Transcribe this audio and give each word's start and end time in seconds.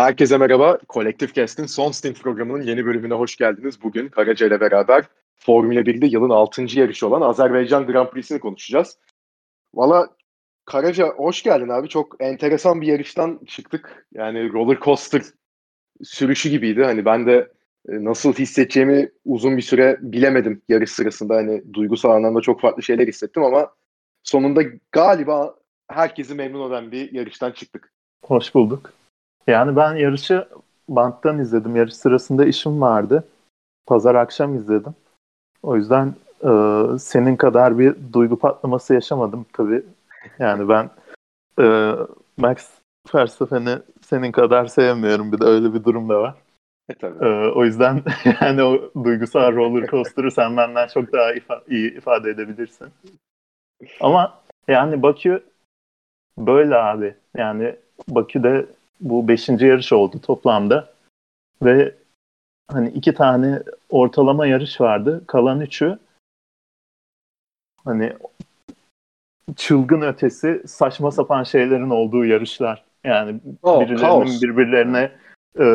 Herkese 0.00 0.38
merhaba. 0.38 0.78
Collective 0.88 1.32
Cast'in 1.32 1.66
son 1.66 1.90
stint 1.90 2.22
programının 2.22 2.62
yeni 2.62 2.86
bölümüne 2.86 3.14
hoş 3.14 3.36
geldiniz. 3.36 3.82
Bugün 3.82 4.08
Karaca 4.08 4.46
ile 4.46 4.60
beraber 4.60 5.04
Formula 5.36 5.80
1'de 5.80 6.06
yılın 6.06 6.30
6. 6.30 6.62
yarışı 6.62 7.06
olan 7.06 7.20
Azerbaycan 7.20 7.86
Grand 7.86 8.08
Prix'sini 8.08 8.40
konuşacağız. 8.40 8.98
Valla 9.74 10.08
Karaca 10.64 11.08
hoş 11.08 11.42
geldin 11.42 11.68
abi. 11.68 11.88
Çok 11.88 12.16
enteresan 12.20 12.80
bir 12.80 12.86
yarıştan 12.86 13.40
çıktık. 13.46 14.06
Yani 14.14 14.52
roller 14.52 14.80
coaster 14.80 15.22
sürüşü 16.02 16.48
gibiydi. 16.48 16.84
Hani 16.84 17.04
ben 17.04 17.26
de 17.26 17.52
e, 17.88 18.04
nasıl 18.04 18.32
hissedeceğimi 18.32 19.10
uzun 19.24 19.56
bir 19.56 19.62
süre 19.62 19.98
bilemedim 20.00 20.62
yarış 20.68 20.90
sırasında. 20.90 21.36
Hani 21.36 21.74
duygusal 21.74 22.10
anlamda 22.10 22.40
çok 22.40 22.60
farklı 22.60 22.82
şeyler 22.82 23.08
hissettim 23.08 23.42
ama 23.44 23.70
sonunda 24.22 24.62
galiba 24.92 25.54
herkesi 25.88 26.34
memnun 26.34 26.68
eden 26.70 26.92
bir 26.92 27.12
yarıştan 27.12 27.50
çıktık. 27.50 27.92
Hoş 28.24 28.54
bulduk. 28.54 28.99
Yani 29.50 29.76
ben 29.76 29.94
yarışı 29.94 30.48
banttan 30.88 31.38
izledim. 31.38 31.76
Yarış 31.76 31.94
sırasında 31.94 32.44
işim 32.44 32.80
vardı. 32.80 33.24
Pazar 33.86 34.14
akşam 34.14 34.54
izledim. 34.54 34.94
O 35.62 35.76
yüzden 35.76 36.14
e, 36.44 36.50
senin 36.98 37.36
kadar 37.36 37.78
bir 37.78 37.96
duygu 38.12 38.38
patlaması 38.38 38.94
yaşamadım 38.94 39.46
tabii. 39.52 39.82
Yani 40.38 40.68
ben 40.68 40.90
e, 41.60 41.94
Max 42.36 42.68
Verstappen'i 43.14 43.78
senin 44.02 44.32
kadar 44.32 44.66
sevmiyorum. 44.66 45.32
Bir 45.32 45.40
de 45.40 45.44
öyle 45.44 45.74
bir 45.74 45.84
durum 45.84 46.08
da 46.08 46.20
var. 46.20 46.34
E, 46.88 46.94
tabii. 46.94 47.24
E, 47.24 47.50
o 47.50 47.64
yüzden 47.64 48.02
yani 48.40 48.62
o 48.62 48.90
duygusal 49.04 49.54
roller 49.54 49.86
coaster'ı 49.86 50.30
sen 50.30 50.56
benden 50.56 50.88
çok 50.88 51.12
daha 51.12 51.32
ifa- 51.32 51.62
iyi 51.68 51.96
ifade 51.96 52.30
edebilirsin. 52.30 52.88
Ama 54.00 54.38
yani 54.68 55.02
Bakü 55.02 55.42
böyle 56.38 56.76
abi. 56.76 57.14
Yani 57.36 57.76
Bakü'de 58.08 58.66
bu 59.00 59.28
beşinci 59.28 59.66
yarış 59.66 59.92
oldu 59.92 60.20
toplamda. 60.20 60.92
Ve 61.62 61.94
hani 62.68 62.88
iki 62.88 63.14
tane 63.14 63.62
ortalama 63.88 64.46
yarış 64.46 64.80
vardı. 64.80 65.24
Kalan 65.26 65.60
üçü 65.60 65.98
hani 67.84 68.12
çılgın 69.56 70.00
ötesi 70.00 70.62
saçma 70.66 71.10
sapan 71.10 71.42
şeylerin 71.42 71.90
olduğu 71.90 72.24
yarışlar. 72.24 72.84
Yani 73.04 73.40
oh, 73.62 73.80
birilerinin 73.80 74.00
kaos. 74.00 74.42
birbirlerine 74.42 75.12
e, 75.58 75.66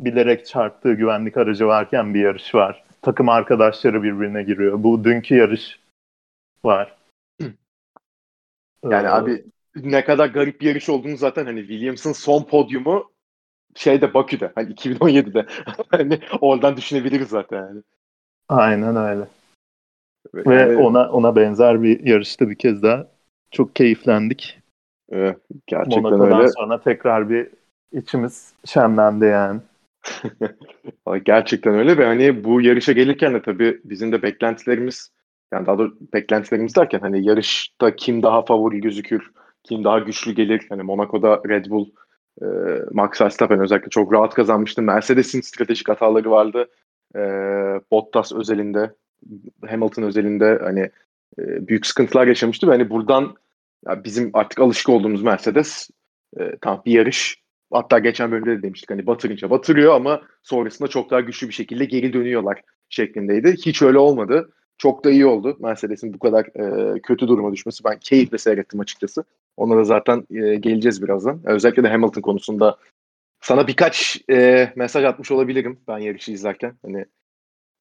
bilerek 0.00 0.46
çarptığı 0.46 0.92
güvenlik 0.92 1.36
aracı 1.36 1.66
varken 1.66 2.14
bir 2.14 2.20
yarış 2.20 2.54
var. 2.54 2.84
Takım 3.02 3.28
arkadaşları 3.28 4.02
birbirine 4.02 4.42
giriyor. 4.42 4.82
Bu 4.82 5.04
dünkü 5.04 5.34
yarış 5.34 5.80
var. 6.64 6.96
Yani 8.84 9.06
ee, 9.06 9.10
abi 9.10 9.44
ne 9.76 10.04
kadar 10.04 10.26
garip 10.26 10.60
bir 10.60 10.66
yarış 10.66 10.88
olduğunu 10.88 11.16
zaten 11.16 11.46
hani 11.46 11.60
Williams'ın 11.60 12.12
son 12.12 12.42
podyumu 12.42 13.10
şeyde 13.74 14.14
Bakü'de 14.14 14.52
hani 14.54 14.74
2017'de 14.74 15.46
hani 15.90 16.20
oradan 16.40 16.76
düşünebiliriz 16.76 17.28
zaten 17.28 17.56
yani. 17.56 17.82
Aynen 18.48 18.96
öyle. 18.96 19.28
Ve 20.34 20.54
yani, 20.54 20.76
ona 20.76 21.10
ona 21.10 21.36
benzer 21.36 21.82
bir 21.82 22.06
yarışta 22.06 22.50
bir 22.50 22.54
kez 22.54 22.82
daha 22.82 23.06
çok 23.50 23.76
keyiflendik. 23.76 24.58
Evet, 25.08 25.38
gerçekten 25.66 26.02
Monaco'dan 26.02 26.40
öyle. 26.40 26.48
sonra 26.48 26.80
tekrar 26.80 27.30
bir 27.30 27.48
içimiz 27.92 28.52
şenlendi 28.64 29.24
yani. 29.24 29.60
gerçekten 31.24 31.74
öyle 31.74 31.98
ve 31.98 32.06
hani 32.06 32.44
bu 32.44 32.60
yarışa 32.60 32.92
gelirken 32.92 33.34
de 33.34 33.42
tabii 33.42 33.80
bizim 33.84 34.12
de 34.12 34.22
beklentilerimiz 34.22 35.10
yani 35.52 35.66
daha 35.66 35.78
doğrusu 35.78 35.96
beklentilerimiz 36.12 36.76
derken 36.76 37.00
hani 37.00 37.26
yarışta 37.26 37.96
kim 37.96 38.22
daha 38.22 38.42
favori 38.42 38.80
gözükür, 38.80 39.30
kim 39.68 39.84
daha 39.84 39.98
güçlü 39.98 40.32
gelir. 40.32 40.66
Hani 40.68 40.82
Monaco'da 40.82 41.42
Red 41.48 41.66
Bull, 41.66 41.88
e, 42.42 42.46
Max 42.92 43.20
Verstappen 43.20 43.60
özellikle 43.60 43.90
çok 43.90 44.12
rahat 44.12 44.34
kazanmıştı. 44.34 44.82
Mercedes'in 44.82 45.40
stratejik 45.40 45.88
hataları 45.88 46.30
vardı. 46.30 46.68
E, 47.16 47.20
Bottas 47.90 48.32
özelinde, 48.32 48.94
Hamilton 49.68 50.02
özelinde 50.02 50.58
hani 50.62 50.80
e, 51.38 51.68
büyük 51.68 51.86
sıkıntılar 51.86 52.26
yaşamıştı. 52.26 52.66
Ve 52.66 52.70
hani 52.70 52.90
buradan 52.90 53.34
ya 53.86 54.04
bizim 54.04 54.30
artık 54.34 54.60
alışık 54.60 54.88
olduğumuz 54.88 55.22
Mercedes 55.22 55.90
e, 56.40 56.56
tam 56.60 56.82
bir 56.86 56.92
yarış 56.92 57.42
hatta 57.72 57.98
geçen 57.98 58.30
bölümde 58.30 58.58
de 58.58 58.62
demiştik 58.62 58.90
hani 58.90 59.06
batırınca 59.06 59.50
batırıyor 59.50 59.94
ama 59.94 60.22
sonrasında 60.42 60.88
çok 60.88 61.10
daha 61.10 61.20
güçlü 61.20 61.48
bir 61.48 61.52
şekilde 61.52 61.84
geri 61.84 62.12
dönüyorlar 62.12 62.62
şeklindeydi. 62.88 63.56
Hiç 63.66 63.82
öyle 63.82 63.98
olmadı. 63.98 64.50
Çok 64.78 65.04
da 65.04 65.10
iyi 65.10 65.26
oldu 65.26 65.56
Mercedes'in 65.60 66.14
bu 66.14 66.18
kadar 66.18 66.44
e, 66.44 67.00
kötü 67.00 67.28
duruma 67.28 67.52
düşmesi. 67.52 67.84
Ben 67.84 67.98
keyifle 67.98 68.38
seyrettim 68.38 68.80
açıkçası. 68.80 69.24
Ona 69.58 69.76
da 69.76 69.84
zaten 69.84 70.26
e, 70.30 70.56
geleceğiz 70.56 71.02
birazdan. 71.02 71.40
Özellikle 71.44 71.82
de 71.82 71.88
Hamilton 71.88 72.20
konusunda 72.20 72.78
sana 73.40 73.66
birkaç 73.66 74.22
e, 74.30 74.72
mesaj 74.76 75.04
atmış 75.04 75.30
olabilirim 75.30 75.80
ben 75.88 75.98
yarışı 75.98 76.32
izlerken. 76.32 76.78
Hani 76.82 77.04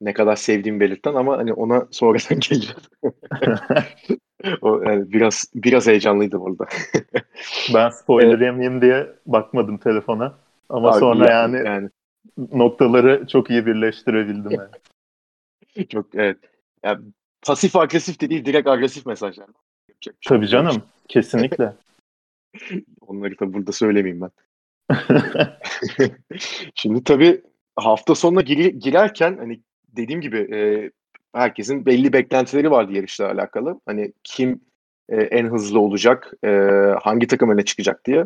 ne 0.01 0.13
kadar 0.13 0.35
sevdiğimi 0.35 0.79
belirten 0.79 1.13
ama 1.13 1.38
hani 1.38 1.53
ona 1.53 1.88
sonradan 1.91 2.39
geleceğiz. 2.39 2.89
o, 4.61 4.81
yani 4.81 5.11
biraz 5.11 5.51
biraz 5.55 5.88
heyecanlıydı 5.88 6.39
burada. 6.39 6.65
ben 7.73 7.89
spoiler 7.89 8.39
yemeyeyim 8.39 8.81
diye 8.81 9.07
bakmadım 9.25 9.77
telefona. 9.77 10.35
Ama 10.69 10.91
Abi, 10.91 10.99
sonra 10.99 11.31
yani, 11.31 11.57
yani 11.65 11.89
noktaları 12.38 13.27
çok 13.27 13.49
iyi 13.49 13.65
birleştirebildim 13.65 14.51
yani. 14.51 15.88
çok 15.89 16.15
evet. 16.15 16.38
Yani 16.83 17.05
pasif 17.41 17.75
agresif 17.75 18.21
de 18.21 18.29
değil 18.29 18.45
direkt 18.45 18.67
agresif 18.67 19.05
mesajlar. 19.05 19.47
Şey 20.02 20.13
Tabii 20.25 20.47
canım. 20.47 20.84
Kesinlikle. 21.08 21.74
Onları 23.02 23.40
da 23.40 23.53
burada 23.53 23.72
söylemeyeyim 23.72 24.22
ben. 24.22 24.31
Şimdi 26.75 27.03
tabii 27.03 27.41
hafta 27.75 28.16
sonuna 28.16 28.41
gir- 28.41 28.74
girerken 28.74 29.38
hani 29.38 29.59
dediğim 29.88 30.22
gibi 30.22 30.38
e, 30.56 30.91
herkesin 31.34 31.86
belli 31.86 32.13
beklentileri 32.13 32.72
vardı 32.72 32.94
yarışla 32.94 33.28
alakalı. 33.31 33.81
Hani 33.86 34.13
kim 34.24 34.62
e, 35.09 35.16
en 35.16 35.46
hızlı 35.46 35.80
olacak, 35.80 36.34
e, 36.44 36.50
hangi 37.02 37.28
takım 37.28 37.50
öne 37.50 37.66
çıkacak 37.66 38.06
diye. 38.06 38.25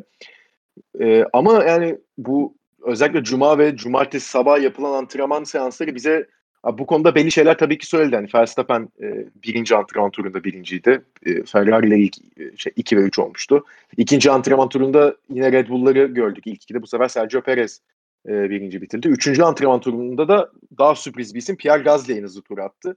E, 1.01 1.25
ama 1.33 1.63
yani 1.63 1.97
bu 2.17 2.55
özellikle 2.81 3.23
cuma 3.23 3.57
ve 3.57 3.75
cumartesi 3.77 4.29
sabah 4.29 4.61
yapılan 4.61 4.93
antrenman 4.93 5.43
seansları 5.43 5.95
bize 5.95 6.27
bu 6.65 6.85
konuda 6.85 7.15
belli 7.15 7.31
şeyler 7.31 7.57
tabii 7.57 7.77
ki 7.77 7.85
söyledi. 7.87 8.15
Yani 8.15 8.27
Verstappen 8.35 8.89
e, 9.01 9.25
birinci 9.43 9.75
antrenman 9.75 10.11
turunda 10.11 10.43
birinciydi. 10.43 11.01
E, 11.25 11.43
Ferrari 11.43 11.87
ile 11.87 11.97
ilk 11.97 12.17
e, 12.17 12.57
şey, 12.57 12.73
2 12.75 12.97
ve 12.97 13.01
3 13.01 13.19
olmuştu. 13.19 13.65
İkinci 13.97 14.31
antrenman 14.31 14.69
turunda 14.69 15.15
yine 15.29 15.51
Red 15.51 15.67
Bull'ları 15.69 16.05
gördük. 16.05 16.47
İlk 16.47 16.63
ikide 16.63 16.81
bu 16.81 16.87
sefer 16.87 17.07
Sergio 17.07 17.41
Perez 17.41 17.81
e, 18.27 18.49
birinci 18.49 18.81
bitirdi. 18.81 19.07
Üçüncü 19.07 19.43
antrenman 19.43 19.79
turunda 19.79 20.27
da 20.27 20.51
daha 20.77 20.95
sürpriz 20.95 21.33
bir 21.33 21.39
isim 21.39 21.55
Pierre 21.55 21.83
Gasly 21.83 22.17
en 22.17 22.23
hızlı 22.23 22.41
tur 22.41 22.57
attı. 22.57 22.95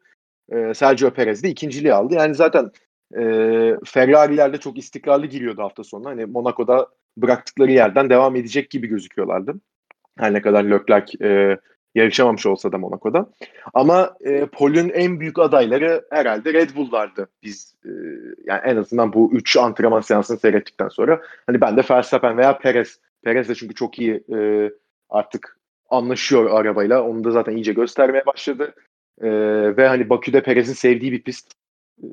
E, 0.53 0.75
Sergio 0.75 1.11
Perez 1.11 1.43
de 1.43 1.49
ikinciliği 1.49 1.95
aldı. 1.95 2.15
Yani 2.15 2.35
zaten 2.35 2.71
e, 3.17 3.21
Ferrari'ler 3.85 4.53
de 4.53 4.57
çok 4.59 4.79
istikrarlı 4.79 5.27
giriyordu 5.27 5.63
hafta 5.63 5.85
sonu. 5.85 6.09
Hani 6.09 6.25
Monaco'da 6.25 6.89
bıraktıkları 7.17 7.73
yerden 7.73 8.11
devam 8.11 8.37
edecek 8.37 8.71
gibi 8.71 8.87
gözüküyorlardı. 8.87 9.55
Her 10.19 10.33
ne 10.33 10.43
kadar 10.43 10.65
Leclerc 10.65 11.25
e, 11.25 11.59
yarışamamış 11.94 12.47
olsa 12.47 12.72
da 12.72 12.78
Monaco'da. 12.78 13.27
Ama 13.75 14.16
e, 14.21 14.47
Pol'ün 14.47 14.88
en 14.88 15.21
büyük 15.21 15.38
adayları 15.38 16.05
herhalde 16.10 16.53
Red 16.53 16.71
Bull'lardı. 16.77 17.28
Biz 17.43 17.75
e, 17.84 17.91
yani 18.44 18.60
en 18.65 18.77
azından 18.77 19.12
bu 19.12 19.31
3 19.32 19.56
antrenman 19.56 20.00
seansını 20.00 20.38
seyrettikten 20.38 20.88
sonra 20.88 21.21
hani 21.47 21.60
ben 21.60 21.77
de 21.77 21.83
Verstappen 21.91 22.38
veya 22.38 22.59
Perez. 22.59 22.99
Perez 23.25 23.49
de 23.49 23.54
çünkü 23.54 23.75
çok 23.75 23.99
iyi 23.99 24.25
e, 24.34 24.71
artık 25.10 25.59
anlaşıyor 25.91 26.60
arabayla. 26.60 27.03
Onu 27.03 27.25
da 27.25 27.31
zaten 27.31 27.56
iyice 27.56 27.72
göstermeye 27.72 28.27
başladı. 28.27 28.74
E, 29.21 29.28
ve 29.77 29.89
hani 29.89 30.10
Bakü'de 30.10 30.42
Perez'in 30.42 30.72
sevdiği 30.72 31.13
bir 31.13 31.22
pist. 31.22 31.53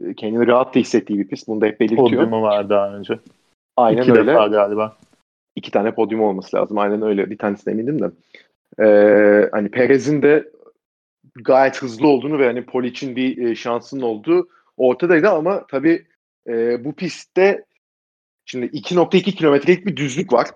E, 0.01 0.13
kendini 0.13 0.47
rahat 0.47 0.75
da 0.75 0.79
hissettiği 0.79 1.19
bir 1.19 1.27
pist. 1.27 1.47
Bunu 1.47 1.61
da 1.61 1.65
hep 1.65 1.79
belirtiyor. 1.79 2.09
Podyumu 2.09 2.41
var 2.41 2.69
daha 2.69 2.95
önce. 2.95 3.19
Aynen 3.77 4.01
İki 4.01 4.11
öyle. 4.11 4.31
defa 4.31 4.47
galiba. 4.47 4.97
İki 5.55 5.71
tane 5.71 5.95
podyum 5.95 6.21
olması 6.21 6.57
lazım. 6.57 6.77
Aynen 6.77 7.01
öyle. 7.01 7.29
Bir 7.29 7.37
tanesine 7.37 7.73
eminim 7.73 8.01
de. 8.01 8.11
Ee, 8.79 9.49
hani 9.51 9.71
Perez'in 9.71 10.21
de 10.21 10.49
gayet 11.35 11.81
hızlı 11.81 12.07
olduğunu 12.07 12.39
ve 12.39 12.45
hani 12.45 12.65
Pol 12.65 12.83
için 12.83 13.15
bir 13.15 13.37
e, 13.37 13.55
şansının 13.55 14.01
olduğu 14.01 14.49
ortadaydı 14.77 15.29
ama 15.29 15.67
tabii 15.67 16.07
e, 16.47 16.85
bu 16.85 16.93
pistte 16.93 17.65
şimdi 18.45 18.65
2.2 18.65 19.21
kilometrelik 19.21 19.85
bir 19.85 19.97
düzlük 19.97 20.33
var. 20.33 20.47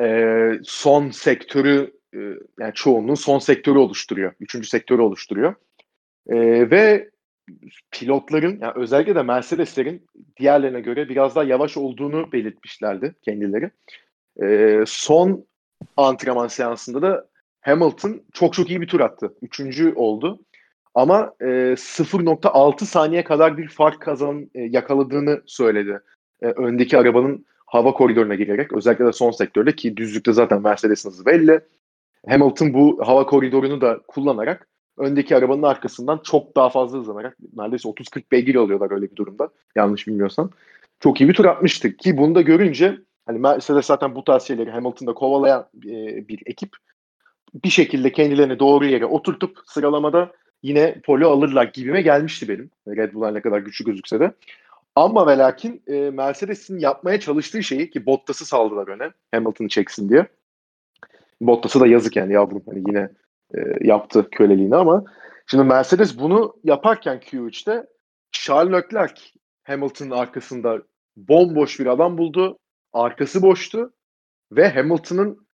E, 0.00 0.52
son 0.64 1.10
sektörü 1.10 1.92
e, 2.14 2.18
yani 2.60 2.74
çoğunluğun 2.74 3.14
son 3.14 3.38
sektörü 3.38 3.78
oluşturuyor. 3.78 4.32
Üçüncü 4.40 4.68
sektörü 4.68 5.02
oluşturuyor. 5.02 5.54
E, 6.28 6.70
ve 6.70 7.10
pilotların 7.90 8.58
yani 8.60 8.72
özellikle 8.76 9.14
de 9.14 9.22
Mercedeslerin 9.22 10.06
diğerlerine 10.36 10.80
göre 10.80 11.08
biraz 11.08 11.36
daha 11.36 11.44
yavaş 11.44 11.76
olduğunu 11.76 12.32
belirtmişlerdi 12.32 13.14
kendileri. 13.22 13.70
E, 14.42 14.78
son 14.86 15.46
antrenman 15.96 16.48
seansında 16.48 17.02
da 17.02 17.29
Hamilton 17.60 18.20
çok 18.32 18.54
çok 18.54 18.70
iyi 18.70 18.80
bir 18.80 18.86
tur 18.86 19.00
attı. 19.00 19.34
Üçüncü 19.42 19.92
oldu. 19.94 20.38
Ama 20.94 21.32
e, 21.40 21.44
0.6 21.44 22.84
saniye 22.84 23.24
kadar 23.24 23.58
bir 23.58 23.68
fark 23.68 24.00
kazan 24.00 24.50
e, 24.54 24.62
yakaladığını 24.62 25.42
söyledi. 25.46 26.00
E, 26.42 26.46
öndeki 26.46 26.98
arabanın 26.98 27.46
hava 27.66 27.92
koridoruna 27.92 28.34
girerek 28.34 28.72
özellikle 28.72 29.06
de 29.06 29.12
son 29.12 29.30
sektörde 29.30 29.76
ki 29.76 29.96
düzlükte 29.96 30.32
zaten 30.32 30.62
Mercedes'in 30.62 31.10
hızı 31.10 31.26
belli. 31.26 31.60
Hamilton 32.28 32.74
bu 32.74 33.06
hava 33.06 33.26
koridorunu 33.26 33.80
da 33.80 34.00
kullanarak 34.08 34.68
öndeki 34.98 35.36
arabanın 35.36 35.62
arkasından 35.62 36.20
çok 36.24 36.56
daha 36.56 36.70
fazla 36.70 36.98
hızlanarak 36.98 37.36
neredeyse 37.56 37.88
30-40 37.88 38.22
beygir 38.32 38.54
alıyorlar 38.54 38.90
öyle 38.90 39.10
bir 39.10 39.16
durumda. 39.16 39.48
Yanlış 39.76 40.06
bilmiyorsam. 40.06 40.50
Çok 41.00 41.20
iyi 41.20 41.28
bir 41.28 41.34
tur 41.34 41.44
atmıştık 41.44 41.98
ki 41.98 42.16
bunu 42.16 42.34
da 42.34 42.40
görünce 42.40 42.98
hani 43.26 43.38
Mercedes 43.38 43.86
zaten 43.86 44.14
bu 44.14 44.24
tarz 44.24 44.42
şeyleri 44.42 44.70
Hamilton'da 44.70 45.14
kovalayan 45.14 45.68
e, 45.86 46.28
bir 46.28 46.42
ekip 46.46 46.70
bir 47.54 47.70
şekilde 47.70 48.12
kendilerini 48.12 48.58
doğru 48.58 48.86
yere 48.86 49.06
oturtup 49.06 49.58
sıralamada 49.66 50.32
yine 50.62 51.00
polo 51.04 51.30
alırlar 51.30 51.64
gibime 51.64 52.02
gelmişti 52.02 52.48
benim. 52.48 52.70
Red 52.88 53.14
Bull'a 53.14 53.30
ne 53.30 53.40
kadar 53.40 53.58
güçlü 53.58 53.84
gözükse 53.84 54.20
de. 54.20 54.32
Ama 54.94 55.26
ve 55.26 55.38
lakin 55.38 55.82
e, 55.86 56.10
Mercedes'in 56.10 56.78
yapmaya 56.78 57.20
çalıştığı 57.20 57.62
şeyi 57.62 57.90
ki 57.90 58.06
Bottas'ı 58.06 58.44
saldılar 58.46 58.88
öne 58.88 59.10
Hamilton'ı 59.34 59.68
çeksin 59.68 60.08
diye. 60.08 60.26
Bottas'ı 61.40 61.80
da 61.80 61.86
yazık 61.86 62.16
yani 62.16 62.32
yavrum 62.32 62.62
hani 62.66 62.82
yine 62.86 63.08
e, 63.54 63.58
yaptı 63.80 64.30
köleliğini 64.30 64.76
ama 64.76 65.04
şimdi 65.46 65.64
Mercedes 65.64 66.18
bunu 66.18 66.56
yaparken 66.64 67.18
Q3'te 67.18 67.86
Charles 68.32 68.72
Leclerc 68.72 69.22
Hamilton'ın 69.62 70.10
arkasında 70.10 70.82
bomboş 71.16 71.80
bir 71.80 71.86
adam 71.86 72.18
buldu. 72.18 72.58
Arkası 72.92 73.42
boştu 73.42 73.92
ve 74.52 74.68
Hamilton'ın 74.68 75.46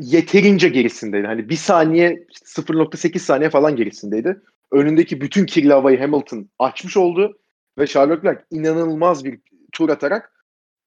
yeterince 0.00 0.68
gerisindeydi. 0.68 1.26
Hani 1.26 1.48
bir 1.48 1.56
saniye 1.56 2.24
0.8 2.44 3.18
saniye 3.18 3.50
falan 3.50 3.76
gerisindeydi. 3.76 4.40
Önündeki 4.72 5.20
bütün 5.20 5.46
kirli 5.46 5.72
havayı 5.72 5.98
Hamilton 5.98 6.48
açmış 6.58 6.96
oldu 6.96 7.38
ve 7.78 7.86
Charles 7.86 8.18
Leclerc 8.18 8.40
inanılmaz 8.50 9.24
bir 9.24 9.38
tur 9.72 9.88
atarak 9.88 10.32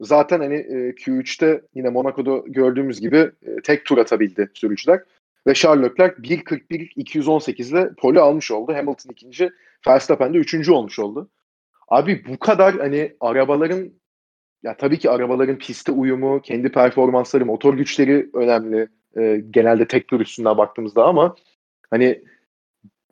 zaten 0.02 0.40
hani 0.40 0.56
e, 0.56 0.90
Q3'te 0.90 1.62
yine 1.76 1.90
Monaco'da 1.90 2.44
gördüğümüz 2.48 3.02
gibi 3.02 3.18
e, 3.18 3.62
tek 3.64 3.86
tur 3.86 3.98
atabildi 3.98 4.52
sürücüler. 4.54 5.00
Ve 5.48 5.54
Charles 5.54 5.92
Leclerc 5.92 6.16
1.41-218 6.16 7.72
ile 7.72 7.90
pole 7.98 8.20
almış 8.20 8.52
oldu. 8.52 8.74
Hamilton 8.74 9.10
ikinci, 9.12 9.52
Verstappen 9.88 10.34
de 10.34 10.38
üçüncü 10.38 10.72
olmuş 10.72 11.00
oldu. 11.00 11.30
Abi 11.88 12.26
bu 12.28 12.40
kadar 12.40 12.78
hani 12.78 13.16
arabaların 13.20 13.92
ya 14.64 14.78
tabii 14.78 15.00
ki 15.00 15.10
arabaların 15.10 15.58
piste 15.58 15.92
uyumu, 15.92 16.42
kendi 16.42 16.72
performansları, 16.72 17.46
motor 17.46 17.74
güçleri 17.74 18.30
önemli. 18.34 18.88
E, 19.18 19.44
genelde 19.52 19.88
tek 19.88 20.08
tur 20.08 20.20
üstünden 20.20 20.58
baktığımızda 20.58 21.06
ama 21.06 21.36
hani 21.90 22.24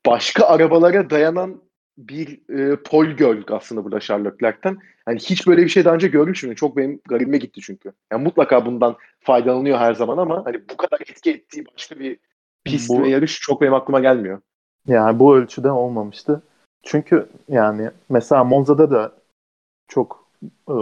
başka 0.06 0.46
arabalara 0.46 1.10
dayanan 1.10 1.62
bir 1.98 2.40
e, 2.50 2.76
pol 2.76 3.06
gördük 3.06 3.52
aslında 3.52 3.84
burada 3.84 4.00
Charles 4.00 4.34
Leclerc'ten. 4.34 4.78
Hani 5.06 5.20
hiç 5.20 5.48
böyle 5.48 5.64
bir 5.64 5.70
şey 5.70 5.86
daha 5.86 5.96
önce 5.96 6.08
görmüşüm. 6.08 6.56
Çok 6.56 6.78
benim 6.78 7.02
garibime 7.10 7.38
gitti 7.38 7.62
çünkü. 7.62 7.92
Yani 8.12 8.24
mutlaka 8.24 8.66
bundan 8.66 8.96
faydalanıyor 9.20 9.78
her 9.78 9.94
zaman 9.94 10.18
ama 10.18 10.46
hani 10.46 10.62
bu 10.70 10.78
kadar 10.78 11.02
etki 11.02 11.32
ettiği 11.32 11.66
başka 11.74 12.00
bir 12.00 12.18
pist 12.64 12.90
bu, 12.90 13.04
ve 13.04 13.10
yarış 13.10 13.40
çok 13.40 13.62
benim 13.62 13.74
aklıma 13.74 14.00
gelmiyor. 14.00 14.42
Yani 14.88 15.20
bu 15.20 15.36
ölçüde 15.36 15.72
olmamıştı. 15.72 16.44
Çünkü 16.84 17.28
yani 17.48 17.90
mesela 18.10 18.44
Monza'da 18.44 18.92
da 18.92 19.12
çok 19.88 20.31
e, 20.44 20.76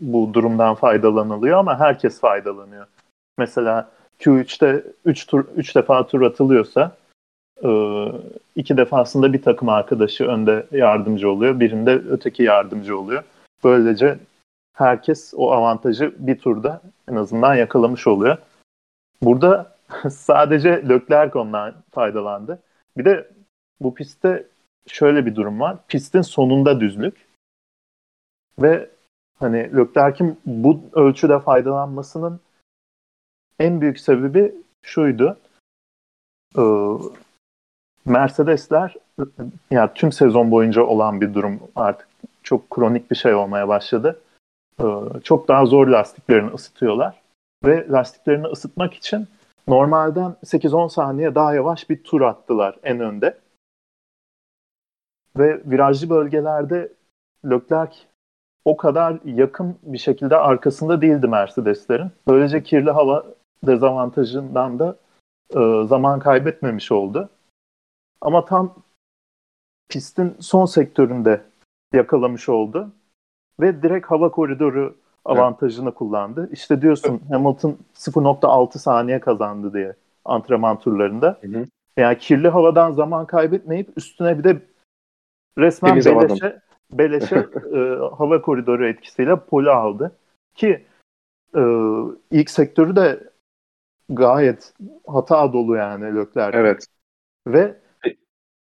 bu 0.00 0.30
durumdan 0.34 0.74
faydalanılıyor 0.74 1.58
ama 1.58 1.80
herkes 1.80 2.20
faydalanıyor. 2.20 2.86
Mesela 3.38 3.90
Q3'te 4.20 4.84
3 5.04 5.26
tur 5.26 5.44
3 5.56 5.76
defa 5.76 6.06
tur 6.06 6.22
atılıyorsa 6.22 6.96
e, 7.64 7.70
iki 8.56 8.76
defasında 8.76 9.32
bir 9.32 9.42
takım 9.42 9.68
arkadaşı 9.68 10.24
önde 10.24 10.66
yardımcı 10.72 11.30
oluyor, 11.30 11.60
birinde 11.60 12.02
öteki 12.10 12.42
yardımcı 12.42 12.98
oluyor. 12.98 13.22
Böylece 13.64 14.18
herkes 14.74 15.34
o 15.36 15.50
avantajı 15.52 16.14
bir 16.18 16.38
turda 16.38 16.80
en 17.10 17.16
azından 17.16 17.54
yakalamış 17.54 18.06
oluyor. 18.06 18.36
Burada 19.22 19.76
sadece 20.10 20.88
Leclerc 20.88 21.38
ondan 21.38 21.74
faydalandı. 21.90 22.58
Bir 22.96 23.04
de 23.04 23.28
bu 23.80 23.94
pistte 23.94 24.46
şöyle 24.86 25.26
bir 25.26 25.36
durum 25.36 25.60
var. 25.60 25.76
Pistin 25.88 26.22
sonunda 26.22 26.80
düzlük. 26.80 27.23
Ve 28.58 28.90
hani 29.38 29.76
Leclerc'in 29.76 30.40
bu 30.46 30.80
ölçüde 30.92 31.40
faydalanmasının 31.40 32.40
en 33.58 33.80
büyük 33.80 34.00
sebebi 34.00 34.54
şuydu. 34.82 35.38
Ee, 36.58 36.62
Mercedesler 38.06 38.94
yani 39.70 39.90
tüm 39.94 40.12
sezon 40.12 40.50
boyunca 40.50 40.82
olan 40.82 41.20
bir 41.20 41.34
durum 41.34 41.60
artık 41.76 42.08
çok 42.42 42.70
kronik 42.70 43.10
bir 43.10 43.16
şey 43.16 43.34
olmaya 43.34 43.68
başladı. 43.68 44.20
Ee, 44.80 44.84
çok 45.24 45.48
daha 45.48 45.66
zor 45.66 45.86
lastiklerini 45.86 46.50
ısıtıyorlar 46.50 47.22
ve 47.64 47.88
lastiklerini 47.88 48.46
ısıtmak 48.46 48.94
için 48.94 49.28
normalden 49.68 50.36
8-10 50.44 50.90
saniye 50.90 51.34
daha 51.34 51.54
yavaş 51.54 51.90
bir 51.90 52.04
tur 52.04 52.20
attılar 52.20 52.78
en 52.82 53.00
önde. 53.00 53.38
Ve 55.38 55.62
virajlı 55.66 56.10
bölgelerde 56.10 56.92
Leclerc 57.44 57.96
o 58.64 58.76
kadar 58.76 59.18
yakın 59.24 59.76
bir 59.82 59.98
şekilde 59.98 60.36
arkasında 60.36 61.00
değildi 61.00 61.28
Mercedeslerin. 61.28 62.10
Böylece 62.28 62.62
kirli 62.62 62.90
hava 62.90 63.24
dezavantajından 63.66 64.78
da 64.78 64.96
e, 65.50 65.86
zaman 65.86 66.18
kaybetmemiş 66.18 66.92
oldu. 66.92 67.28
Ama 68.20 68.44
tam 68.44 68.74
pistin 69.88 70.36
son 70.40 70.66
sektöründe 70.66 71.40
yakalamış 71.92 72.48
oldu. 72.48 72.92
Ve 73.60 73.82
direkt 73.82 74.06
hava 74.06 74.30
koridoru 74.30 74.96
avantajını 75.24 75.88
evet. 75.88 75.98
kullandı. 75.98 76.48
İşte 76.52 76.82
diyorsun 76.82 77.20
Hamilton 77.30 77.78
0.6 77.94 78.78
saniye 78.78 79.20
kazandı 79.20 79.72
diye 79.74 79.94
antrenman 80.24 80.78
turlarında. 80.78 81.38
Hı 81.40 81.46
hı. 81.48 81.66
Yani 81.96 82.18
kirli 82.18 82.48
havadan 82.48 82.92
zaman 82.92 83.26
kaybetmeyip 83.26 83.90
üstüne 83.96 84.38
bir 84.38 84.44
de 84.44 84.62
resmen 85.58 85.90
Temiz 85.90 86.06
beleşe, 86.06 86.60
beleşe 86.98 87.36
e, 87.74 87.78
hava 88.18 88.42
koridoru 88.42 88.86
etkisiyle 88.86 89.36
poli 89.36 89.70
aldı. 89.70 90.12
Ki 90.54 90.84
e, 91.56 91.62
ilk 92.30 92.50
sektörü 92.50 92.96
de 92.96 93.20
gayet 94.08 94.72
hata 95.06 95.52
dolu 95.52 95.76
yani 95.76 96.16
Leclerc. 96.16 96.58
Evet. 96.58 96.86
Ve 97.46 97.74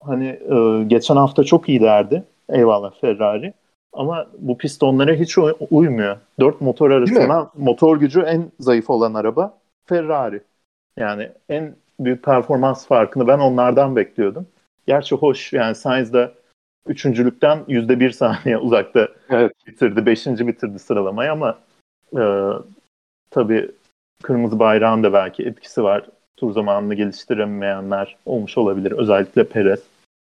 hani 0.03 0.27
e, 0.27 0.83
geçen 0.87 1.15
hafta 1.15 1.43
çok 1.43 1.69
iyilerdi. 1.69 2.23
Eyvallah 2.49 2.93
Ferrari. 3.01 3.53
Ama 3.93 4.27
bu 4.37 4.57
pist 4.57 4.83
onlara 4.83 5.13
hiç 5.13 5.37
uymuyor. 5.71 6.17
Dört 6.39 6.61
motor 6.61 6.91
arasında 6.91 7.51
motor 7.57 7.97
gücü 7.97 8.21
en 8.21 8.51
zayıf 8.59 8.89
olan 8.89 9.13
araba 9.13 9.57
Ferrari. 9.85 10.41
Yani 10.97 11.31
en 11.49 11.75
büyük 11.99 12.23
performans 12.23 12.87
farkını 12.87 13.27
ben 13.27 13.39
onlardan 13.39 13.95
bekliyordum. 13.95 14.47
Gerçi 14.87 15.15
hoş 15.15 15.53
yani 15.53 15.75
Sainz 15.75 16.13
üçüncülükten 16.87 17.59
yüzde 17.67 17.99
bir 17.99 18.11
saniye 18.11 18.57
uzakta 18.61 19.07
evet. 19.29 19.51
bitirdi. 19.67 20.05
Beşinci 20.05 20.47
bitirdi 20.47 20.79
sıralamayı 20.79 21.31
ama 21.31 21.59
e, 22.17 22.23
tabii 23.31 23.71
kırmızı 24.23 24.59
bayrağın 24.59 25.03
da 25.03 25.13
belki 25.13 25.43
etkisi 25.43 25.83
var. 25.83 26.09
Tur 26.37 26.53
zamanını 26.53 26.95
geliştiremeyenler 26.95 28.17
olmuş 28.25 28.57
olabilir. 28.57 28.91
Özellikle 28.91 29.43
Perez. 29.43 29.83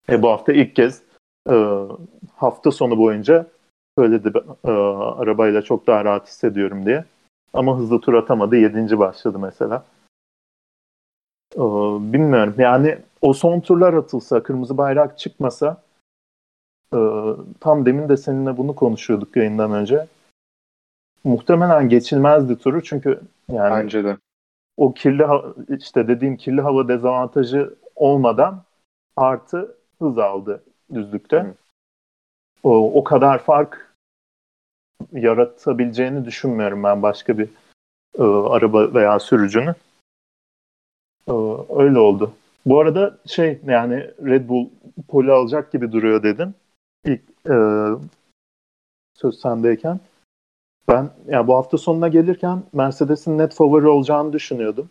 E, 0.09 0.23
bu 0.23 0.29
hafta 0.29 0.53
ilk 0.53 0.77
kez 0.77 1.03
e, 1.51 1.55
hafta 2.37 2.71
sonu 2.71 2.99
boyunca 2.99 3.47
söyledi 3.99 4.33
e, 4.65 4.71
arabayla 4.71 5.63
çok 5.63 5.87
daha 5.87 6.05
rahat 6.05 6.29
hissediyorum 6.29 6.87
diye. 6.87 7.05
Ama 7.53 7.79
hızlı 7.79 8.01
tur 8.01 8.15
atamadı. 8.15 8.57
Yedinci 8.57 8.99
başladı 8.99 9.39
mesela. 9.39 9.85
E, 11.57 11.61
bilmiyorum. 12.13 12.55
Yani 12.59 12.99
o 13.23 13.33
son 13.33 13.61
turlar 13.61 13.95
atılsa, 13.95 14.43
kırmızı 14.43 14.79
bayrak 14.79 15.19
çıkmasa 15.19 15.83
e, 16.93 17.01
tam 17.61 17.87
demin 17.87 18.09
de 18.09 18.17
seninle 18.17 18.57
bunu 18.57 18.75
konuşuyorduk 18.75 19.37
yayından 19.37 19.73
önce. 19.73 20.07
Muhtemelen 21.25 21.89
geçilmezdi 21.89 22.59
turu 22.59 22.83
çünkü 22.83 23.21
yani 23.49 23.85
Bence 23.85 24.05
de. 24.05 24.17
o 24.77 24.95
kirli 24.95 25.27
işte 25.79 26.09
dediğim 26.09 26.37
kirli 26.37 26.61
hava 26.61 26.89
dezavantajı 26.89 27.75
olmadan 27.97 28.63
artı 29.17 29.77
hız 29.99 30.19
aldı 30.19 30.63
düzlükte. 30.95 31.41
Hı. 31.41 31.55
O, 32.63 32.99
o 33.01 33.05
kadar 33.05 33.39
fark 33.39 33.95
yaratabileceğini 35.13 36.25
düşünmüyorum 36.25 36.83
ben 36.83 37.03
başka 37.03 37.39
bir 37.39 37.49
e, 38.19 38.23
araba 38.23 38.95
veya 38.95 39.19
sürücünün. 39.19 39.75
E, 41.29 41.33
öyle 41.77 41.99
oldu. 41.99 42.33
Bu 42.67 42.81
arada 42.81 43.19
şey 43.27 43.61
yani 43.67 44.11
Red 44.25 44.49
Bull 44.49 44.69
poli 45.09 45.33
alacak 45.33 45.73
gibi 45.73 45.93
duruyor 45.93 46.23
dedin. 46.23 46.55
İlk 47.05 47.21
e, 47.51 47.57
söz 49.15 49.41
sendeyken. 49.41 50.01
Ben 50.89 51.11
ya 51.27 51.47
bu 51.47 51.57
hafta 51.57 51.79
sonuna 51.79 52.09
gelirken 52.09 52.63
Mercedes'in 52.73 53.39
net 53.39 53.55
favori 53.55 53.89
olacağını 53.89 54.33
düşünüyordum. 54.33 54.89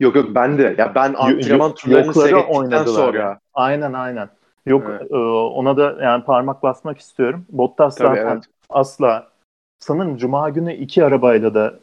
Yok 0.00 0.16
yok 0.16 0.34
ben 0.34 0.58
de. 0.58 0.74
Ya 0.78 0.94
ben 0.94 1.14
antrenman 1.14 1.74
turlarını 1.74 2.14
seyrettikten 2.14 2.84
sonra. 2.84 3.18
Yani. 3.18 3.38
Aynen 3.54 3.92
aynen. 3.92 4.28
Yok 4.66 4.86
evet. 4.90 5.10
e, 5.10 5.16
ona 5.16 5.76
da 5.76 5.98
yani 6.02 6.24
parmak 6.24 6.62
basmak 6.62 6.98
istiyorum. 6.98 7.44
Bottas 7.48 7.96
Tabii, 7.96 8.16
zaten 8.16 8.32
evet. 8.32 8.44
asla 8.68 9.28
sanırım 9.78 10.16
Cuma 10.16 10.48
günü 10.48 10.74
iki 10.74 11.04
arabayla 11.04 11.54
da 11.54 11.78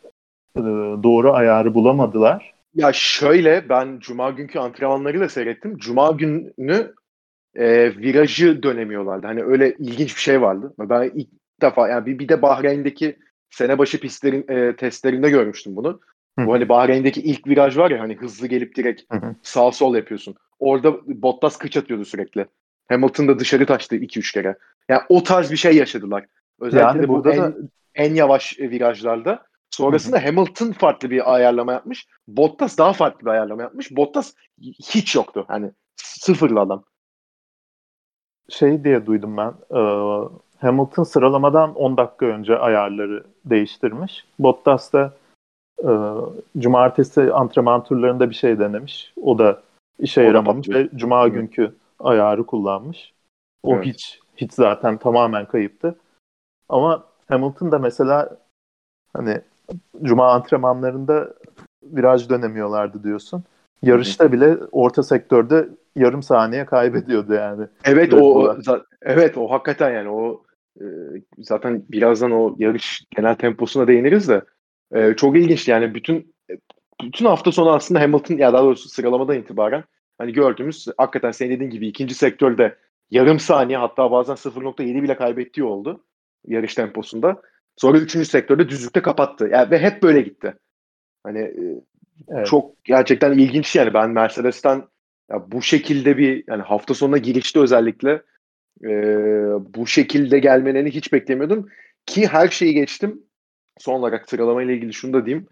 e, 0.57 0.61
doğru 1.03 1.33
ayarı 1.33 1.73
bulamadılar. 1.73 2.53
Ya 2.75 2.93
şöyle 2.93 3.69
ben 3.69 3.99
Cuma 3.99 4.29
günkü 4.29 4.59
antrenmanları 4.59 5.19
da 5.19 5.29
seyrettim. 5.29 5.77
Cuma 5.77 6.11
günü 6.11 6.93
e, 7.55 7.97
virajı 7.97 8.63
dönemiyorlardı. 8.63 9.27
Hani 9.27 9.43
öyle 9.43 9.75
ilginç 9.79 10.15
bir 10.15 10.21
şey 10.21 10.41
vardı. 10.41 10.73
Ben 10.79 11.11
ilk 11.15 11.29
defa 11.61 11.89
yani 11.89 12.05
bir, 12.05 12.19
bir 12.19 12.29
de 12.29 12.41
Bahreyn'deki 12.41 13.17
sene 13.49 13.77
başı 13.77 13.99
pistlerin 13.99 14.45
e, 14.47 14.75
testlerinde 14.75 15.29
görmüştüm 15.29 15.75
bunu. 15.75 15.99
Hı. 16.39 16.45
Bu 16.45 16.53
hani 16.53 16.69
Bahreyn'deki 16.69 17.21
ilk 17.21 17.47
viraj 17.47 17.77
var 17.77 17.91
ya 17.91 17.99
hani 17.99 18.15
hızlı 18.15 18.47
gelip 18.47 18.75
direkt 18.75 19.13
hı 19.13 19.35
sağ 19.41 19.71
sol 19.71 19.95
yapıyorsun. 19.95 20.35
Orada 20.59 20.97
Bottas 21.07 21.57
kıç 21.57 21.77
atıyordu 21.77 22.05
sürekli. 22.05 22.45
Hamilton 22.89 23.27
da 23.27 23.39
dışarı 23.39 23.65
taştı 23.65 23.95
2-3 23.95 24.33
kere. 24.33 24.57
Yani 24.89 25.01
o 25.09 25.23
tarz 25.23 25.51
bir 25.51 25.57
şey 25.57 25.75
yaşadılar. 25.75 26.25
Özellikle 26.59 26.87
yani 26.87 27.07
bu 27.07 27.29
en, 27.29 27.37
da... 27.37 27.53
en 27.95 28.13
yavaş 28.13 28.59
virajlarda. 28.59 29.49
Sonrasında. 29.69 30.25
Hamilton 30.25 30.71
farklı 30.71 31.09
bir 31.09 31.33
ayarlama 31.35 31.73
yapmış. 31.73 32.07
Bottas 32.27 32.77
daha 32.77 32.93
farklı 32.93 33.25
bir 33.25 33.31
ayarlama 33.31 33.61
yapmış. 33.61 33.91
Bottas 33.91 34.33
hiç 34.83 35.15
yoktu. 35.15 35.45
Hani 35.47 35.71
sıfırlı 35.95 36.59
adam. 36.59 36.83
Şey 38.49 38.83
diye 38.83 39.05
duydum 39.05 39.37
ben. 39.37 39.53
E, 39.75 39.81
Hamilton 40.59 41.03
sıralamadan 41.03 41.75
10 41.75 41.97
dakika 41.97 42.25
önce 42.25 42.57
ayarları 42.57 43.23
değiştirmiş. 43.45 44.25
Bottas 44.39 44.93
da 44.93 45.13
e, 45.83 45.91
cumartesi 46.57 47.33
antrenman 47.33 47.83
turlarında 47.83 48.29
bir 48.29 48.35
şey 48.35 48.59
denemiş. 48.59 49.13
O 49.21 49.39
da 49.39 49.61
işe 49.99 50.21
o 50.21 50.23
yaramamış 50.23 50.69
da 50.69 50.73
ve 50.73 50.89
cuma 50.95 51.23
Hı. 51.23 51.29
günkü 51.29 51.75
ayarı 51.99 52.45
kullanmış. 52.45 53.13
O 53.63 53.75
evet. 53.75 53.85
hiç 53.85 54.19
hiç 54.37 54.53
zaten 54.53 54.97
tamamen 54.97 55.45
kayıptı. 55.45 55.95
Ama 56.69 57.03
Hamilton 57.27 57.71
da 57.71 57.79
mesela 57.79 58.37
hani 59.13 59.41
cuma 60.03 60.31
antrenmanlarında 60.31 61.33
viraj 61.83 62.29
dönemiyorlardı 62.29 63.03
diyorsun. 63.03 63.43
Yarışta 63.81 64.31
bile 64.31 64.57
orta 64.71 65.03
sektörde 65.03 65.69
yarım 65.95 66.23
saniye 66.23 66.65
kaybediyordu 66.65 67.33
yani. 67.33 67.67
Evet 67.83 68.13
o 68.13 68.55
evet 69.01 69.37
o 69.37 69.51
hakikaten 69.51 69.91
yani 69.91 70.09
o 70.09 70.43
e, 70.81 70.85
zaten 71.37 71.83
birazdan 71.89 72.31
o 72.31 72.55
yarış 72.59 73.03
genel 73.15 73.35
temposuna 73.35 73.87
değiniriz 73.87 74.29
de 74.29 74.41
e, 74.93 75.13
çok 75.13 75.37
ilginç 75.37 75.67
yani 75.67 75.95
bütün 75.95 76.35
bütün 77.03 77.25
hafta 77.25 77.51
sonu 77.51 77.71
aslında 77.71 78.01
Hamilton 78.01 78.37
ya 78.37 78.53
daha 78.53 78.63
doğrusu 78.63 78.89
sıralamadan 78.89 79.37
itibaren 79.37 79.83
hani 80.17 80.33
gördüğümüz 80.33 80.87
hakikaten 80.97 81.31
senin 81.31 81.51
dediğin 81.51 81.71
gibi 81.71 81.87
ikinci 81.87 82.13
sektörde 82.15 82.75
yarım 83.11 83.39
saniye 83.39 83.77
hatta 83.77 84.11
bazen 84.11 84.35
0.7 84.35 85.03
bile 85.03 85.15
kaybettiği 85.15 85.65
oldu 85.65 86.03
yarış 86.47 86.75
temposunda. 86.75 87.41
Sonra 87.77 87.97
üçüncü 87.97 88.25
sektörde 88.25 88.69
düzlükte 88.69 89.01
kapattı. 89.01 89.49
Yani 89.51 89.71
ve 89.71 89.79
hep 89.79 90.03
böyle 90.03 90.21
gitti. 90.21 90.53
Hani 91.23 91.39
e, 91.39 91.81
evet. 92.29 92.47
çok 92.47 92.83
gerçekten 92.83 93.31
ilginç 93.31 93.75
yani 93.75 93.93
ben 93.93 94.09
Mercedes'ten 94.09 94.83
ya 95.29 95.51
bu 95.51 95.61
şekilde 95.61 96.17
bir 96.17 96.43
yani 96.47 96.61
hafta 96.61 96.93
sonuna 96.93 97.17
girişte 97.17 97.59
özellikle 97.59 98.21
e, 98.83 98.89
bu 99.75 99.87
şekilde 99.87 100.39
gelmelerini 100.39 100.91
hiç 100.91 101.13
beklemiyordum. 101.13 101.69
Ki 102.05 102.27
her 102.27 102.47
şeyi 102.47 102.73
geçtim. 102.73 103.23
Son 103.77 103.93
olarak 103.93 104.29
sıralama 104.29 104.63
ile 104.63 104.73
ilgili 104.73 104.93
şunu 104.93 105.13
da 105.13 105.25
diyeyim. 105.25 105.47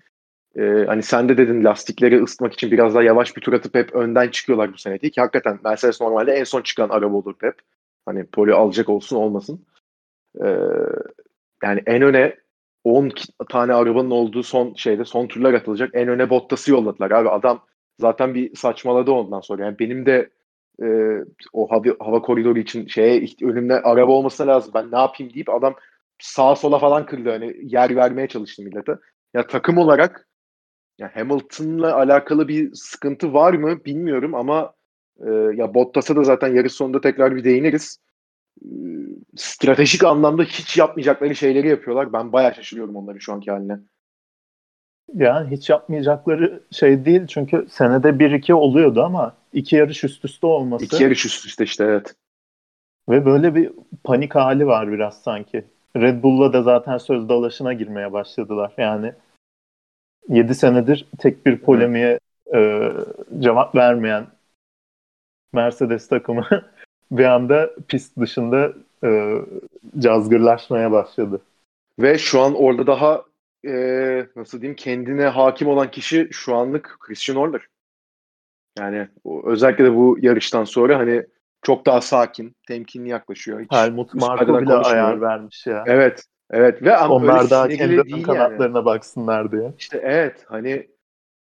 E, 0.57 0.61
hani 0.87 1.03
sen 1.03 1.29
de 1.29 1.37
dedin 1.37 1.63
lastikleri 1.63 2.23
ısıtmak 2.23 2.53
için 2.53 2.71
biraz 2.71 2.95
daha 2.95 3.03
yavaş 3.03 3.35
bir 3.35 3.41
tur 3.41 3.53
atıp 3.53 3.75
hep 3.75 3.95
önden 3.95 4.29
çıkıyorlar 4.29 4.73
bu 4.73 4.77
sene. 4.77 4.97
Ki 4.97 5.21
hakikaten 5.21 5.59
Mercedes 5.63 6.01
normalde 6.01 6.31
en 6.31 6.43
son 6.43 6.61
çıkan 6.61 6.89
araba 6.89 7.15
olur 7.15 7.35
hep. 7.41 7.55
Hani 8.05 8.25
poli 8.25 8.53
alacak 8.53 8.89
olsun 8.89 9.15
olmasın. 9.15 9.65
E, 10.45 10.47
yani 11.63 11.81
en 11.85 12.01
öne 12.01 12.35
10 12.83 13.11
tane 13.49 13.73
arabanın 13.73 14.11
olduğu 14.11 14.43
son 14.43 14.73
şeyde 14.73 15.05
son 15.05 15.27
turlar 15.27 15.53
atılacak. 15.53 15.89
En 15.93 16.07
öne 16.07 16.29
Bottas'ı 16.29 16.71
yolladılar 16.71 17.11
abi. 17.11 17.29
Adam 17.29 17.65
zaten 17.99 18.35
bir 18.35 18.55
saçmaladı 18.55 19.11
ondan 19.11 19.39
sonra. 19.39 19.65
Yani 19.65 19.79
benim 19.79 20.05
de 20.05 20.29
e, 20.83 20.87
o 21.53 21.71
hava, 21.71 21.83
hava 21.99 22.21
koridoru 22.21 22.59
için 22.59 22.87
şeye 22.87 23.25
önümde 23.41 23.81
araba 23.81 24.11
olması 24.11 24.47
lazım. 24.47 24.71
Ben 24.73 24.91
ne 24.91 24.97
yapayım 24.97 25.33
deyip 25.33 25.49
adam 25.49 25.75
sağa 26.19 26.55
sola 26.55 26.79
falan 26.79 27.05
kırdı. 27.05 27.29
Hani 27.29 27.55
yer 27.63 27.95
vermeye 27.95 28.27
çalıştı 28.27 28.63
millete. 28.63 28.95
Ya 29.33 29.47
takım 29.47 29.77
olarak 29.77 30.27
ya 30.97 31.11
Hamilton'la 31.15 31.95
alakalı 31.95 32.47
bir 32.47 32.73
sıkıntı 32.73 33.33
var 33.33 33.53
mı 33.53 33.85
bilmiyorum 33.85 34.35
ama 34.35 34.73
e, 35.27 35.29
ya 35.31 35.73
Bottas'a 35.73 36.15
da 36.15 36.23
zaten 36.23 36.55
yarış 36.55 36.73
sonunda 36.73 37.01
tekrar 37.01 37.35
bir 37.35 37.43
değiniriz 37.43 37.99
stratejik 39.35 40.03
anlamda 40.03 40.43
hiç 40.43 40.77
yapmayacakları 40.77 41.35
şeyleri 41.35 41.67
yapıyorlar. 41.67 42.13
Ben 42.13 42.33
bayağı 42.33 42.55
şaşırıyorum 42.55 42.95
onların 42.95 43.19
şu 43.19 43.33
anki 43.33 43.51
haline. 43.51 43.79
Yani 45.13 45.51
hiç 45.51 45.69
yapmayacakları 45.69 46.63
şey 46.71 47.05
değil 47.05 47.27
çünkü 47.27 47.67
senede 47.69 48.19
1-2 48.19 48.53
oluyordu 48.53 49.03
ama 49.03 49.35
iki 49.53 49.75
yarış 49.75 50.03
üst 50.03 50.25
üste 50.25 50.47
olması. 50.47 50.85
İki 50.85 51.03
yarış 51.03 51.25
üst 51.25 51.45
üste 51.45 51.63
işte 51.63 51.83
evet. 51.83 52.15
Ve 53.09 53.25
böyle 53.25 53.55
bir 53.55 53.71
panik 54.03 54.35
hali 54.35 54.67
var 54.67 54.91
biraz 54.91 55.21
sanki. 55.21 55.65
Red 55.95 56.23
Bull'la 56.23 56.53
da 56.53 56.63
zaten 56.63 56.97
söz 56.97 57.29
dalaşına 57.29 57.73
girmeye 57.73 58.11
başladılar. 58.11 58.73
Yani 58.77 59.13
7 60.29 60.55
senedir 60.55 61.07
tek 61.17 61.45
bir 61.45 61.57
polemiğe 61.57 62.19
e, 62.55 62.91
cevap 63.39 63.75
vermeyen 63.75 64.27
Mercedes 65.53 66.07
takımı 66.07 66.47
bir 67.11 67.25
anda 67.25 67.69
pist 67.87 68.17
dışında 68.17 68.73
e, 69.03 69.37
cazgırlaşmaya 69.99 70.91
başladı. 70.91 71.41
Ve 71.99 72.17
şu 72.17 72.41
an 72.41 72.55
orada 72.55 72.87
daha 72.87 73.23
e, 73.67 74.27
nasıl 74.35 74.61
diyeyim 74.61 74.75
kendine 74.75 75.25
hakim 75.25 75.67
olan 75.67 75.91
kişi 75.91 76.27
şu 76.31 76.55
anlık 76.55 76.97
Christian 76.99 77.35
Horner. 77.35 77.61
Yani 78.79 79.07
özellikle 79.43 79.85
de 79.85 79.95
bu 79.95 80.17
yarıştan 80.21 80.63
sonra 80.63 80.99
hani 80.99 81.25
çok 81.61 81.85
daha 81.85 82.01
sakin, 82.01 82.55
temkinli 82.67 83.09
yaklaşıyor. 83.09 83.61
Hiç 83.61 83.71
Helmut 83.71 84.13
Marko 84.13 84.61
bile 84.61 84.73
ayar 84.73 85.21
vermiş 85.21 85.67
ya. 85.67 85.83
Evet. 85.87 86.23
Evet 86.51 86.83
ve 86.83 86.97
ama 86.97 87.15
Onlar 87.15 87.49
daha 87.49 87.67
kendi 87.67 88.21
kanatlarına 88.21 88.77
yani. 88.77 88.85
baksınlar 88.85 89.51
diye. 89.51 89.73
İşte 89.79 90.01
evet 90.03 90.45
hani 90.47 90.87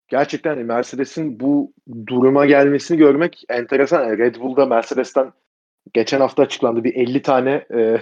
gerçekten 0.08 0.50
hani 0.50 0.64
Mercedes'in 0.64 1.40
bu 1.40 1.72
duruma 2.06 2.46
gelmesini 2.46 2.98
görmek 2.98 3.44
enteresan. 3.48 4.04
Yani 4.04 4.18
Red 4.18 4.36
Bull'da 4.36 4.66
Mercedes'ten 4.66 5.32
geçen 5.92 6.20
hafta 6.20 6.42
açıklandı 6.42 6.84
bir 6.84 6.94
50 6.94 7.22
tane 7.22 7.66
e, 7.74 8.00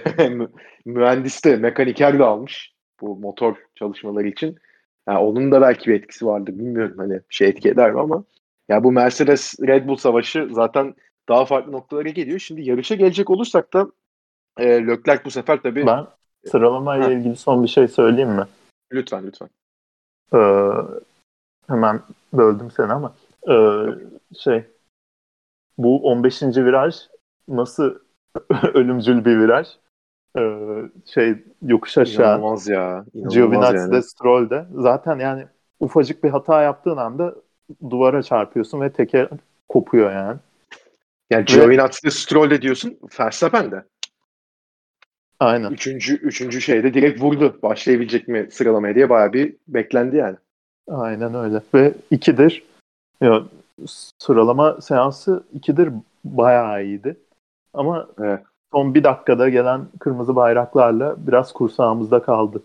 mühendis 0.85 1.45
de 1.45 1.55
mekaniker 1.55 2.19
de 2.19 2.23
almış 2.23 2.74
bu 3.01 3.15
motor 3.15 3.55
çalışmaları 3.75 4.27
için. 4.27 4.55
Yani 5.07 5.19
onun 5.19 5.51
da 5.51 5.61
belki 5.61 5.89
bir 5.89 5.95
etkisi 5.95 6.25
vardı 6.25 6.59
bilmiyorum 6.59 6.97
hani 6.97 7.19
şey 7.29 7.47
etki 7.47 7.69
eder 7.69 7.91
mi 7.91 7.99
ama 7.99 8.23
ya 8.69 8.83
bu 8.83 8.91
Mercedes 8.91 9.59
Red 9.67 9.87
Bull 9.87 9.95
savaşı 9.95 10.49
zaten 10.51 10.95
daha 11.29 11.45
farklı 11.45 11.71
noktalara 11.71 12.09
geliyor. 12.09 12.39
Şimdi 12.39 12.69
yarışa 12.69 12.95
gelecek 12.95 13.29
olursak 13.29 13.73
da 13.73 13.87
e, 14.57 14.87
Leclerc 14.87 15.25
bu 15.25 15.31
sefer 15.31 15.61
tabii 15.61 15.85
ben 15.87 16.07
sıralamayla 16.45 17.11
ilgili 17.11 17.35
son 17.35 17.63
bir 17.63 17.67
şey 17.67 17.87
söyleyeyim 17.87 18.31
mi? 18.31 18.43
Lütfen 18.93 19.27
lütfen. 19.27 19.49
Ee, 20.33 20.71
hemen 21.67 22.01
böldüm 22.33 22.71
seni 22.71 22.93
ama 22.93 23.13
ee, 23.49 23.85
şey 24.39 24.63
bu 25.77 26.03
15. 26.03 26.41
viraj 26.41 26.95
nasıl 27.47 27.95
ölümcül 28.73 29.25
bir 29.25 29.39
viraj. 29.39 29.67
Ee, 30.37 30.81
şey 31.05 31.35
yokuş 31.61 31.97
aşağı. 31.97 32.25
İnanılmaz 32.25 32.67
ya. 32.67 33.05
Giovinazzi 33.29 33.77
yani. 33.77 33.91
de 33.91 34.01
Stroll 34.01 34.49
de. 34.49 34.65
Zaten 34.75 35.19
yani 35.19 35.45
ufacık 35.79 36.23
bir 36.23 36.29
hata 36.29 36.61
yaptığın 36.61 36.97
anda 36.97 37.35
duvara 37.89 38.23
çarpıyorsun 38.23 38.81
ve 38.81 38.91
teker 38.91 39.29
kopuyor 39.69 40.11
yani. 40.11 40.37
Yani 41.29 41.45
Giovinazzi 41.45 42.03
de 42.03 42.11
Stroll 42.11 42.49
de 42.49 42.61
diyorsun 42.61 42.97
Verstappen 43.19 43.71
de. 43.71 43.83
Aynen. 45.39 45.71
Üçüncü, 45.71 46.15
üçüncü 46.15 46.61
şeyde 46.61 46.93
direkt 46.93 47.21
vurdu. 47.21 47.59
Başlayabilecek 47.63 48.27
mi 48.27 48.47
sıralamaya 48.51 48.95
diye 48.95 49.09
bayağı 49.09 49.33
bir 49.33 49.55
beklendi 49.67 50.15
yani. 50.15 50.37
Aynen 50.87 51.35
öyle. 51.35 51.61
Ve 51.73 51.93
ikidir 52.11 52.63
ya, 53.21 53.43
sıralama 54.19 54.81
seansı 54.81 55.43
ikidir 55.53 55.89
bayağı 56.23 56.83
iyiydi. 56.83 57.17
Ama 57.73 58.07
evet. 58.19 58.39
Son 58.75 58.95
bir 58.95 59.03
dakikada 59.03 59.49
gelen 59.49 59.87
kırmızı 59.99 60.35
bayraklarla 60.35 61.15
biraz 61.27 61.53
kursağımızda 61.53 62.21
kaldı. 62.21 62.63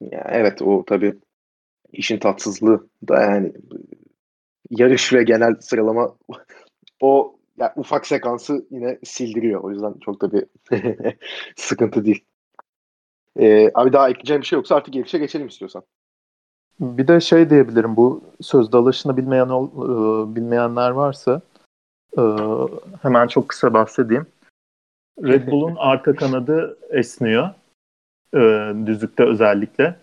Ya 0.00 0.26
evet 0.28 0.62
o 0.62 0.84
tabii 0.86 1.14
işin 1.92 2.18
tatsızlığı 2.18 2.86
da 3.08 3.20
yani 3.20 3.52
yarış 4.70 5.12
ve 5.12 5.22
genel 5.22 5.54
sıralama 5.60 6.14
o 7.00 7.36
yani 7.58 7.72
ufak 7.76 8.06
sekansı 8.06 8.66
yine 8.70 8.98
sildiriyor. 9.04 9.64
O 9.64 9.70
yüzden 9.70 9.94
çok 10.04 10.20
da 10.22 10.32
bir 10.32 10.44
sıkıntı 11.56 12.04
değil. 12.04 12.24
Ee, 13.40 13.70
abi 13.74 13.92
daha 13.92 14.10
ekleyeceğim 14.10 14.42
bir 14.42 14.46
şey 14.46 14.56
yoksa 14.56 14.76
artık 14.76 14.94
yarışa 14.94 15.18
geçelim 15.18 15.46
istiyorsan. 15.46 15.82
Bir 16.80 17.08
de 17.08 17.20
şey 17.20 17.50
diyebilirim 17.50 17.96
bu 17.96 18.20
söz 18.40 18.72
dalışını 18.72 19.16
bilmeyen 19.16 19.48
ol, 19.48 19.68
e, 19.68 20.34
bilmeyenler 20.34 20.90
varsa 20.90 21.40
e, 22.18 22.22
hemen 23.02 23.26
çok 23.26 23.48
kısa 23.48 23.74
bahsedeyim. 23.74 24.26
Red 25.22 25.46
Bull'un 25.50 25.76
arka 25.78 26.14
kanadı 26.16 26.78
esniyor. 26.90 27.48
e, 28.34 28.72
düzlükte 28.86 29.24
özellikle. 29.24 29.96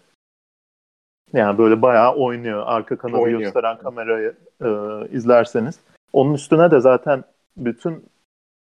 Yani 1.34 1.58
böyle 1.58 1.82
bayağı 1.82 2.16
oynuyor. 2.16 2.64
Arka 2.66 2.98
kanadı 2.98 3.18
oynuyor. 3.18 3.40
gösteren 3.40 3.78
kamerayı 3.78 4.34
e, 4.62 4.70
izlerseniz. 5.12 5.80
Onun 6.14 6.34
üstüne 6.34 6.72
de 6.72 6.80
zaten 6.80 7.24
bütün 7.58 8.06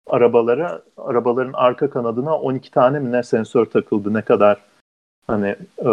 arabalara, 0.08 0.82
arabaların 0.98 1.53
arka 1.53 1.89
kanadına 1.89 2.39
12 2.39 2.72
tane 2.72 3.00
mi 3.00 3.12
ne 3.12 3.24
sensör 3.24 3.65
takıldı. 3.65 4.13
Ne 4.13 4.22
kadar 4.22 4.58
hani 5.27 5.56
e, 5.86 5.89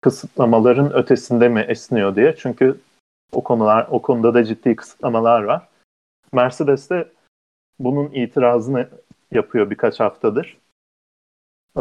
kısıtlamaların 0.00 0.92
ötesinde 0.92 1.48
mi 1.48 1.60
esniyor 1.60 2.16
diye. 2.16 2.36
Çünkü 2.36 2.80
o 3.32 3.44
konular 3.44 3.86
o 3.90 4.02
konuda 4.02 4.34
da 4.34 4.44
ciddi 4.44 4.76
kısıtlamalar 4.76 5.42
var. 5.42 5.68
Mercedes 6.32 6.90
de 6.90 7.08
bunun 7.78 8.10
itirazını 8.12 8.88
yapıyor 9.34 9.70
birkaç 9.70 10.00
haftadır. 10.00 10.58
Ee, 11.76 11.80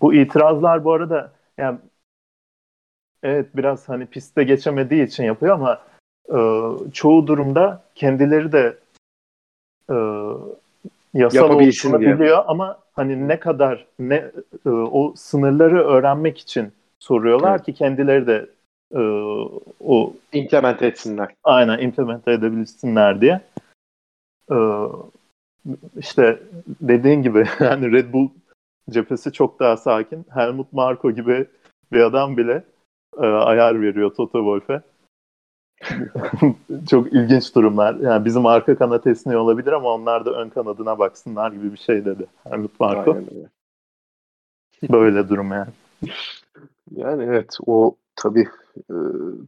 bu 0.00 0.14
itirazlar 0.14 0.84
bu 0.84 0.92
arada 0.92 1.32
yani 1.58 1.78
evet 3.22 3.56
biraz 3.56 3.88
hani 3.88 4.06
pistte 4.06 4.44
geçemediği 4.44 5.06
için 5.06 5.24
yapıyor 5.24 5.54
ama 5.54 5.80
e, 6.28 6.38
çoğu 6.92 7.26
durumda 7.26 7.82
kendileri 7.94 8.52
de 8.52 8.78
e, 9.90 9.96
yasal 11.14 11.50
olduğunu 11.50 12.00
biliyor 12.00 12.44
ama 12.46 12.78
hani 12.92 13.28
ne 13.28 13.40
kadar 13.40 13.86
ne 13.98 14.30
e, 14.66 14.68
o 14.68 15.14
sınırları 15.16 15.84
öğrenmek 15.84 16.38
için 16.38 16.72
soruyorlar 16.98 17.56
evet. 17.56 17.64
ki 17.66 17.72
kendileri 17.72 18.26
de 18.26 18.46
e, 18.94 19.00
o 19.80 20.14
implement 20.32 20.82
etsinler. 20.82 21.34
Aynen 21.44 21.78
implement 21.78 22.28
edebilsinler 22.28 23.20
diye. 23.20 23.40
E, 24.50 24.56
işte 25.96 26.42
dediğin 26.66 27.22
gibi 27.22 27.44
yani 27.60 27.92
Red 27.92 28.12
Bull 28.12 28.28
cephesi 28.90 29.32
çok 29.32 29.60
daha 29.60 29.76
sakin. 29.76 30.26
Helmut 30.30 30.72
Marko 30.72 31.10
gibi 31.10 31.46
bir 31.92 32.00
adam 32.00 32.36
bile 32.36 32.64
e, 33.18 33.26
ayar 33.26 33.82
veriyor 33.82 34.14
Toto 34.14 34.38
Wolff'e. 34.38 34.82
çok 36.90 37.12
ilginç 37.12 37.54
durumlar. 37.54 37.94
Yani 37.94 38.24
bizim 38.24 38.46
arka 38.46 38.76
kanat 38.76 39.06
esniyor 39.06 39.40
olabilir 39.40 39.72
ama 39.72 39.88
onlar 39.88 40.24
da 40.24 40.30
ön 40.30 40.48
kanadına 40.48 40.98
baksınlar 40.98 41.52
gibi 41.52 41.72
bir 41.72 41.78
şey 41.78 42.04
dedi 42.04 42.26
Helmut 42.44 42.80
Marko. 42.80 43.18
Böyle 44.90 45.28
durum 45.28 45.52
yani. 45.52 45.70
Yani 46.96 47.22
evet 47.22 47.56
o 47.66 47.96
tabii 48.16 48.48
e, 48.76 48.94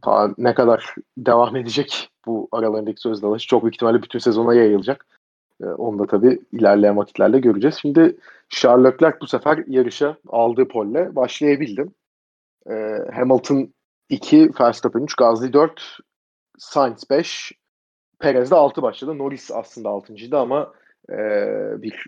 daha 0.05 0.29
ne 0.37 0.53
kadar 0.53 0.95
devam 1.17 1.55
edecek 1.55 2.09
bu 2.25 2.47
aralarındaki 2.51 3.01
söz 3.01 3.21
dalaşı 3.23 3.47
çok 3.47 3.63
büyük 3.63 3.75
ihtimalle 3.75 4.01
bütün 4.01 4.19
sezona 4.19 4.53
yayılacak. 4.53 5.05
E, 5.61 5.65
onu 5.65 5.99
da 5.99 6.07
tabii 6.07 6.39
ilerleyen 6.51 6.97
vakitlerde 6.97 7.39
göreceğiz. 7.39 7.75
Şimdi 7.81 8.17
Charles 8.49 8.93
Leclerc 8.93 9.17
bu 9.21 9.27
sefer 9.27 9.63
yarışa 9.67 10.17
aldığı 10.27 10.67
polle 10.67 11.15
başlayabildim. 11.15 11.93
E, 12.69 12.73
Hamilton 13.13 13.73
2, 14.09 14.49
Verstappen 14.59 15.01
3, 15.01 15.15
Gasly 15.15 15.53
4, 15.53 15.97
Sainz 16.57 17.09
5, 17.09 17.51
Perez 18.19 18.51
de 18.51 18.55
6 18.55 18.81
başladı. 18.81 19.17
Norris 19.17 19.51
aslında 19.51 19.89
6.ydı 19.89 20.37
ama 20.37 20.73
e, 21.09 21.17
bir 21.81 22.05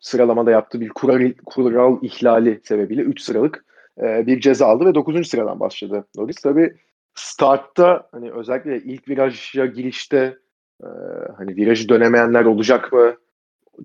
sıralamada 0.00 0.50
yaptığı 0.50 0.80
bir 0.80 0.88
kural, 0.88 1.32
kural 1.46 1.98
ihlali 2.02 2.60
sebebiyle 2.64 3.02
3 3.02 3.20
sıralık 3.20 3.64
e, 4.00 4.26
bir 4.26 4.40
ceza 4.40 4.66
aldı 4.66 4.84
ve 4.84 4.94
9. 4.94 5.28
sıradan 5.28 5.60
başladı 5.60 6.04
Norris. 6.16 6.36
Tabi 6.36 6.76
startta 7.14 8.08
hani 8.12 8.32
özellikle 8.32 8.78
ilk 8.78 9.08
viraja 9.08 9.66
girişte 9.66 10.38
e, 10.84 10.88
hani 11.36 11.56
virajı 11.56 11.88
dönemeyenler 11.88 12.44
olacak 12.44 12.92
mı? 12.92 13.16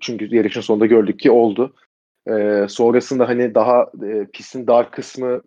Çünkü 0.00 0.36
yarışın 0.36 0.60
sonunda 0.60 0.86
gördük 0.86 1.20
ki 1.20 1.30
oldu. 1.30 1.74
E, 2.28 2.66
sonrasında 2.68 3.28
hani 3.28 3.54
daha 3.54 3.90
e, 4.06 4.26
pistin 4.32 4.66
dar 4.66 4.90
kısmı 4.90 5.42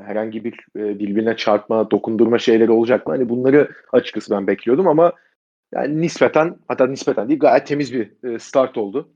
herhangi 0.00 0.44
bir 0.44 0.54
e, 0.76 0.98
birbirine 0.98 1.36
çarpma, 1.36 1.90
dokundurma 1.90 2.38
şeyleri 2.38 2.70
olacak 2.70 3.06
mı? 3.06 3.12
Hani 3.12 3.28
bunları 3.28 3.70
açıkçası 3.92 4.34
ben 4.34 4.46
bekliyordum 4.46 4.88
ama 4.88 5.12
yani 5.74 6.00
nispeten 6.00 6.58
hatta 6.68 6.86
nispeten 6.86 7.28
değil 7.28 7.40
gayet 7.40 7.66
temiz 7.66 7.92
bir 7.92 8.12
e, 8.24 8.38
start 8.38 8.78
oldu 8.78 9.08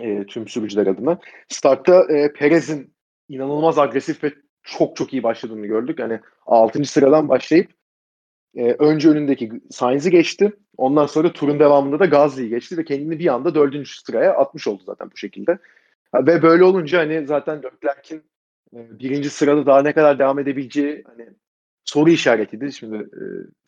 e, 0.00 0.26
tüm 0.26 0.48
sürücüler 0.48 0.86
adına. 0.86 1.18
Startta 1.48 2.04
e, 2.12 2.32
Perez'in 2.32 2.94
inanılmaz 3.28 3.78
agresif 3.78 4.24
ve 4.24 4.32
çok 4.62 4.96
çok 4.96 5.12
iyi 5.12 5.22
başladığını 5.22 5.66
gördük. 5.66 5.98
Yani 5.98 6.20
6. 6.46 6.84
sıradan 6.84 7.28
başlayıp 7.28 7.70
e, 8.56 8.72
önce 8.72 9.08
önündeki 9.08 9.52
Sainz'i 9.70 10.10
geçti. 10.10 10.52
Ondan 10.76 11.06
sonra 11.06 11.32
turun 11.32 11.58
devamında 11.58 11.98
da 11.98 12.04
Gazli'yi 12.04 12.48
geçti 12.48 12.78
ve 12.78 12.84
kendini 12.84 13.18
bir 13.18 13.26
anda 13.26 13.54
4. 13.54 13.88
sıraya 13.88 14.32
atmış 14.32 14.68
oldu 14.68 14.82
zaten 14.86 15.10
bu 15.12 15.16
şekilde. 15.16 15.58
Ve 16.14 16.42
böyle 16.42 16.64
olunca 16.64 16.98
hani 16.98 17.26
zaten 17.26 17.62
Leclerc'in 17.62 18.22
e, 18.74 18.98
birinci 18.98 19.30
sırada 19.30 19.66
daha 19.66 19.82
ne 19.82 19.92
kadar 19.92 20.18
devam 20.18 20.38
edebileceği 20.38 21.04
hani 21.06 21.28
soru 21.84 22.10
işaretiydi. 22.10 22.72
Şimdi 22.72 22.96
e, 22.96 23.22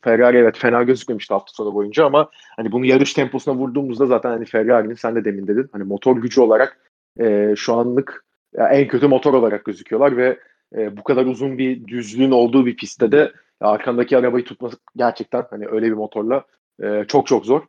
Ferrari 0.05 0.37
evet 0.37 0.59
fena 0.59 0.83
gözükmemişti 0.83 1.35
hafta 1.35 1.53
sonu 1.53 1.75
boyunca 1.75 2.07
ama 2.07 2.31
hani 2.57 2.73
bunu 2.73 2.87
yarış 2.87 3.15
temposuna 3.15 3.55
vurduğumuzda 3.55 4.07
zaten 4.07 4.31
hani 4.31 4.45
Ferrari'nin 4.45 4.95
sen 4.95 5.15
de 5.15 5.25
demin 5.25 5.47
dedin 5.47 5.69
hani 5.73 5.85
motor 5.85 6.17
gücü 6.17 6.41
olarak 6.41 6.81
e, 7.21 7.55
şu 7.57 7.75
anlık 7.75 8.25
yani 8.57 8.75
en 8.75 8.89
kötü 8.89 9.09
motor 9.09 9.35
olarak 9.35 9.65
gözüküyorlar 9.65 10.17
ve 10.17 10.39
e, 10.77 10.97
bu 10.97 11.05
kadar 11.05 11.27
uzun 11.27 11.59
bir 11.59 11.87
düzlüğün 11.87 12.31
olduğu 12.31 12.67
bir 12.67 12.77
pistte 12.77 13.13
de 13.13 13.33
arkandaki 13.61 14.17
arabayı 14.19 14.45
tutması 14.45 14.77
gerçekten 14.97 15.47
hani 15.51 15.67
öyle 15.69 15.87
bir 15.87 15.93
motorla 15.93 16.45
e, 16.83 17.05
çok 17.09 17.27
çok 17.27 17.47
zor. 17.47 17.63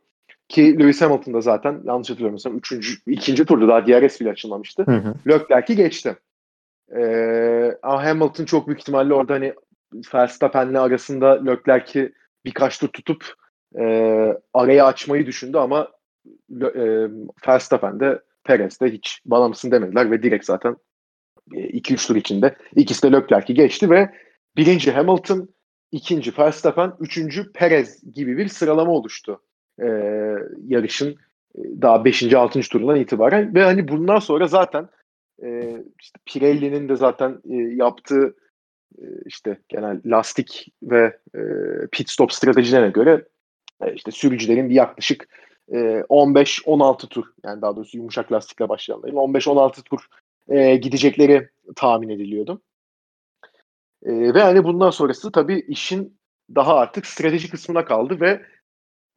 Ki 0.49 0.79
Lewis 0.79 1.01
Hamilton 1.01 1.33
da 1.33 1.41
zaten 1.41 1.81
yanlış 1.83 2.09
hatırlamıyorsam 2.09 2.57
üçüncü, 2.57 2.93
ikinci 3.07 3.45
turda 3.45 3.67
daha 3.67 3.87
DRS 3.87 4.21
bile 4.21 4.29
açılmamıştı. 4.29 4.83
Hı 4.83 4.91
hı. 4.91 5.13
Leclerc'i 5.27 5.75
geçti. 5.75 6.15
Ee, 6.95 7.77
ama 7.83 8.05
Hamilton 8.05 8.45
çok 8.45 8.67
büyük 8.67 8.79
ihtimalle 8.79 9.13
orada 9.13 9.33
hani 9.33 9.53
Verstappen'le 10.13 10.75
arasında 10.75 11.43
Leclerc'i 11.43 12.13
birkaç 12.45 12.79
tur 12.79 12.87
tutup 12.87 13.33
e, 13.79 13.83
arayı 14.53 14.85
açmayı 14.85 15.25
düşündü 15.25 15.57
ama 15.57 15.91
e, 16.61 17.07
Verstappen 17.47 17.99
de 17.99 18.21
Perez 18.43 18.81
de 18.81 18.91
hiç 18.91 19.21
bana 19.25 19.47
mısın 19.47 19.71
demediler 19.71 20.11
ve 20.11 20.23
direkt 20.23 20.45
zaten 20.45 20.75
2-3 21.51 21.93
e, 21.93 21.95
tur 22.07 22.15
içinde 22.15 22.55
ikisi 22.75 23.03
de 23.03 23.11
Leclerc'i 23.11 23.53
geçti 23.53 23.89
ve 23.89 24.09
birinci 24.57 24.91
Hamilton, 24.91 25.49
ikinci 25.91 26.37
Verstappen, 26.37 26.93
üçüncü 26.99 27.51
Perez 27.51 28.13
gibi 28.13 28.37
bir 28.37 28.47
sıralama 28.47 28.91
oluştu 28.91 29.41
e, 29.81 29.87
yarışın 30.67 31.09
e, 31.55 31.59
daha 31.81 32.05
5. 32.05 32.33
6. 32.33 32.59
turundan 32.61 32.99
itibaren 32.99 33.55
ve 33.55 33.63
hani 33.63 33.87
bundan 33.87 34.19
sonra 34.19 34.47
zaten 34.47 34.89
e, 35.43 35.77
işte 36.01 36.19
Pirelli'nin 36.25 36.89
de 36.89 36.95
zaten 36.95 37.41
e, 37.49 37.55
yaptığı 37.55 38.35
e, 38.97 39.03
işte 39.25 39.57
genel 39.69 40.01
lastik 40.05 40.73
ve 40.83 41.17
e, 41.35 41.41
pit 41.91 42.09
stop 42.09 42.33
stratejilerine 42.33 42.89
göre 42.89 43.25
e, 43.81 43.93
işte 43.93 44.11
sürücülerin 44.11 44.69
bir 44.69 44.75
yaklaşık 44.75 45.27
15-16 45.69 47.07
tur 47.07 47.25
yani 47.43 47.61
daha 47.61 47.75
doğrusu 47.75 47.97
yumuşak 47.97 48.31
lastikle 48.31 48.69
başlayanların 48.69 49.15
15-16 49.15 49.83
tur 49.83 50.07
e, 50.49 50.75
gidecekleri 50.75 51.49
tahmin 51.75 52.09
ediliyordu. 52.09 52.61
E, 54.03 54.33
ve 54.33 54.41
hani 54.41 54.63
bundan 54.63 54.89
sonrası 54.89 55.31
tabii 55.31 55.59
işin 55.67 56.19
daha 56.55 56.75
artık 56.75 57.05
strateji 57.05 57.49
kısmına 57.49 57.85
kaldı 57.85 58.21
ve 58.21 58.41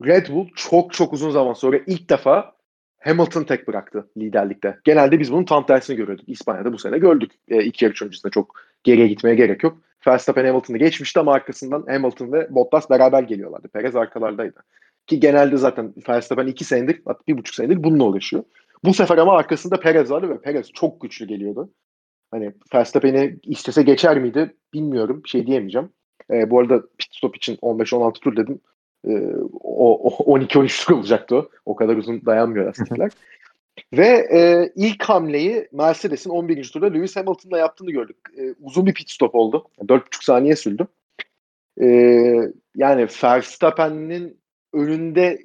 Red 0.04 0.28
Bull 0.28 0.48
çok 0.56 0.92
çok 0.92 1.12
uzun 1.12 1.30
zaman 1.30 1.52
sonra 1.52 1.78
ilk 1.86 2.10
defa 2.10 2.52
Hamilton 2.98 3.44
tek 3.44 3.68
bıraktı 3.68 4.10
liderlikte. 4.16 4.78
Genelde 4.84 5.20
biz 5.20 5.32
bunun 5.32 5.44
tam 5.44 5.66
tersini 5.66 5.96
görüyorduk. 5.96 6.28
İspanya'da 6.28 6.72
bu 6.72 6.78
sene 6.78 6.98
gördük. 6.98 7.32
E, 7.48 7.64
iki 7.64 7.84
yarış 7.84 8.02
öncesinde 8.02 8.30
çok 8.30 8.54
geriye 8.84 9.06
gitmeye 9.06 9.34
gerek 9.34 9.62
yok. 9.62 9.78
Verstappen 10.06 10.46
Hamilton'ı 10.46 10.78
geçmişti 10.78 11.20
ama 11.20 11.32
arkasından 11.32 11.84
Hamilton 11.88 12.32
ve 12.32 12.54
Bottas 12.54 12.90
beraber 12.90 13.22
geliyorlardı. 13.22 13.68
Perez 13.68 13.96
arkalardaydı. 13.96 14.64
Ki 15.06 15.20
genelde 15.20 15.56
zaten 15.56 15.94
Verstappen 16.08 16.46
iki 16.46 16.64
senedir, 16.64 17.02
hatta 17.04 17.20
bir 17.28 17.38
buçuk 17.38 17.54
senedir 17.54 17.84
bununla 17.84 18.04
uğraşıyor. 18.04 18.44
Bu 18.84 18.94
sefer 18.94 19.18
ama 19.18 19.36
arkasında 19.36 19.80
Perez 19.80 20.10
vardı 20.10 20.28
ve 20.28 20.40
Perez 20.40 20.72
çok 20.72 21.00
güçlü 21.00 21.26
geliyordu. 21.26 21.70
Hani 22.30 22.52
Verstappen'i 22.74 23.38
istese 23.42 23.82
geçer 23.82 24.18
miydi 24.18 24.56
bilmiyorum. 24.74 25.20
Bir 25.24 25.28
şey 25.28 25.46
diyemeyeceğim. 25.46 25.90
E, 26.30 26.50
bu 26.50 26.60
arada 26.60 26.82
pit 26.98 27.14
stop 27.14 27.36
için 27.36 27.56
15-16 27.56 28.12
tur 28.12 28.36
dedim. 28.36 28.60
E, 29.08 29.10
o, 29.52 30.08
o 30.08 30.38
12-13 30.38 30.86
tur 30.86 30.94
olacaktı 30.94 31.36
o. 31.36 31.48
O 31.66 31.76
kadar 31.76 31.96
uzun 31.96 32.26
dayanmıyor 32.26 32.66
lastikler. 32.66 33.10
Ve 33.92 34.28
e, 34.32 34.72
ilk 34.76 35.04
hamleyi 35.04 35.68
Mercedes'in 35.72 36.30
11. 36.30 36.70
turda 36.72 36.86
Lewis 36.86 37.16
Hamilton'la 37.16 37.58
yaptığını 37.58 37.90
gördük. 37.90 38.16
E, 38.38 38.54
uzun 38.60 38.86
bir 38.86 38.94
pit 38.94 39.10
stop 39.10 39.34
oldu. 39.34 39.66
4,5 39.78 40.24
saniye 40.24 40.56
sürdü. 40.56 40.86
E, 41.80 41.86
yani 42.76 43.06
Verstappen'in 43.24 44.40
önünde 44.72 45.38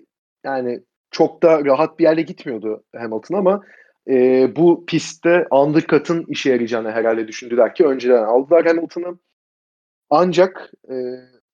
yani 0.44 0.82
çok 1.18 1.44
da 1.44 1.66
rahat 1.66 2.00
bir 2.00 2.04
yerle 2.04 2.22
gitmiyordu 2.22 2.84
Hamilton 2.96 3.36
ama 3.36 3.64
e, 4.08 4.48
bu 4.56 4.86
pistte 4.86 5.48
undercut'ın 5.52 6.26
işe 6.28 6.50
yarayacağını 6.50 6.92
herhalde 6.92 7.28
düşündüler 7.28 7.76
ki 7.76 7.86
önceden 7.86 8.24
aldılar 8.24 8.66
Hamilton'ı. 8.66 9.18
Ancak 10.10 10.72
e, 10.90 10.96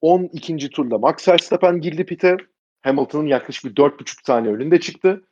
12. 0.01 0.69
turda 0.69 0.97
Max 0.97 1.27
Verstappen 1.27 1.81
girdi 1.81 2.05
pite. 2.05 2.37
Hamilton'ın 2.81 3.27
yaklaşık 3.27 3.65
bir 3.65 3.75
4,5 3.75 4.25
saniye 4.25 4.53
önünde 4.53 4.79
çıktı. 4.79 5.23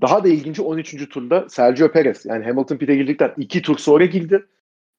Daha 0.00 0.24
da 0.24 0.28
ilginci 0.28 0.62
13. 0.62 1.08
turda 1.08 1.48
Sergio 1.48 1.92
Perez 1.92 2.24
yani 2.24 2.44
Hamilton 2.44 2.76
pite 2.76 2.94
girdikten 2.94 3.34
2 3.36 3.62
tur 3.62 3.78
sonra 3.78 4.04
girdi. 4.04 4.46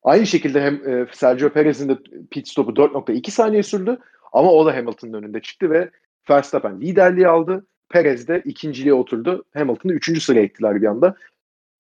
Aynı 0.04 0.28
şekilde 0.28 0.62
hem 0.62 0.90
e, 0.90 1.08
Sergio 1.12 1.50
Perez'in 1.50 1.90
de 1.90 1.98
pit 2.32 2.48
stopu 2.48 2.72
4.2 2.72 3.32
saniye 3.32 3.64
sürdü 3.64 3.98
ama 4.34 4.52
o 4.52 4.66
da 4.66 4.76
Hamilton'ın 4.76 5.14
önünde 5.14 5.42
çıktı 5.42 5.70
ve 5.70 5.90
Verstappen 6.30 6.82
liderliği 6.82 7.28
aldı. 7.28 7.66
Perez 7.92 8.28
de 8.28 8.42
ikinciliğe 8.46 8.94
oturdu. 8.94 9.46
Hamilton'ı 9.54 9.94
üçüncü 9.94 10.22
sıraya 10.22 10.44
ettiler 10.44 10.82
bir 10.82 10.88
anda. 10.88 11.16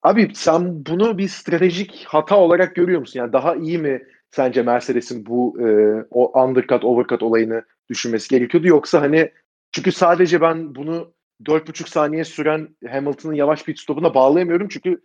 Abi 0.03 0.31
sen 0.35 0.85
bunu 0.85 1.17
bir 1.17 1.27
stratejik 1.27 2.05
hata 2.07 2.37
olarak 2.37 2.75
görüyor 2.75 2.99
musun? 2.99 3.19
Yani 3.19 3.33
daha 3.33 3.55
iyi 3.55 3.77
mi 3.77 4.03
sence 4.31 4.61
Mercedes'in 4.61 5.25
bu 5.25 5.57
e, 5.59 5.65
o 6.11 6.43
undercut, 6.43 6.83
overcut 6.83 7.23
olayını 7.23 7.63
düşünmesi 7.89 8.29
gerekiyordu? 8.29 8.67
Yoksa 8.67 9.01
hani 9.01 9.31
çünkü 9.71 9.91
sadece 9.91 10.41
ben 10.41 10.75
bunu 10.75 11.13
4,5 11.43 11.89
saniye 11.89 12.23
süren 12.23 12.69
Hamilton'ın 12.89 13.33
yavaş 13.33 13.63
pit 13.63 13.79
stopuna 13.79 14.13
bağlayamıyorum. 14.13 14.67
Çünkü 14.67 15.01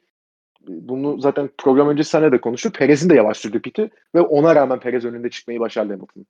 bunu 0.69 1.21
zaten 1.21 1.51
program 1.59 1.89
önce 1.89 2.05
sana 2.05 2.33
de 2.33 2.41
konuştuk. 2.41 2.75
Perez'in 2.75 3.11
de 3.11 3.15
yavaş 3.15 3.37
sürdü 3.37 3.63
piti 3.63 3.91
ve 4.15 4.21
ona 4.21 4.55
rağmen 4.55 4.81
Perez 4.81 5.05
önünde 5.05 5.31
çıkmayı 5.31 5.61
başardı 5.61 5.93
Hamilton. 5.93 6.27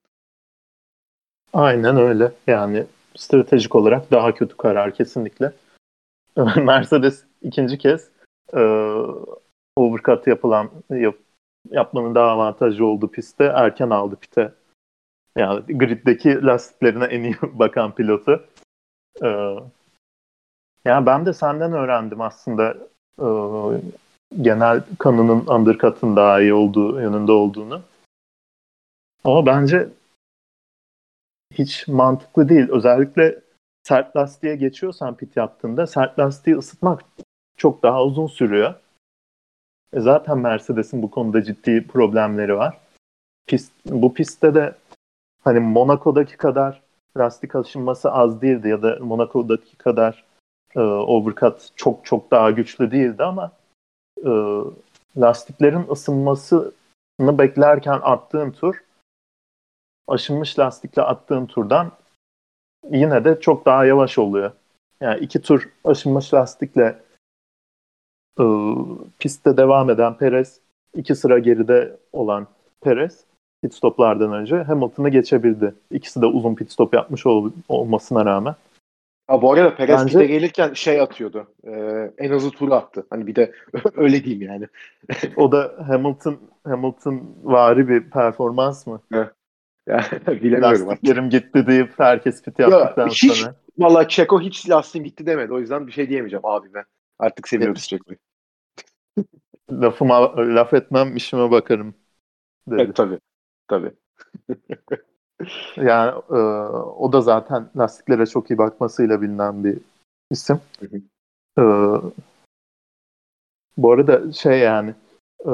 Aynen 1.53 1.97
öyle. 1.97 2.33
Yani 2.47 2.85
stratejik 3.17 3.75
olarak 3.75 4.11
daha 4.11 4.35
kötü 4.35 4.57
karar 4.57 4.95
kesinlikle. 4.95 5.53
Mercedes 6.57 7.25
ikinci 7.43 7.79
kez 7.79 8.11
e, 8.55 8.61
overcut 9.77 10.27
yapılan 10.27 10.71
yap, 10.91 11.15
yapmanın 11.71 12.15
daha 12.15 12.31
avantajlı 12.31 12.87
olduğu 12.87 13.09
pistte 13.11 13.45
erken 13.45 13.91
aldı 13.91 14.17
pite. 14.17 14.53
Yani 15.37 15.79
griddeki 15.79 16.45
lastiklerine 16.45 17.05
en 17.05 17.23
iyi 17.23 17.37
bakan 17.43 17.95
pilotu. 17.95 18.45
E, 19.23 19.29
yani 20.85 21.07
ben 21.07 21.27
de 21.27 21.33
senden 21.33 21.73
öğrendim 21.73 22.21
aslında 22.21 22.77
e, 23.19 23.27
genel 24.43 24.83
kanının 24.99 25.47
undercut'ın 25.47 26.17
daha 26.17 26.41
iyi 26.41 26.55
olduğu 26.55 27.01
yönünde 27.01 27.33
olduğunu. 27.33 27.83
Ama 29.25 29.47
bence 29.47 29.89
hiç 31.55 31.89
mantıklı 31.89 32.49
değil. 32.49 32.69
Özellikle 32.69 33.41
sert 33.83 34.17
lastiğe 34.17 34.57
geçiyorsan 34.57 35.17
pit 35.17 35.37
yaptığında 35.37 35.87
sert 35.87 36.19
lastiği 36.19 36.57
ısıtmak 36.57 37.05
çok 37.57 37.83
daha 37.83 38.05
uzun 38.05 38.27
sürüyor. 38.27 38.75
E 39.93 40.01
zaten 40.01 40.39
Mercedes'in 40.39 41.03
bu 41.03 41.11
konuda 41.11 41.43
ciddi 41.43 41.87
problemleri 41.87 42.57
var. 42.57 42.79
Pist, 43.47 43.73
bu 43.87 44.15
pistte 44.15 44.55
de 44.55 44.75
hani 45.45 45.61
Monaco'daki 45.61 46.37
kadar 46.37 46.83
lastik 47.17 47.55
aşınması 47.55 48.13
az 48.13 48.43
değildi 48.43 48.69
ya 48.69 48.83
da 48.83 48.99
Monaco'daki 49.01 49.77
kadar 49.77 50.25
e, 50.75 50.81
overcut 50.81 51.69
çok 51.77 52.05
çok 52.05 52.31
daha 52.31 52.51
güçlü 52.51 52.91
değildi 52.91 53.25
ama 53.25 53.53
e, 54.25 54.31
lastiklerin 55.17 55.87
ısınmasını 55.91 56.73
beklerken 57.39 58.01
attığın 58.03 58.51
tur 58.51 58.86
aşınmış 60.09 60.59
lastikle 60.59 61.03
attığın 61.03 61.47
turdan 61.47 61.93
yine 62.91 63.25
de 63.25 63.41
çok 63.41 63.67
daha 63.67 63.85
yavaş 63.85 64.19
oluyor. 64.19 64.51
Yani 65.01 65.21
iki 65.21 65.43
tur 65.43 65.71
aşınmış 65.85 66.35
lastikle 66.35 66.99
e, 68.41 68.45
pistte 69.19 69.57
devam 69.57 69.91
eden 69.91 70.15
Perez, 70.19 70.61
iki 70.95 71.15
sıra 71.15 71.39
geride 71.39 71.97
olan 72.13 72.47
Perez 72.81 73.25
pit 73.63 73.75
stoplardan 73.75 74.33
önce 74.33 74.57
Hamilton'ı 74.57 75.09
geçebildi. 75.09 75.75
İkisi 75.91 76.23
de 76.23 76.27
uzun 76.27 76.55
pit 76.55 76.73
stop 76.73 76.95
yapmış 76.95 77.27
ol, 77.27 77.51
olmasına 77.69 78.25
rağmen. 78.25 78.55
Ha, 79.27 79.43
bu 79.43 79.53
arada 79.53 79.75
Perez 79.77 80.01
Bence... 80.01 80.13
pite 80.13 80.27
gelirken 80.27 80.73
şey 80.73 81.01
atıyordu. 81.01 81.47
E, 81.65 81.73
en 82.19 82.31
hızlı 82.31 82.51
turu 82.51 82.75
attı. 82.75 83.07
Hani 83.11 83.27
bir 83.27 83.35
de 83.35 83.53
öyle 83.97 84.25
diyeyim 84.25 84.47
yani. 84.47 84.67
o 85.37 85.53
da 85.53 85.75
Hamilton 85.89 86.39
Hamilton 86.65 87.23
vari 87.45 87.89
bir 87.89 88.11
performans 88.11 88.87
mı? 88.87 89.01
Evet. 89.13 89.31
Ya, 89.87 90.05
bilemiyorum. 90.27 90.89
Lastiklerim 90.89 91.31
gitti 91.31 91.67
deyip 91.67 91.99
herkes 91.99 92.43
pit 92.43 92.59
yaptıktan 92.59 93.03
ya, 93.03 93.09
hiç, 93.09 93.33
sonra. 93.33 93.55
Valla 93.79 94.09
Çeko 94.09 94.41
hiç 94.41 94.71
lastiğim 94.71 95.05
gitti 95.05 95.27
demedi. 95.27 95.53
O 95.53 95.59
yüzden 95.59 95.87
bir 95.87 95.93
şey 95.93 96.09
diyemeyeceğim 96.09 96.47
abime. 96.47 96.85
Artık 97.19 97.49
seviyoruz 97.49 97.89
evet. 97.93 98.03
Çeko'yu. 98.03 98.19
Lafıma 99.83 100.37
laf 100.37 100.75
etmem 100.75 101.17
işime 101.17 101.51
bakarım. 101.51 101.95
Dedi. 102.69 102.83
Evet, 102.83 102.97
tabii. 102.97 103.19
Tabii. 103.69 103.93
yani 105.77 106.23
e, 106.31 106.39
o 106.97 107.13
da 107.13 107.21
zaten 107.21 107.71
lastiklere 107.77 108.27
çok 108.27 108.51
iyi 108.51 108.59
bakmasıyla 108.59 109.23
bilinen 109.23 109.65
bir 109.65 109.79
isim. 110.31 110.61
Hı 110.81 110.87
hı. 110.87 111.01
E, 111.59 111.65
bu 113.77 113.93
arada 113.93 114.33
şey 114.33 114.59
yani 114.59 114.95
e, 115.47 115.53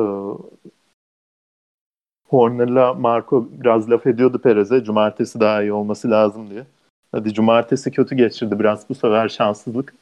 Horner'la 2.33 2.95
Marco 2.95 3.49
biraz 3.53 3.91
laf 3.91 4.07
ediyordu 4.07 4.39
Perez'e. 4.39 4.85
Cumartesi 4.85 5.41
daha 5.41 5.63
iyi 5.63 5.73
olması 5.73 6.11
lazım 6.11 6.51
diye. 6.51 6.65
Hadi 7.13 7.35
cumartesi 7.35 7.91
kötü 7.91 8.15
geçirdi 8.15 8.59
biraz 8.59 8.89
bu 8.89 8.95
sefer 8.95 9.29
şanssızlık 9.29 9.95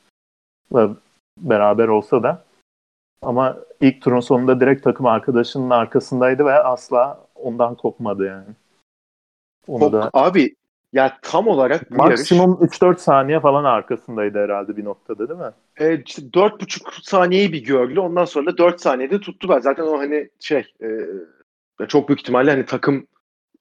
beraber 1.38 1.88
olsa 1.88 2.22
da. 2.22 2.44
Ama 3.22 3.56
ilk 3.80 4.02
turun 4.02 4.20
sonunda 4.20 4.60
direkt 4.60 4.84
takım 4.84 5.06
arkadaşının 5.06 5.70
arkasındaydı 5.70 6.44
ve 6.44 6.54
asla 6.54 7.20
ondan 7.34 7.74
kopmadı 7.74 8.26
yani. 8.26 8.48
Onu 9.68 9.80
Kop, 9.80 9.92
da... 9.92 10.10
Abi 10.12 10.54
ya 10.92 11.18
tam 11.22 11.48
olarak 11.48 11.90
maksimum 11.90 12.58
yarış... 12.60 12.76
3-4 12.76 12.98
saniye 12.98 13.40
falan 13.40 13.64
arkasındaydı 13.64 14.38
herhalde 14.38 14.76
bir 14.76 14.84
noktada 14.84 15.28
değil 15.28 15.40
mi? 15.40 15.52
E, 15.78 16.02
işte 16.06 16.22
4,5 16.22 17.08
saniyeyi 17.08 17.52
bir 17.52 17.64
gördü. 17.64 18.00
Ondan 18.00 18.24
sonra 18.24 18.46
da 18.46 18.58
4 18.58 18.80
saniyede 18.80 19.20
tuttular. 19.20 19.60
Zaten 19.60 19.82
o 19.82 19.98
hani 19.98 20.28
şey 20.40 20.72
e, 20.82 20.88
çok 21.88 22.08
büyük 22.08 22.20
ihtimalle 22.20 22.50
hani 22.50 22.66
takım 22.66 23.06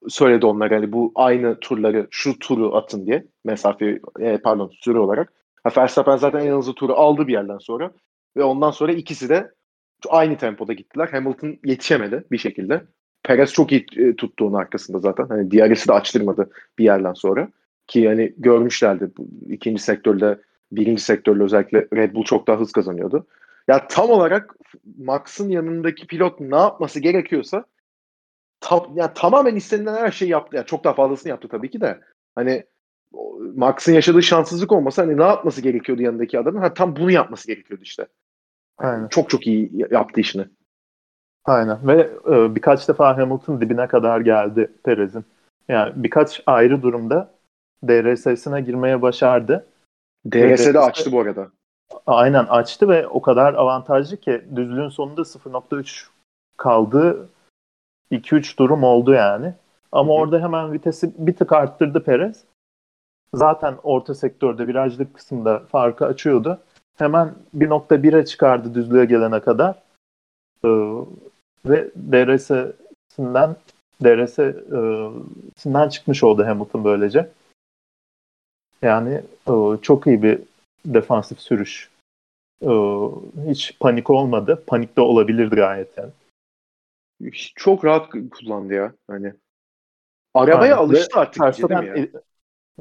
söyledi 0.08 0.46
onlar 0.46 0.72
hani 0.72 0.92
bu 0.92 1.12
aynı 1.16 1.60
turları 1.60 2.08
şu 2.12 2.40
turu 2.40 2.76
atın 2.76 3.06
diye 3.06 3.26
mesafe 3.46 4.00
e, 4.20 4.38
pardon 4.38 4.72
süre 4.82 5.00
olarak. 5.00 5.34
Ha, 5.64 5.82
Verstappen 5.82 6.18
zaten 6.18 6.46
en 6.46 6.58
hızlı 6.58 6.74
turu 6.74 6.94
aldı 6.94 7.28
bir 7.28 7.34
yerden 7.34 7.58
sonra 7.58 7.92
ve 8.38 8.44
ondan 8.44 8.72
sonra 8.72 8.92
ikisi 8.92 9.30
de 9.30 9.52
aynı 10.10 10.38
tempoda 10.38 10.74
gittiler. 10.74 11.08
Hamilton 11.08 11.58
yetişemedi 11.66 12.24
bir 12.32 12.38
şekilde. 12.38 12.84
Perez 13.24 13.54
çok 13.54 13.72
iyi 13.72 13.86
e, 13.98 14.16
tuttu 14.16 14.46
onun 14.46 14.54
arkasında 14.54 15.00
zaten. 15.00 15.26
Hani 15.28 15.52
diğerisi 15.52 15.88
de 15.88 15.94
açtırmadı 15.94 16.50
bir 16.78 16.84
yerden 16.84 17.14
sonra. 17.14 17.50
Ki 17.88 18.08
hani 18.08 18.34
görmüşlerdi 18.38 19.12
ikinci 19.50 19.84
sektörde 19.84 20.40
birinci 20.72 21.04
sektörde 21.04 21.44
özellikle 21.44 21.88
Red 21.94 22.16
Bull 22.16 22.24
çok 22.24 22.48
daha 22.48 22.60
hız 22.60 22.72
kazanıyordu. 22.72 23.28
Ya 23.68 23.88
tam 23.88 24.10
olarak 24.10 24.56
Max'ın 24.98 25.50
yanındaki 25.50 26.08
pilot 26.08 26.40
ne 26.40 26.56
yapması 26.56 27.00
gerekiyorsa 27.00 27.66
tam, 28.60 28.92
yani 28.96 29.12
tamamen 29.16 29.56
istenilen 29.56 29.96
her 29.96 30.12
şeyi 30.12 30.32
yaptı. 30.32 30.56
Yani 30.56 30.66
çok 30.66 30.84
daha 30.84 30.94
fazlasını 30.94 31.30
yaptı 31.30 31.48
tabii 31.48 31.70
ki 31.70 31.82
de. 31.82 32.00
Hani 32.36 32.66
Max'ın 33.56 33.94
yaşadığı 33.94 34.24
şanssızlık 34.24 34.72
olmasa 34.72 35.02
hani 35.02 35.18
ne 35.18 35.24
yapması 35.24 35.62
gerekiyordu 35.62 36.02
yanındaki 36.02 36.40
adamın? 36.40 36.62
Ha, 36.62 36.74
tam 36.74 36.96
bunu 36.96 37.12
yapması 37.12 37.48
gerekiyordu 37.48 37.84
işte. 37.84 38.08
Aynen. 38.78 39.08
Çok 39.08 39.30
çok 39.30 39.48
iyi 39.48 39.88
yaptı 39.92 40.22
işini. 40.22 40.46
Aynen 41.46 41.88
ve 41.88 42.10
e, 42.28 42.56
birkaç 42.56 42.88
defa 42.88 43.18
Hamilton 43.18 43.62
dibine 43.62 43.88
kadar 43.88 44.22
geldi 44.22 44.72
Perez'in. 44.84 45.26
Yani 45.68 45.94
birkaç 45.96 46.44
ayrı 46.46 46.82
durumda 46.82 47.32
DRS'sine 47.88 48.62
girmeye 48.62 49.02
başardı. 49.02 49.68
DRS'de 50.32 50.80
açtı 50.80 51.12
bu 51.12 51.20
arada. 51.20 51.48
Aynen 52.06 52.46
açtı 52.46 52.90
ve 52.90 53.08
o 53.08 53.22
kadar 53.22 53.54
avantajlı 53.54 54.18
ki 54.18 54.42
düzlüğün 54.56 54.90
sonunda 54.90 55.22
0.3 55.22 56.08
kaldı 56.58 57.30
2-3 58.12 58.58
durum 58.58 58.84
oldu 58.84 59.14
yani. 59.14 59.54
Ama 59.92 60.14
Hı-hı. 60.14 60.22
orada 60.22 60.42
hemen 60.42 60.74
vitesi 60.74 61.12
bir 61.18 61.36
tık 61.36 61.52
arttırdı 61.52 62.04
Perez. 62.04 62.44
Zaten 63.34 63.76
orta 63.84 64.16
sektörde 64.16 64.68
virajlık 64.68 65.14
kısımda 65.14 65.60
farkı 65.60 66.06
açıyordu. 66.06 66.60
Hemen 66.98 67.34
1.1'e 67.58 68.26
çıkardı 68.26 68.74
düzlüğe 68.74 69.06
gelene 69.06 69.40
kadar. 69.40 69.76
Ee, 70.66 70.70
ve 71.66 71.90
DRS'inden 72.12 73.56
DRS'inden 74.04 75.90
çıkmış 75.90 76.24
oldu 76.24 76.46
Hamilton 76.46 76.84
böylece. 76.84 77.30
Yani 78.82 79.22
e, 79.48 79.54
çok 79.82 80.08
iyi 80.08 80.24
bir 80.24 80.40
defansif 80.86 81.40
sürüş. 81.40 81.90
E, 82.62 82.70
hiç 83.48 83.80
panik 83.80 84.10
olmadı. 84.10 84.64
Panik 84.68 84.98
de 84.98 85.02
olabilirdi 85.02 85.56
gayet 85.56 85.98
yani 85.98 86.12
çok 87.56 87.86
rahat 87.86 88.10
kullandı 88.32 88.74
ya. 88.74 88.94
Hani 89.08 89.34
arabaya 90.34 90.70
yani, 90.70 90.80
alıştı 90.80 91.20
artık 91.20 91.42
Verstappen, 91.42 91.82
ya. 91.82 91.96
E, 91.96 92.12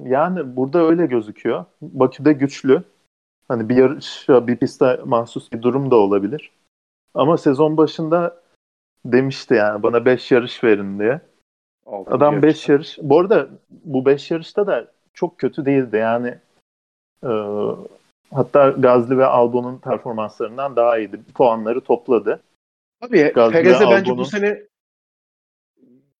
yani 0.02 0.56
burada 0.56 0.78
öyle 0.78 1.06
gözüküyor. 1.06 1.64
Bakü'de 1.82 2.32
güçlü. 2.32 2.82
Hani 3.48 3.68
bir 3.68 3.76
yarış, 3.76 4.28
bir 4.28 4.56
pistte 4.56 5.00
mahsus 5.04 5.52
bir 5.52 5.62
durum 5.62 5.90
da 5.90 5.96
olabilir. 5.96 6.50
Ama 7.14 7.36
sezon 7.36 7.76
başında 7.76 8.42
demişti 9.04 9.54
yani 9.54 9.82
bana 9.82 10.04
5 10.04 10.30
yarış 10.30 10.64
verin 10.64 10.98
diye. 10.98 11.20
Altın 11.86 12.12
Adam 12.12 12.42
5 12.42 12.68
yarış. 12.68 12.98
Bu 13.02 13.20
arada 13.20 13.48
bu 13.70 14.06
5 14.06 14.30
yarışta 14.30 14.66
da 14.66 14.86
çok 15.14 15.38
kötü 15.38 15.64
değildi. 15.64 15.96
Yani 15.96 16.38
e, 17.24 17.30
hatta 18.34 18.68
Gazli 18.70 19.18
ve 19.18 19.26
Albon'un 19.26 19.78
performanslarından 19.78 20.76
daha 20.76 20.98
iyiydi. 20.98 21.20
Puanları 21.34 21.80
topladı. 21.80 22.40
Abi 23.00 23.32
Perez'e 23.32 23.84
bence 23.90 24.16
bu 24.16 24.24
sene 24.24 24.62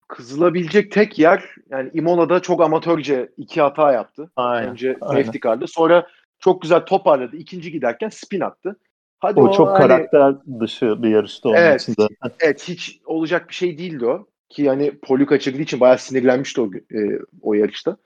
kızılabilecek 0.08 0.92
tek 0.92 1.18
yer 1.18 1.44
yani 1.70 1.90
Imola'da 1.94 2.40
çok 2.40 2.60
amatörce 2.60 3.32
iki 3.36 3.60
hata 3.60 3.92
yaptı. 3.92 4.30
Aynen, 4.36 4.70
Önce 4.70 4.96
safety 5.00 5.38
car'dı. 5.44 5.64
Sonra 5.68 6.06
çok 6.38 6.62
güzel 6.62 6.80
toparladı. 6.80 7.36
İkinci 7.36 7.72
giderken 7.72 8.08
spin 8.08 8.40
attı. 8.40 8.76
Hadi 9.18 9.40
O 9.40 9.52
çok 9.52 9.68
hani- 9.68 9.78
karakter 9.78 10.34
dışı 10.60 11.02
bir 11.02 11.08
yarıştı 11.08 11.48
onun 11.48 11.56
Evet. 11.56 11.82
için 11.82 11.94
zaten. 11.98 12.36
Evet 12.40 12.68
hiç 12.68 13.00
olacak 13.04 13.48
bir 13.48 13.54
şey 13.54 13.78
değildi 13.78 14.06
o. 14.06 14.26
Ki 14.48 14.62
yani 14.62 14.98
poli 14.98 15.26
kaçırdığı 15.26 15.62
için 15.62 15.80
bayağı 15.80 15.98
sinirlenmişti 15.98 16.60
o, 16.60 16.70
e, 16.94 16.98
o 17.42 17.54
yarışta. 17.54 17.96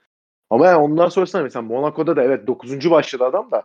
Ama 0.49 0.65
yani 0.67 0.77
ondan 0.77 1.09
sonrasında 1.09 1.43
mesela 1.43 1.61
Monaco'da 1.61 2.15
da 2.15 2.23
evet 2.23 2.47
9. 2.47 2.91
başladı 2.91 3.23
adam 3.23 3.51
da 3.51 3.63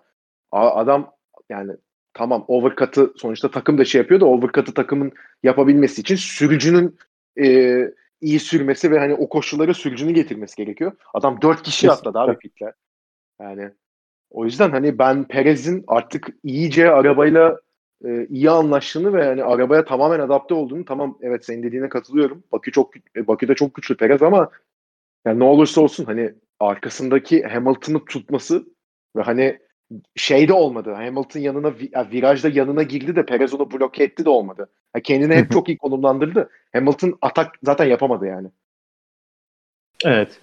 adam 0.53 1.11
yani 1.49 1.73
tamam 2.19 2.45
overcut'ı 2.49 3.13
sonuçta 3.17 3.51
takım 3.51 3.79
da 3.79 3.85
şey 3.85 4.01
yapıyor 4.01 4.21
da 4.21 4.27
overcut'ı 4.27 4.75
takımın 4.75 5.13
yapabilmesi 5.43 6.01
için 6.01 6.17
sürücünün 6.17 6.97
e, 7.41 7.79
iyi 8.21 8.41
sürmesi 8.41 8.91
ve 8.91 8.99
hani 8.99 9.15
o 9.15 9.29
koşullara 9.29 9.75
sürücünü 9.75 10.13
getirmesi 10.13 10.57
gerekiyor. 10.57 10.93
Adam 11.15 11.43
4 11.43 11.63
kişi 11.63 11.91
atladı 11.91 12.19
abi 12.19 12.39
pitler. 12.39 12.73
Yani 13.41 13.71
o 14.31 14.45
yüzden 14.45 14.71
hani 14.71 14.99
ben 14.99 15.25
Perez'in 15.25 15.85
artık 15.87 16.29
iyice 16.45 16.91
arabayla 16.91 17.61
e, 18.05 18.27
iyi 18.27 18.51
anlaştığını 18.51 19.13
ve 19.13 19.25
yani 19.25 19.45
arabaya 19.45 19.85
tamamen 19.85 20.21
adapte 20.21 20.55
olduğunu 20.55 20.85
tamam 20.85 21.19
evet 21.21 21.45
senin 21.45 21.63
dediğine 21.63 21.89
katılıyorum. 21.89 22.45
Bakü 22.53 22.73
çok 22.73 22.97
e, 23.17 23.27
Bakü'de 23.27 23.55
çok 23.55 23.75
güçlü 23.75 23.97
Perez 23.97 24.23
ama 24.23 24.51
yani 25.27 25.39
ne 25.39 25.45
olursa 25.45 25.81
olsun 25.81 26.05
hani 26.05 26.35
arkasındaki 26.61 27.43
Hamilton'ı 27.43 28.05
tutması 28.05 28.67
ve 29.17 29.23
hani 29.23 29.59
şey 30.17 30.49
de 30.49 30.53
olmadı. 30.53 30.93
Hamilton 30.93 31.41
yanına 31.41 31.69
vi- 31.69 31.91
ya 31.93 32.11
virajda 32.11 32.49
yanına 32.49 32.83
girdi 32.83 33.17
de 33.17 33.27
Perez 33.27 33.55
onu 33.55 33.71
bloke 33.71 34.05
etti 34.05 34.25
de 34.25 34.31
olmadı. 34.31 34.69
Ya 34.95 35.03
kendini 35.03 35.35
hep 35.35 35.51
çok 35.51 35.69
iyi 35.69 35.79
konumlandırdı. 35.79 36.51
Hamilton 36.73 37.19
atak 37.23 37.55
zaten 37.63 37.85
yapamadı 37.85 38.27
yani. 38.27 38.49
Evet. 40.05 40.41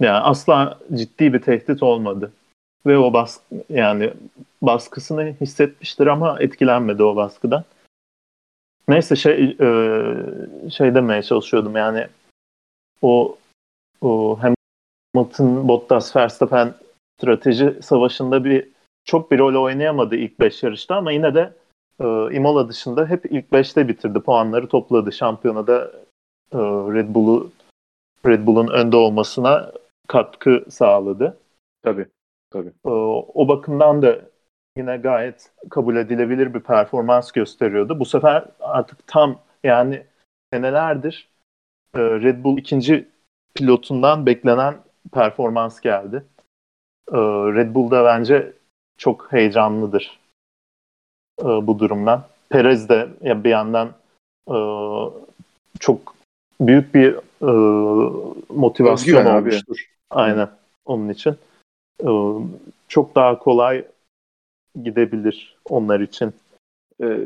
Yani 0.00 0.18
asla 0.18 0.78
ciddi 0.94 1.32
bir 1.32 1.42
tehdit 1.42 1.82
olmadı. 1.82 2.32
Ve 2.86 2.98
o 2.98 3.12
baskı 3.12 3.64
yani 3.68 4.12
baskısını 4.62 5.34
hissetmiştir 5.40 6.06
ama 6.06 6.36
etkilenmedi 6.40 7.02
o 7.02 7.16
baskıdan. 7.16 7.64
Neyse 8.88 9.16
şey 9.16 9.56
e, 9.60 9.70
şey 10.70 10.94
demeye 10.94 11.22
çalışıyordum 11.22 11.76
yani 11.76 12.06
o, 13.02 13.38
o 14.00 14.38
Hamilton 14.42 15.68
Bottas 15.68 16.16
Verstappen 16.16 16.74
strateji 17.22 17.82
savaşında 17.82 18.44
bir 18.44 18.68
çok 19.04 19.30
bir 19.30 19.38
rol 19.38 19.62
oynayamadı 19.62 20.16
ilk 20.16 20.40
5 20.40 20.62
yarışta 20.62 20.96
ama 20.96 21.12
yine 21.12 21.34
de 21.34 21.52
e, 22.00 22.04
Imola 22.36 22.68
dışında 22.68 23.06
hep 23.06 23.32
ilk 23.32 23.52
5'te 23.52 23.88
bitirdi. 23.88 24.20
Puanları 24.20 24.68
topladı. 24.68 25.12
Şampiyonada 25.12 25.92
e, 26.52 26.58
Red 26.94 27.14
Bull'u 27.14 27.50
Red 28.26 28.46
Bull'un 28.46 28.68
önde 28.68 28.96
olmasına 28.96 29.72
katkı 30.08 30.64
sağladı. 30.70 31.38
Tabii. 32.50 32.68
Ee, 32.86 32.90
O 33.34 33.48
bakımdan 33.48 34.02
da 34.02 34.20
yine 34.76 34.96
gayet 34.96 35.50
kabul 35.70 35.96
edilebilir 35.96 36.54
bir 36.54 36.60
performans 36.60 37.32
gösteriyordu. 37.32 38.00
Bu 38.00 38.04
sefer 38.04 38.44
artık 38.60 39.06
tam 39.06 39.38
yani 39.64 40.02
senelerdir 40.52 41.28
e, 41.94 42.00
Red 42.00 42.44
Bull 42.44 42.58
ikinci 42.58 43.08
pilotundan 43.54 44.26
beklenen 44.26 44.74
performans 45.12 45.80
geldi. 45.80 46.24
Ee, 47.12 47.16
Red 47.54 47.74
Bull 47.74 47.90
da 47.90 48.04
bence 48.04 48.52
çok 48.98 49.32
heyecanlıdır 49.32 50.18
e, 51.40 51.44
bu 51.44 51.78
durumdan. 51.78 52.24
Perez 52.50 52.88
de 52.88 53.08
ya 53.22 53.44
bir 53.44 53.50
yandan 53.50 53.92
e, 54.48 54.56
çok 55.80 56.14
büyük 56.60 56.94
bir 56.94 57.14
e, 57.42 57.52
motivasyon 58.54 59.16
Özgüven 59.16 59.34
abi. 59.34 59.48
olmuştur. 59.48 59.86
Aynen 60.10 60.48
onun 60.84 61.08
için. 61.08 61.36
Çok 62.88 63.14
daha 63.14 63.38
kolay 63.38 63.84
gidebilir 64.82 65.56
onlar 65.64 66.00
için. 66.00 66.32
Ee, 67.02 67.18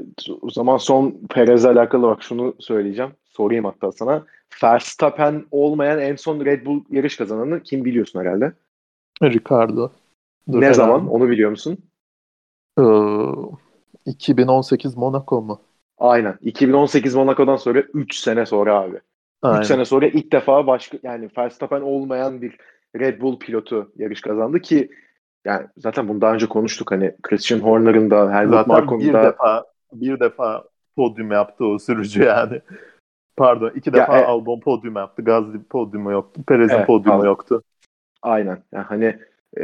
o 0.42 0.50
zaman 0.50 0.76
son 0.76 1.14
Perez'le 1.30 1.64
alakalı 1.64 2.02
bak 2.02 2.22
şunu 2.22 2.54
söyleyeceğim. 2.58 3.10
Sorayım 3.24 3.64
hatta 3.64 3.92
sana. 3.92 4.24
Verstappen 4.62 5.44
olmayan 5.50 5.98
en 5.98 6.16
son 6.16 6.44
Red 6.44 6.66
Bull 6.66 6.84
yarış 6.90 7.16
kazananı 7.16 7.62
kim 7.62 7.84
biliyorsun 7.84 8.20
herhalde? 8.20 8.52
Ricardo. 9.22 9.92
Ne 10.48 10.66
herhalde. 10.66 10.74
zaman? 10.74 11.08
Onu 11.08 11.28
biliyor 11.28 11.50
musun? 11.50 11.78
Ee, 12.78 12.82
2018 14.06 14.96
Monaco 14.96 15.42
mu? 15.42 15.60
Aynen. 15.98 16.38
2018 16.42 17.14
Monaco'dan 17.14 17.56
sonra 17.56 17.80
3 17.80 18.16
sene 18.16 18.46
sonra 18.46 18.74
abi. 18.80 18.96
3 18.96 19.02
Aynen. 19.48 19.66
sene 19.66 19.84
sonra 19.84 20.06
ilk 20.06 20.32
defa 20.32 20.66
başka 20.66 20.98
yani 21.02 21.28
Verstappen 21.38 21.80
olmayan 21.80 22.42
bir 22.42 22.56
Red 22.98 23.20
Bull 23.20 23.38
pilotu 23.38 23.92
yarış 23.96 24.20
kazandı 24.20 24.60
ki 24.60 24.90
yani 25.44 25.66
zaten 25.76 26.08
bunu 26.08 26.20
daha 26.20 26.34
önce 26.34 26.46
konuştuk 26.46 26.90
hani 26.92 27.16
Christian 27.22 27.58
Horner'ın 27.60 28.10
da 28.10 28.32
Helmut 28.34 28.66
Marko'nun 28.66 29.00
bir 29.00 29.12
da 29.12 29.22
defa 29.22 29.64
bir 29.92 30.20
defa 30.20 30.64
podyum 30.96 31.30
yaptı 31.32 31.64
o 31.66 31.78
sürücü 31.78 32.22
yani. 32.22 32.60
Pardon 33.36 33.70
iki 33.74 33.92
Ya, 33.92 33.94
defa 33.94 34.18
e- 34.18 34.24
Albon 34.24 34.60
podyum 34.60 34.96
yaptı. 34.96 35.22
Gazli 35.22 35.62
podyumu 35.62 36.12
yoktu. 36.12 36.40
Perez'in 36.48 36.74
Evet, 36.74 36.86
podyumu 36.86 37.12
Albon. 37.12 37.26
yoktu. 37.26 37.62
Aynen. 38.26 38.62
Yani 38.72 38.84
hani 38.84 39.18
e, 39.58 39.62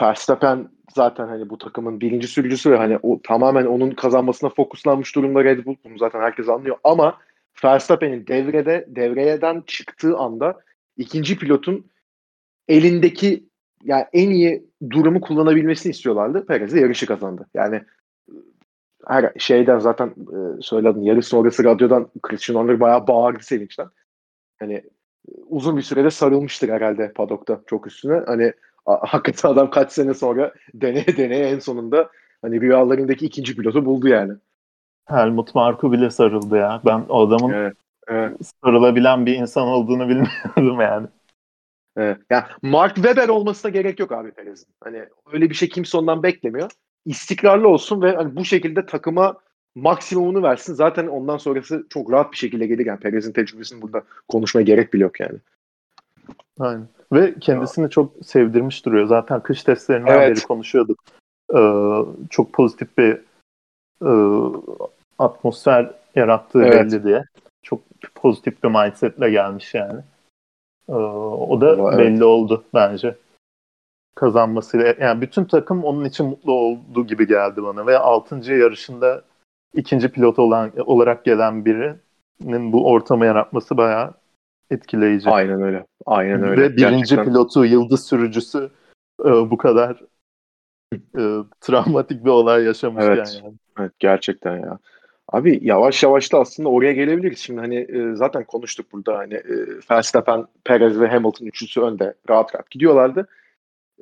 Verstappen 0.00 0.68
zaten 0.94 1.28
hani 1.28 1.50
bu 1.50 1.58
takımın 1.58 2.00
birinci 2.00 2.28
sürücüsü 2.28 2.70
ve 2.70 2.76
hani 2.76 2.98
o 3.02 3.22
tamamen 3.22 3.66
onun 3.66 3.90
kazanmasına 3.90 4.50
fokuslanmış 4.50 5.16
durumda 5.16 5.44
Red 5.44 5.66
Bull. 5.66 5.76
Bunu 5.84 5.98
zaten 5.98 6.20
herkes 6.20 6.48
anlıyor. 6.48 6.76
Ama 6.84 7.18
Verstappen'in 7.64 8.26
devrede 8.26 8.86
devreden 8.88 9.62
çıktığı 9.66 10.16
anda 10.16 10.60
ikinci 10.96 11.38
pilotun 11.38 11.86
elindeki 12.68 13.48
yani 13.84 14.04
en 14.12 14.30
iyi 14.30 14.66
durumu 14.90 15.20
kullanabilmesini 15.20 15.90
istiyorlardı. 15.90 16.46
Perez 16.46 16.74
de 16.74 16.80
yarışı 16.80 17.06
kazandı. 17.06 17.46
Yani 17.54 17.76
e, 17.76 18.32
her 19.06 19.32
şeyden 19.38 19.78
zaten 19.78 20.08
e, 20.08 20.62
söyledim. 20.62 21.02
Yarış 21.02 21.26
sonrası 21.26 21.64
radyodan 21.64 22.10
Christian 22.22 22.56
Horner 22.56 22.80
bayağı 22.80 23.06
bağırdı 23.06 23.42
sevinçten. 23.42 23.88
Hani 24.58 24.82
uzun 25.48 25.76
bir 25.76 25.82
sürede 25.82 26.10
sarılmıştır 26.10 26.68
herhalde 26.68 27.12
padokta 27.12 27.60
çok 27.66 27.86
üstüne. 27.86 28.22
Hani 28.26 28.52
hakikaten 28.84 29.48
adam 29.48 29.70
kaç 29.70 29.92
sene 29.92 30.14
sonra 30.14 30.52
deneye 30.74 31.16
deneye 31.16 31.48
en 31.48 31.58
sonunda 31.58 32.10
hani 32.42 32.60
rüyalarındaki 32.60 33.26
ikinci 33.26 33.56
pilotu 33.56 33.84
buldu 33.84 34.08
yani. 34.08 34.32
Helmut 35.06 35.54
Marko 35.54 35.92
bile 35.92 36.10
sarıldı 36.10 36.56
ya. 36.56 36.80
Ben 36.86 37.04
o 37.08 37.26
adamın 37.26 37.52
Evet. 37.52 37.76
Evet. 38.08 38.36
sarılabilen 38.64 39.26
bir 39.26 39.34
insan 39.34 39.68
olduğunu 39.68 40.08
bilmiyordum 40.08 40.80
yani. 40.80 41.06
Evet. 41.96 42.18
Yani 42.30 42.44
Mark 42.62 42.94
Webber 42.94 43.28
olmasına 43.28 43.70
gerek 43.70 43.98
yok 43.98 44.12
abi 44.12 44.32
Perez'in. 44.32 44.68
Hani 44.84 45.04
öyle 45.32 45.50
bir 45.50 45.54
şey 45.54 45.68
kimse 45.68 45.98
ondan 45.98 46.22
beklemiyor. 46.22 46.70
İstikrarlı 47.06 47.68
olsun 47.68 48.02
ve 48.02 48.16
hani 48.16 48.36
bu 48.36 48.44
şekilde 48.44 48.86
takıma 48.86 49.36
maksimumunu 49.80 50.42
versin. 50.42 50.74
Zaten 50.74 51.06
ondan 51.06 51.36
sonrası 51.36 51.86
çok 51.90 52.12
rahat 52.12 52.32
bir 52.32 52.36
şekilde 52.36 52.66
gelir. 52.66 52.86
Yani 52.86 53.00
Perez'in 53.00 53.32
tecrübesini 53.32 53.82
burada 53.82 54.02
konuşmaya 54.28 54.62
gerek 54.62 54.94
bile 54.94 55.02
yok 55.02 55.20
yani. 55.20 55.38
Aynen. 56.60 56.88
Ve 57.12 57.34
kendisini 57.40 57.90
çok 57.90 58.12
sevdirmiş 58.24 58.86
duruyor. 58.86 59.06
Zaten 59.06 59.42
kış 59.42 59.62
testlerinden 59.62 60.18
Evet. 60.18 60.36
beri 60.36 60.46
konuşuyorduk. 60.46 61.04
Ee, 61.56 61.98
çok 62.30 62.52
pozitif 62.52 62.98
bir 62.98 63.20
e, 64.04 64.10
atmosfer 65.18 65.90
yarattığı 66.14 66.62
Evet. 66.62 66.74
belli 66.74 67.04
diye. 67.04 67.24
Çok 67.62 67.80
pozitif 68.14 68.62
bir 68.64 68.68
mindsetle 68.68 69.30
gelmiş 69.30 69.74
yani. 69.74 70.00
Ee, 70.88 70.92
o 70.92 71.60
da 71.60 71.74
Evet. 71.74 71.98
belli 71.98 72.24
oldu 72.24 72.64
bence. 72.74 73.16
Kazanmasıyla. 74.14 74.94
Yani 75.00 75.20
bütün 75.20 75.44
takım 75.44 75.84
onun 75.84 76.04
için 76.04 76.26
mutlu 76.26 76.52
olduğu 76.52 77.06
gibi 77.06 77.26
geldi 77.26 77.62
bana. 77.62 77.86
Ve 77.86 77.98
6. 77.98 78.52
yarışında 78.52 79.22
ikinci 79.74 80.08
pilot 80.08 80.38
olan 80.38 80.72
olarak 80.86 81.24
gelen 81.24 81.64
birinin 81.64 82.72
bu 82.72 82.90
ortamı 82.90 83.26
yaratması 83.26 83.76
bayağı 83.76 84.14
etkileyici. 84.70 85.30
Aynen 85.30 85.62
öyle. 85.62 85.86
Aynen 86.06 86.42
öyle. 86.42 86.62
Ve 86.62 86.76
birinci 86.76 86.96
Gerçekten. 86.96 87.24
pilotu, 87.24 87.64
yıldız 87.64 88.06
sürücüsü 88.06 88.70
e, 89.24 89.30
bu 89.30 89.56
kadar 89.56 90.02
e, 90.94 91.22
travmatik 91.60 92.24
bir 92.24 92.30
olay 92.30 92.64
yaşamışken 92.64 93.12
Evet. 93.12 93.40
yani. 93.42 93.54
Evet 93.78 93.92
gerçekten 93.98 94.56
ya. 94.56 94.78
Abi 95.32 95.60
yavaş 95.62 96.02
yavaş 96.02 96.32
da 96.32 96.38
aslında 96.38 96.68
oraya 96.68 96.92
gelebiliriz. 96.92 97.38
Şimdi 97.38 97.60
hani 97.60 97.76
e, 97.76 98.14
zaten 98.14 98.44
konuştuk 98.44 98.92
burada 98.92 99.18
hani 99.18 99.34
e, 99.34 99.54
Verstappen, 99.90 100.46
Perez 100.64 101.00
ve 101.00 101.08
Hamilton 101.08 101.46
üçlüsü 101.46 101.80
önde 101.80 102.14
rahat 102.30 102.54
rahat 102.54 102.70
gidiyorlardı. 102.70 103.28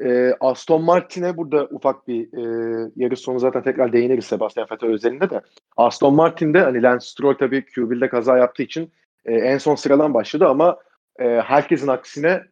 E, 0.05 0.35
Aston 0.41 0.85
Martin'e 0.85 1.37
burada 1.37 1.65
ufak 1.71 2.09
bir 2.09 2.23
e, 2.23 2.91
yarış 2.97 3.21
sonu 3.21 3.39
zaten 3.39 3.63
tekrar 3.63 3.93
değiniriz 3.93 4.25
Sebastian 4.25 4.67
Vettel 4.73 4.91
özelinde 4.91 5.31
de. 5.31 5.41
Aston 5.77 6.15
Martin'de 6.15 6.61
hani 6.61 6.83
Lance 6.83 7.07
Stroll 7.07 7.35
tabii 7.35 7.59
Q1'de 7.59 8.09
kaza 8.09 8.39
yaptığı 8.39 8.63
için 8.63 8.91
e, 9.25 9.35
en 9.35 9.59
son 9.59 9.75
sıradan 9.75 10.15
başladı 10.15 10.47
ama 10.47 10.77
e, 11.19 11.25
herkesin 11.25 11.89
aksine 11.89 12.43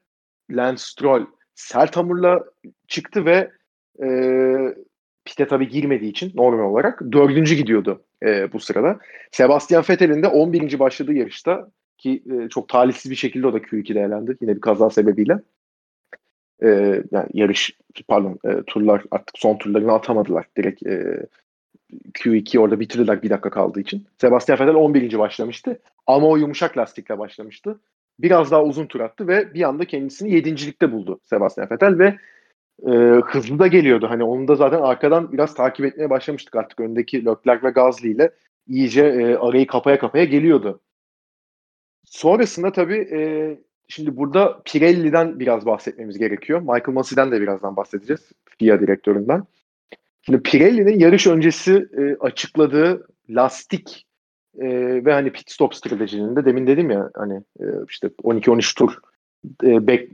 Lance 0.50 0.83
Stroll 0.83 1.26
sert 1.54 1.96
hamurla 1.96 2.44
çıktı 2.88 3.24
ve 3.24 3.50
e, 4.02 4.09
pite 5.24 5.46
tabii 5.46 5.68
girmediği 5.68 6.11
için 6.11 6.33
normal 6.35 6.64
olarak 6.64 7.02
dördüncü 7.12 7.54
gidiyordu 7.54 8.04
e, 8.22 8.52
bu 8.52 8.61
sırada. 8.61 8.98
Sebastian 9.33 9.85
Vettel'in 9.90 10.22
de 10.22 10.28
11. 10.28 10.78
başladığı 10.78 11.12
yarışta 11.12 11.70
ki 11.98 12.22
e, 12.33 12.48
çok 12.48 12.68
talihsiz 12.68 13.11
bir 13.11 13.16
şekilde 13.16 13.46
o 13.46 13.52
da 13.52 13.59
Q2'de 13.59 14.00
elendi. 14.00 14.37
Yine 14.40 14.57
bir 14.57 14.61
kaza 14.61 14.90
sebebiyle. 14.90 15.38
E, 16.64 17.03
yani 17.11 17.29
yarış 17.33 17.79
pardon 18.09 18.38
e, 18.44 18.62
turlar 18.62 19.03
artık 19.11 19.38
son 19.38 19.59
turlarını 19.59 19.92
atamadılar. 19.92 20.46
Direkt 20.57 20.87
e, 20.87 21.27
Q2 22.14 22.59
orada 22.59 22.81
bitirdiler 22.81 23.22
bir 23.22 23.31
dakika 23.31 23.50
kaldığı 23.50 23.81
için. 23.81 24.07
Sebastian 24.20 24.59
Vettel 24.61 24.74
11. 24.74 25.18
başlamıştı. 25.18 25.79
Ama 26.07 26.27
o 26.27 26.37
yumuşak 26.37 26.79
lastikle 26.79 27.18
başlamıştı. 27.18 27.81
Biraz 28.18 28.50
daha 28.50 28.64
uzun 28.64 28.87
tur 28.87 29.00
attı 29.00 29.29
ve 29.29 29.55
bir 29.55 29.62
anda 29.62 29.85
kendisini 29.85 30.33
yedincilikte 30.33 30.92
buldu 30.92 31.20
Sebastian 31.24 31.70
Vettel 31.70 31.98
ve 31.98 32.18
e, 32.87 33.20
hızlı 33.20 33.59
da 33.59 33.66
geliyordu. 33.66 34.07
Hani 34.11 34.24
onu 34.24 34.48
da 34.48 34.55
zaten 34.55 34.81
arkadan 34.81 35.33
biraz 35.33 35.55
takip 35.55 35.87
etmeye 35.87 36.11
başlamıştık 36.11 36.57
artık. 36.57 36.81
Öndeki 36.81 37.24
Leclerc 37.24 37.66
ve 37.66 37.70
Gasly 37.70 38.11
ile 38.11 38.31
iyice 38.68 39.07
e, 39.07 39.37
arayı 39.37 39.66
kapaya 39.66 39.98
kapaya 39.98 40.24
geliyordu. 40.24 40.81
Sonrasında 42.05 42.72
tabii 42.72 43.09
e, 43.12 43.20
şimdi 43.88 44.16
burada 44.16 44.62
Pirelli'den 44.64 45.40
biraz 45.40 45.66
bahsetmemiz 45.66 46.18
gerekiyor. 46.18 46.60
Michael 46.60 46.94
Massey'den 46.94 47.32
de 47.32 47.40
birazdan 47.40 47.76
bahsedeceğiz. 47.76 48.32
FIA 48.58 48.80
direktöründen. 48.80 49.44
Şimdi 50.22 50.42
Pirelli'nin 50.42 50.98
yarış 50.98 51.26
öncesi 51.26 51.88
e, 51.98 52.16
açıkladığı 52.20 53.06
lastik 53.28 54.06
e, 54.58 54.68
ve 55.04 55.12
hani 55.12 55.32
pit 55.32 55.50
stop 55.50 55.74
stratejinin 55.74 56.36
de 56.36 56.44
demin 56.44 56.66
dedim 56.66 56.90
ya 56.90 57.10
hani 57.14 57.42
e, 57.60 57.64
işte 57.88 58.06
12-13 58.06 58.78
tur 58.78 58.92
e, 59.64 59.86
bek, 59.86 60.12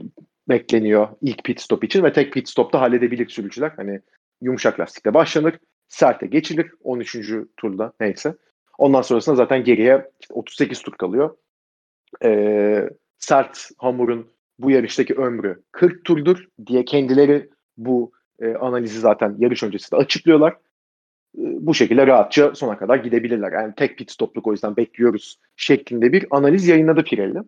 bekleniyor 0.49 1.07
ilk 1.21 1.43
pit 1.43 1.61
stop 1.61 1.83
için 1.83 2.03
ve 2.03 2.13
tek 2.13 2.33
pit 2.33 2.49
stopta 2.49 2.81
halledebilir 2.81 3.29
sürücüler. 3.29 3.71
Hani 3.75 3.99
yumuşak 4.41 4.79
lastikle 4.79 5.13
başlanır, 5.13 5.59
serte 5.87 6.27
geçilir 6.27 6.71
13. 6.83 7.17
turda 7.57 7.93
neyse. 7.99 8.35
Ondan 8.77 9.01
sonrasında 9.01 9.35
zaten 9.35 9.63
geriye 9.63 10.09
38 10.29 10.81
tur 10.81 10.91
kalıyor. 10.91 11.35
Ee, 12.23 12.89
sert 13.21 13.69
hamurun 13.77 14.27
bu 14.59 14.71
yarıştaki 14.71 15.13
ömrü 15.13 15.63
40 15.71 16.05
turdur 16.05 16.47
diye 16.67 16.85
kendileri 16.85 17.49
bu 17.77 18.11
e, 18.39 18.53
analizi 18.53 18.99
zaten 18.99 19.35
yarış 19.39 19.63
öncesinde 19.63 20.01
açıklıyorlar. 20.01 20.51
E, 21.37 21.43
bu 21.59 21.73
şekilde 21.73 22.07
rahatça 22.07 22.55
sona 22.55 22.77
kadar 22.77 22.95
gidebilirler. 22.95 23.51
Yani 23.51 23.73
tek 23.77 23.97
pit 23.97 24.11
stopluk 24.11 24.47
o 24.47 24.51
yüzden 24.51 24.77
bekliyoruz 24.77 25.39
şeklinde 25.55 26.13
bir 26.13 26.25
analiz 26.31 26.67
yayınladı 26.67 27.03
Pirelli. 27.03 27.39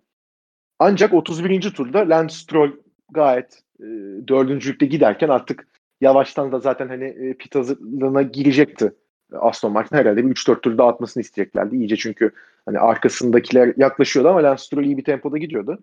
Ancak 0.79 1.13
31. 1.13 1.61
turda 1.61 2.09
Lance 2.09 2.35
Stroll 2.35 2.71
gayet 3.11 3.61
e, 3.79 3.85
dördüncülükte 4.27 4.85
giderken 4.85 5.29
artık 5.29 5.67
yavaştan 6.01 6.51
da 6.51 6.59
zaten 6.59 6.87
hani 6.87 7.05
e, 7.05 7.33
pit 7.33 7.55
hazırlığına 7.55 8.21
girecekti. 8.21 8.93
Aston 9.31 9.71
Martin 9.71 9.97
herhalde 9.97 10.25
bir 10.25 10.35
3-4 10.35 10.61
tur 10.61 10.77
dağıtmasını 10.77 11.21
isteyeceklerdi. 11.21 11.75
İyice 11.75 11.97
çünkü 11.97 12.31
hani 12.65 12.79
arkasındakiler 12.79 13.73
yaklaşıyordu 13.77 14.29
ama 14.29 14.43
Lance 14.43 14.63
Stroll 14.63 14.83
iyi 14.83 14.97
bir 14.97 15.03
tempoda 15.03 15.37
gidiyordu. 15.37 15.79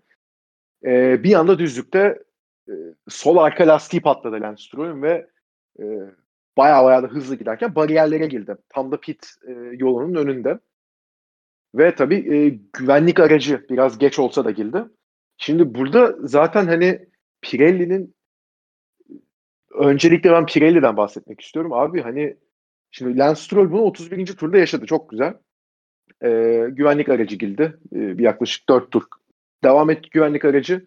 E, 0.85 1.23
bir 1.23 1.33
anda 1.33 1.59
düzlükte 1.59 2.23
e, 2.69 2.73
sol 3.09 3.37
arka 3.37 3.67
lastiği 3.67 4.01
patladı 4.01 4.41
Lance 4.41 4.63
Stroll'ün 4.63 5.01
ve 5.01 5.27
e, 5.79 5.83
baya 6.57 6.83
baya 6.83 7.03
da 7.03 7.07
hızlı 7.07 7.35
giderken 7.35 7.75
bariyerlere 7.75 8.27
girdi. 8.27 8.55
Tam 8.69 8.91
da 8.91 8.99
pit 8.99 9.27
e, 9.47 9.51
yolunun 9.73 10.15
önünde. 10.15 10.59
Ve 11.75 11.95
tabii 11.95 12.35
e, 12.35 12.59
güvenlik 12.73 13.19
aracı 13.19 13.65
biraz 13.69 13.97
geç 13.97 14.19
olsa 14.19 14.45
da 14.45 14.51
girdi. 14.51 14.83
Şimdi 15.37 15.75
burada 15.75 16.15
zaten 16.19 16.67
hani 16.67 17.07
Pirelli'nin 17.41 18.15
öncelikle 19.73 20.31
ben 20.31 20.45
Pirelli'den 20.45 20.97
bahsetmek 20.97 21.41
istiyorum. 21.41 21.73
Abi 21.73 22.01
hani 22.01 22.37
şimdi 22.91 23.17
Lance 23.17 23.41
Stroll 23.41 23.71
bunu 23.71 23.81
31. 23.81 24.25
turda 24.25 24.57
yaşadı. 24.57 24.85
Çok 24.85 25.09
güzel. 25.09 25.33
Ee, 26.23 26.67
güvenlik 26.71 27.09
aracı 27.09 27.35
girdi. 27.35 27.77
Bir 27.91 28.23
yaklaşık 28.23 28.69
4 28.69 28.91
tur 28.91 29.03
devam 29.63 29.89
etti 29.89 30.09
güvenlik 30.09 30.45
aracı. 30.45 30.85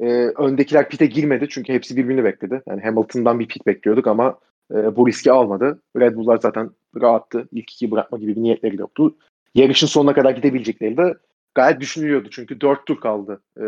Ee, 0.00 0.06
öndekiler 0.26 0.88
pite 0.88 1.06
girmedi 1.06 1.46
çünkü 1.50 1.72
hepsi 1.72 1.96
birbirini 1.96 2.24
bekledi. 2.24 2.62
Yani 2.68 2.82
Hamilton'dan 2.82 3.40
bir 3.40 3.48
pit 3.48 3.66
bekliyorduk 3.66 4.06
ama 4.06 4.38
e, 4.74 4.96
bu 4.96 5.08
riski 5.08 5.32
almadı. 5.32 5.82
Red 5.96 6.16
Bull'lar 6.16 6.36
zaten 6.36 6.70
rahattı. 7.00 7.48
İlk 7.52 7.72
iki 7.72 7.90
bırakma 7.90 8.18
gibi 8.18 8.36
bir 8.36 8.42
niyetleri 8.42 8.76
yoktu. 8.76 9.16
Yarışın 9.54 9.86
sonuna 9.86 10.14
kadar 10.14 10.30
gidebilecekleri 10.30 10.96
de 10.96 11.14
gayet 11.54 11.80
düşünülüyordu. 11.80 12.28
Çünkü 12.30 12.60
4 12.60 12.86
tur 12.86 13.00
kaldı 13.00 13.40
e, 13.60 13.64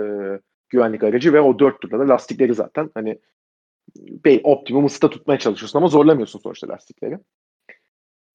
güvenlik 0.69 1.03
aracı 1.03 1.33
ve 1.33 1.41
o 1.41 1.59
4 1.59 1.81
turda 1.81 1.99
da 1.99 2.09
lastikleri 2.09 2.55
zaten 2.55 2.91
hani 2.95 3.19
bey 3.97 4.41
optimum 4.45 4.87
ısıda 4.87 5.11
tutmaya 5.11 5.39
çalışıyorsun 5.39 5.79
ama 5.79 5.89
zorlamıyorsun 5.89 6.39
sonuçta 6.39 6.69
lastikleri. 6.69 7.19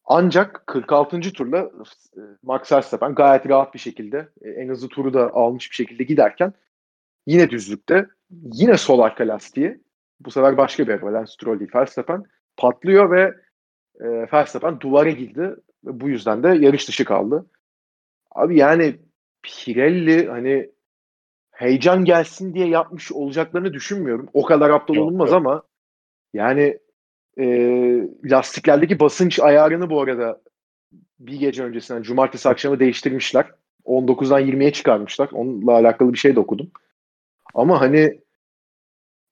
Ancak 0.05 0.67
46. 0.67 1.21
turla 1.21 1.71
e, 2.17 2.21
Max 2.43 2.71
Verstappen 2.71 3.15
gayet 3.15 3.49
rahat 3.49 3.73
bir 3.73 3.79
şekilde 3.79 4.29
e, 4.41 4.49
en 4.49 4.69
hızlı 4.69 4.87
turu 4.87 5.13
da 5.13 5.33
almış 5.33 5.71
bir 5.71 5.75
şekilde 5.75 6.03
giderken 6.03 6.53
yine 7.25 7.49
düzlükte 7.49 8.07
yine 8.29 8.77
sol 8.77 8.99
arka 8.99 9.27
lastiği 9.27 9.81
bu 10.19 10.31
sefer 10.31 10.57
başka 10.57 10.87
bir 10.87 10.93
araba 10.93 11.27
Stroll 11.27 11.59
değil 11.59 11.71
Verstappen 11.75 12.23
patlıyor 12.57 13.11
ve 13.11 13.33
e, 13.99 14.07
Verstappen 14.33 14.79
duvara 14.79 15.09
girdi 15.09 15.55
ve 15.85 15.99
bu 16.01 16.09
yüzden 16.09 16.43
de 16.43 16.47
yarış 16.47 16.87
dışı 16.87 17.05
kaldı. 17.05 17.45
Abi 18.31 18.57
yani 18.57 18.95
Pirelli 19.43 20.27
hani 20.27 20.71
heyecan 21.51 22.05
gelsin 22.05 22.53
diye 22.53 22.67
yapmış 22.67 23.11
olacaklarını 23.11 23.73
düşünmüyorum. 23.73 24.29
O 24.33 24.43
kadar 24.45 24.69
aptal 24.69 24.95
yok, 24.95 25.05
olunmaz 25.05 25.29
yok. 25.29 25.37
ama 25.37 25.63
yani 26.33 26.79
e, 27.39 27.45
lastiklerdeki 28.23 28.99
basınç 28.99 29.39
ayarını 29.39 29.89
bu 29.89 30.01
arada 30.01 30.41
bir 31.19 31.39
gece 31.39 31.63
öncesinden 31.63 32.01
cumartesi 32.01 32.49
akşamı 32.49 32.79
değiştirmişler. 32.79 33.51
19'dan 33.85 34.41
20'ye 34.41 34.73
çıkarmışlar. 34.73 35.29
Onunla 35.31 35.71
alakalı 35.71 36.13
bir 36.13 36.17
şey 36.17 36.35
de 36.35 36.39
okudum. 36.39 36.71
Ama 37.53 37.81
hani 37.81 38.19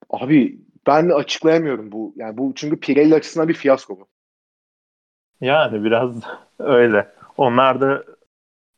abi 0.10 0.60
ben 0.88 1.10
de 1.10 1.14
açıklayamıyorum 1.14 1.92
bu. 1.92 2.14
Yani 2.16 2.38
bu 2.38 2.54
çünkü 2.56 2.80
Pirelli 2.80 3.16
açısından 3.16 3.50
bir 3.50 3.54
fiyasko 3.54 4.00
bu. 4.00 4.08
Yani 5.42 5.84
biraz 5.84 6.16
öyle. 6.60 7.12
Onlar 7.38 7.82
da 7.82 8.04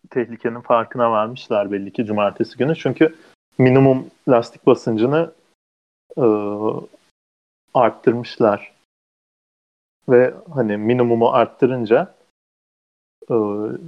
tehlikenin 0.10 0.62
farkına 0.62 1.12
varmışlar 1.12 1.72
belli 1.72 1.94
ki 1.94 2.06
cumartesi 2.06 2.58
günü. 2.58 2.76
Çünkü 2.76 3.16
minimum 3.58 4.06
lastik 4.30 4.66
basıncını 4.66 5.32
e, 6.18 6.26
arttırmışlar. 7.74 8.73
Ve 10.10 10.34
hani 10.54 10.78
minimumu 10.78 11.30
arttırınca 11.30 12.16
e, 13.30 13.36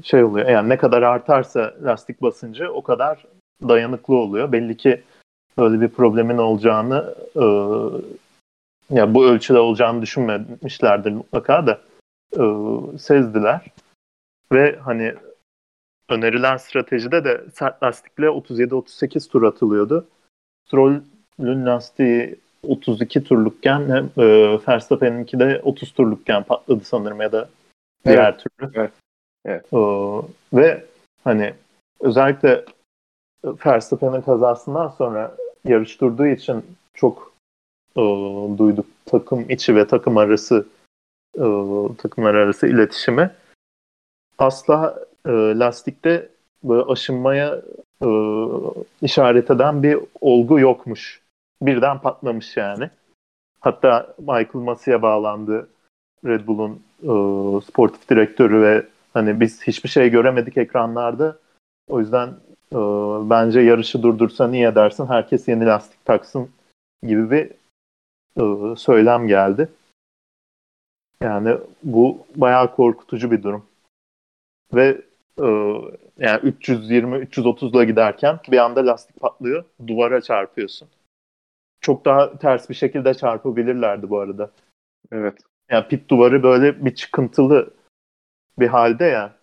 şey 0.03 0.23
oluyor. 0.23 0.49
Yani 0.49 0.69
ne 0.69 0.77
kadar 0.77 1.01
artarsa 1.01 1.75
lastik 1.83 2.21
basıncı 2.21 2.71
o 2.71 2.83
kadar 2.83 3.25
dayanıklı 3.67 4.15
oluyor. 4.15 4.51
Belli 4.51 4.77
ki 4.77 5.03
böyle 5.57 5.81
bir 5.81 5.87
problemin 5.87 6.37
olacağını 6.37 7.15
e, 7.35 7.45
ya 8.95 9.13
bu 9.13 9.25
ölçüde 9.25 9.59
olacağını 9.59 10.01
düşünmemişlerdir 10.01 11.11
mutlaka 11.11 11.67
da 11.67 11.81
e, 12.33 12.43
sezdiler. 12.97 13.61
Ve 14.51 14.75
hani 14.75 15.15
önerilen 16.09 16.57
stratejide 16.57 17.23
de 17.23 17.45
sert 17.53 17.83
lastikle 17.83 18.25
37-38 18.25 19.31
tur 19.31 19.43
atılıyordu. 19.43 20.07
Stroll'ün 20.67 21.65
lastiği 21.65 22.35
32 22.67 23.23
turlukken 23.23 24.09
e, 24.17 24.23
Verstappen'inki 24.67 25.39
de 25.39 25.61
30 25.63 25.91
turlukken 25.91 26.43
patladı 26.43 26.83
sanırım 26.83 27.21
ya 27.21 27.31
da 27.31 27.49
diğer 28.05 28.31
evet. 28.31 28.39
türlü. 28.39 28.71
Evet. 28.75 28.91
evet. 29.45 29.73
E, 29.73 29.77
ve 30.53 30.85
hani 31.23 31.53
özellikle 31.99 32.65
Verstappen'in 33.65 34.21
kazasından 34.21 34.87
sonra 34.87 35.35
yarış 35.65 36.01
durduğu 36.01 36.27
için 36.27 36.65
çok 36.93 37.33
e, 37.95 38.01
duyduk 38.57 38.85
takım 39.05 39.49
içi 39.49 39.75
ve 39.75 39.87
takım 39.87 40.17
arası 40.17 40.67
e, 41.35 41.45
takımlar 41.97 42.35
arası 42.35 42.67
iletişimi. 42.67 43.31
Asla 44.37 44.99
e, 45.25 45.31
lastikte 45.31 46.29
böyle 46.63 46.83
aşınmaya 46.83 47.61
e, 48.01 48.07
işaret 49.01 49.51
eden 49.51 49.83
bir 49.83 49.99
olgu 50.21 50.59
yokmuş. 50.59 51.24
Birden 51.61 52.01
patlamış 52.01 52.57
yani. 52.57 52.89
Hatta 53.59 54.15
Michael 54.19 54.49
Massey'e 54.53 55.01
bağlandı 55.01 55.69
Red 56.25 56.47
Bull'un 56.47 56.81
e, 57.01 57.11
sportif 57.61 58.09
direktörü 58.09 58.61
ve 58.61 58.85
hani 59.13 59.39
biz 59.39 59.63
hiçbir 59.67 59.89
şey 59.89 60.09
göremedik 60.09 60.57
ekranlarda. 60.57 61.39
O 61.87 61.99
yüzden 61.99 62.27
e, 62.71 62.77
bence 63.29 63.59
yarışı 63.59 64.03
durdursa 64.03 64.47
niye 64.47 64.75
dersin 64.75 65.05
herkes 65.07 65.47
yeni 65.47 65.65
lastik 65.65 66.05
taksın 66.05 66.49
gibi 67.03 67.31
bir 67.31 67.51
e, 68.41 68.75
söylem 68.75 69.27
geldi. 69.27 69.69
Yani 71.21 71.57
bu 71.83 72.25
bayağı 72.35 72.75
korkutucu 72.75 73.31
bir 73.31 73.43
durum. 73.43 73.65
Ve 74.73 75.01
e, 75.39 75.47
yani 76.19 76.39
320-330'la 76.41 77.83
giderken 77.83 78.39
bir 78.51 78.57
anda 78.57 78.85
lastik 78.85 79.19
patlıyor. 79.19 79.63
Duvara 79.87 80.21
çarpıyorsun. 80.21 80.87
Çok 81.85 82.05
daha 82.05 82.37
ters 82.37 82.69
bir 82.69 82.75
şekilde 82.75 83.13
çarpabilirlerdi 83.13 84.09
bu 84.09 84.19
arada. 84.19 84.51
Evet. 85.11 85.37
Yani 85.71 85.87
pit 85.87 86.09
duvarı 86.09 86.43
böyle 86.43 86.85
bir 86.85 86.95
çıkıntılı 86.95 87.73
bir 88.59 88.67
halde 88.67 89.05
ya. 89.05 89.33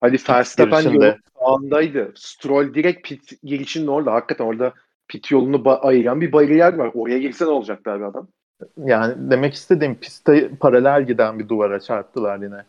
Hadi 0.00 0.16
Verstappen 0.28 0.80
yolun 0.80 1.14
sağındaydı. 1.38 2.12
Stroll 2.14 2.74
direkt 2.74 3.08
pit 3.08 3.42
girişinin 3.42 3.86
orada. 3.86 4.12
Hakikaten 4.12 4.44
orada 4.44 4.72
pit 5.08 5.30
yolunu 5.30 5.78
ayıran 5.86 6.20
bir 6.20 6.32
bariyer 6.32 6.74
var. 6.74 6.90
Oraya 6.94 7.18
girse 7.18 7.44
ne 7.44 7.48
olacaktı 7.48 7.90
abi 7.90 8.04
adam? 8.04 8.28
Yani 8.76 9.30
demek 9.30 9.54
istediğim 9.54 9.94
piste 9.94 10.50
paralel 10.60 11.06
giden 11.06 11.38
bir 11.38 11.48
duvara 11.48 11.80
çarptılar 11.80 12.38
yine. 12.38 12.64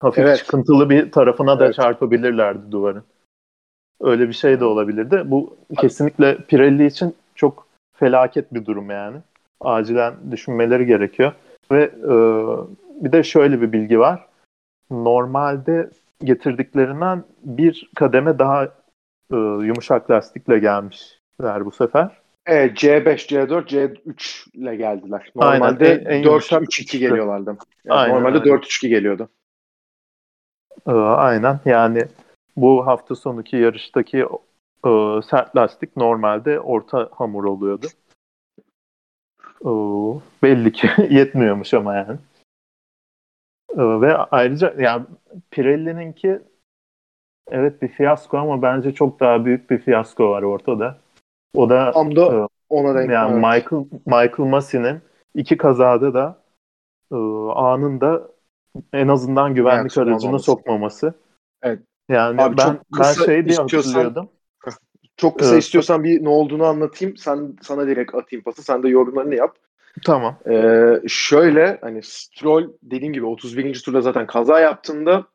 Hafif 0.00 0.24
evet. 0.24 0.36
çıkıntılı 0.36 0.90
bir 0.90 1.12
tarafına 1.12 1.60
da 1.60 1.64
evet. 1.64 1.74
çarpabilirlerdi 1.74 2.72
duvarın. 2.72 3.04
Öyle 4.00 4.28
bir 4.28 4.32
şey 4.32 4.60
de 4.60 4.64
olabilirdi. 4.64 5.22
Bu 5.24 5.56
kesinlikle 5.80 6.36
Pirelli 6.36 6.86
için 6.86 7.14
çok 7.34 7.67
felaket 7.98 8.54
bir 8.54 8.64
durum 8.64 8.90
yani. 8.90 9.16
Acilen 9.60 10.14
düşünmeleri 10.30 10.86
gerekiyor. 10.86 11.32
Ve 11.72 11.82
e, 11.82 12.12
bir 13.04 13.12
de 13.12 13.22
şöyle 13.22 13.60
bir 13.60 13.72
bilgi 13.72 13.98
var. 13.98 14.26
Normalde 14.90 15.90
getirdiklerinden 16.24 17.24
bir 17.42 17.90
kademe 17.94 18.38
daha 18.38 18.64
e, 19.32 19.36
yumuşak 19.36 20.10
lastikle 20.10 20.58
gelmişler 20.58 21.64
bu 21.64 21.70
sefer. 21.70 22.10
Evet, 22.46 22.82
C5, 22.82 23.28
C4, 23.28 23.66
C3 23.66 24.56
ile 24.56 24.76
geldiler. 24.76 25.30
Normalde 25.36 25.94
4-3-2 26.02 26.98
geliyorlardı. 26.98 27.56
Yani 27.84 28.00
aynen, 28.00 28.14
normalde 28.14 28.38
4-3-2 28.38 28.88
geliyordu. 28.88 29.28
Ee, 30.86 30.92
aynen 30.92 31.60
yani 31.64 32.04
bu 32.56 32.86
hafta 32.86 33.14
sonuki 33.14 33.56
yarıştaki 33.56 34.26
e, 34.86 35.22
sert 35.22 35.56
lastik 35.56 35.96
normalde 35.96 36.60
orta 36.60 37.08
hamur 37.12 37.44
oluyordu. 37.44 37.86
E, 39.60 39.70
belli 40.42 40.72
ki 40.72 40.88
yetmiyormuş 41.10 41.74
ama 41.74 41.94
yani. 41.94 42.18
E, 43.72 43.82
ve 44.00 44.16
ayrıca 44.16 44.74
yani 44.78 45.06
Pirelli'ninki 45.50 46.40
evet 47.50 47.82
bir 47.82 47.88
fiyasko 47.88 48.38
ama 48.38 48.62
bence 48.62 48.94
çok 48.94 49.20
daha 49.20 49.44
büyük 49.44 49.70
bir 49.70 49.78
fiyasko 49.78 50.30
var 50.30 50.42
ortada. 50.42 50.98
O 51.54 51.70
da 51.70 51.92
Tam 51.92 52.16
da 52.16 52.34
e, 52.34 52.48
ona 52.68 52.94
denk 52.94 53.10
yani. 53.10 53.34
Michael 53.34 53.84
Michael 54.06 54.48
Massey'nin 54.48 55.00
iki 55.34 55.56
kazada 55.56 56.14
da 56.14 56.38
e, 57.12 57.16
anında 57.54 58.28
en 58.92 59.08
azından 59.08 59.54
güvenlik 59.54 59.96
yani, 59.96 60.10
aracını 60.10 60.38
sokmaması. 60.38 61.14
Evet. 61.62 61.80
Yani 62.08 62.42
Abi 62.42 62.56
ben 62.56 62.78
ben 62.98 63.12
şey 63.12 63.44
diye 63.44 63.56
hatırlıyordum. 63.56 64.28
Çok 65.18 65.38
kısa 65.38 65.52
evet. 65.52 65.62
istiyorsan 65.62 66.04
bir 66.04 66.24
ne 66.24 66.28
olduğunu 66.28 66.64
anlatayım. 66.64 67.16
Sen 67.16 67.56
sana 67.62 67.86
direkt 67.86 68.14
atayım 68.14 68.42
pası. 68.44 68.62
Sen 68.62 68.82
de 68.82 68.88
yorumlarını 68.88 69.34
yap. 69.34 69.56
Tamam. 70.04 70.38
Ee, 70.50 71.00
şöyle 71.08 71.78
hani 71.80 72.02
Stroll 72.02 72.72
dediğim 72.82 73.12
gibi 73.12 73.26
31. 73.26 73.82
turda 73.82 74.00
zaten 74.00 74.26
kaza 74.26 74.60
yaptığında 74.60 75.26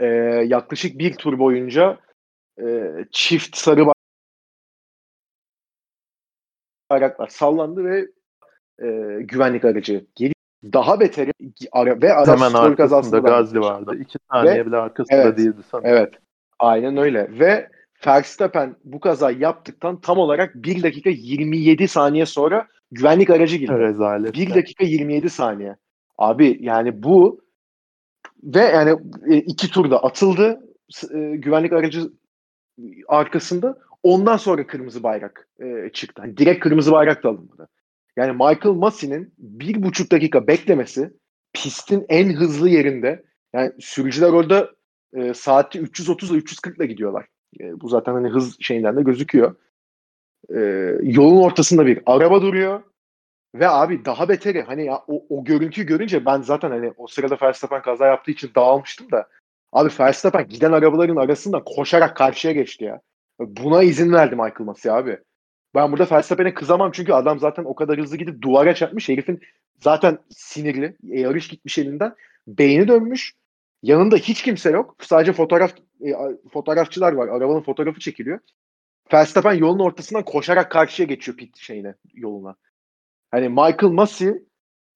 e, 0.00 0.06
yaklaşık 0.46 0.98
bir 0.98 1.14
tur 1.14 1.38
boyunca 1.38 1.98
e, 2.60 2.90
çift 3.10 3.56
sarı 3.56 3.86
bayraklar 6.90 7.28
sallandı 7.28 7.84
ve 7.84 8.08
e, 8.82 9.18
güvenlik 9.22 9.64
aracı 9.64 10.06
geri 10.14 10.32
daha 10.72 11.00
beteri 11.00 11.32
ara, 11.72 12.02
ve 12.02 12.12
araç 12.12 12.28
Hemen 12.28 12.48
Stroll 12.48 12.76
kazasında 12.76 13.18
Gazli 13.18 13.60
vardı. 13.60 13.96
İki 14.00 14.18
saniye 14.30 14.54
ve, 14.54 14.66
bile 14.66 14.76
arkasında 14.76 15.22
evet, 15.22 15.38
değildi 15.38 15.60
sanırım. 15.70 15.90
Evet. 15.90 16.14
Aynen 16.58 16.96
öyle. 16.96 17.38
Ve 17.38 17.70
Verstappen 18.06 18.76
bu 18.84 19.00
kaza 19.00 19.30
yaptıktan 19.30 20.00
tam 20.00 20.18
olarak 20.18 20.54
1 20.54 20.82
dakika 20.82 21.10
27 21.10 21.88
saniye 21.88 22.26
sonra 22.26 22.68
güvenlik 22.90 23.30
aracı 23.30 23.56
girdi. 23.56 23.78
Rezalet. 23.78 24.34
1 24.34 24.54
dakika 24.54 24.84
27 24.84 25.30
saniye. 25.30 25.76
Abi 26.18 26.58
yani 26.60 27.02
bu 27.02 27.40
ve 28.42 28.60
yani 28.60 29.00
e, 29.28 29.36
iki 29.36 29.70
turda 29.70 30.04
atıldı 30.04 30.60
e, 31.14 31.36
güvenlik 31.36 31.72
aracı 31.72 32.10
arkasında. 33.08 33.78
Ondan 34.02 34.36
sonra 34.36 34.66
kırmızı 34.66 35.02
bayrak 35.02 35.48
e, 35.60 35.90
çıktı. 35.92 36.22
Yani 36.24 36.36
direkt 36.36 36.60
kırmızı 36.60 36.92
bayrak 36.92 37.22
da 37.24 37.28
alınmadı. 37.28 37.68
Yani 38.16 38.32
Michael 38.32 38.74
Massey'nin 38.74 39.34
bir 39.38 39.82
buçuk 39.82 40.10
dakika 40.10 40.46
beklemesi 40.46 41.10
pistin 41.52 42.06
en 42.08 42.32
hızlı 42.32 42.68
yerinde. 42.68 43.24
Yani 43.52 43.72
sürücüler 43.80 44.28
orada 44.28 44.70
e, 45.16 45.34
saatte 45.34 45.78
330 45.78 46.30
ile 46.30 46.38
340 46.38 46.78
ile 46.78 46.86
gidiyorlar. 46.86 47.26
E, 47.60 47.80
bu 47.80 47.88
zaten 47.88 48.12
hani 48.12 48.28
hız 48.28 48.56
şeyinden 48.60 48.96
de 48.96 49.02
gözüküyor. 49.02 49.54
E, 50.54 50.60
yolun 51.02 51.42
ortasında 51.42 51.86
bir 51.86 52.02
araba 52.06 52.42
duruyor. 52.42 52.82
Ve 53.54 53.68
abi 53.68 54.04
daha 54.04 54.28
beteri 54.28 54.62
hani 54.62 54.84
ya, 54.84 55.02
o, 55.08 55.24
o 55.28 55.44
görüntüyü 55.44 55.86
görünce 55.86 56.26
ben 56.26 56.40
zaten 56.40 56.70
hani 56.70 56.92
o 56.96 57.06
sırada 57.06 57.38
Verstappen 57.42 57.82
kaza 57.82 58.06
yaptığı 58.06 58.30
için 58.30 58.50
dağılmıştım 58.56 59.10
da 59.10 59.28
abi 59.72 59.90
Verstappen 60.00 60.48
giden 60.48 60.72
arabaların 60.72 61.16
arasında 61.16 61.64
koşarak 61.64 62.16
karşıya 62.16 62.54
geçti 62.54 62.84
ya. 62.84 63.00
Buna 63.40 63.82
izin 63.82 64.12
verdi 64.12 64.34
Michael 64.34 64.60
Massey 64.60 64.92
abi. 64.92 65.18
Ben 65.74 65.92
burada 65.92 66.16
Verstappen'e 66.16 66.54
kızamam 66.54 66.90
çünkü 66.92 67.12
adam 67.12 67.38
zaten 67.38 67.64
o 67.64 67.74
kadar 67.74 67.98
hızlı 67.98 68.16
gidip 68.16 68.42
duvara 68.42 68.74
çarpmış. 68.74 69.08
Herifin 69.08 69.40
zaten 69.80 70.18
sinirli. 70.30 70.96
Yarış 71.02 71.48
gitmiş 71.48 71.78
elinden. 71.78 72.14
Beyni 72.46 72.88
dönmüş. 72.88 73.34
Yanında 73.84 74.16
hiç 74.16 74.42
kimse 74.42 74.70
yok. 74.70 74.96
Sadece 75.00 75.32
fotoğraf 75.32 75.72
e, 76.00 76.12
fotoğrafçılar 76.52 77.12
var. 77.12 77.28
Arabanın 77.28 77.62
fotoğrafı 77.62 78.00
çekiliyor. 78.00 78.38
Verstappen 79.12 79.52
yolun 79.52 79.78
ortasından 79.78 80.24
koşarak 80.24 80.70
karşıya 80.70 81.06
geçiyor 81.06 81.36
pit 81.36 81.56
şeyine 81.56 81.94
yoluna. 82.14 82.56
Hani 83.30 83.48
Michael 83.48 83.92
Massey 83.92 84.32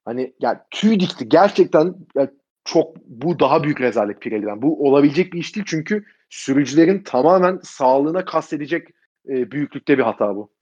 hani 0.04 0.34
yani 0.40 0.58
tüy 0.70 1.00
dikti. 1.00 1.28
Gerçekten 1.28 1.94
yani 2.14 2.30
çok 2.64 2.96
bu 2.96 3.38
daha 3.38 3.62
büyük 3.62 3.80
rezalet 3.80 4.20
Pirelli'den. 4.20 4.62
Bu 4.62 4.88
olabilecek 4.88 5.32
bir 5.32 5.38
iş 5.38 5.56
değil 5.56 5.66
çünkü 5.68 6.04
sürücülerin 6.30 7.02
tamamen 7.02 7.60
sağlığına 7.62 8.24
kastedecek 8.24 8.88
e, 9.28 9.50
büyüklükte 9.50 9.98
bir 9.98 10.02
hata 10.02 10.36
bu. 10.36 10.52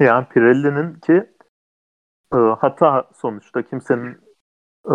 Yani 0.00 0.26
Pirelli'nin 0.28 0.94
ki 0.94 1.30
e, 2.34 2.36
hata 2.36 3.08
sonuçta 3.14 3.62
kimsenin 3.62 4.21
e, 4.86 4.94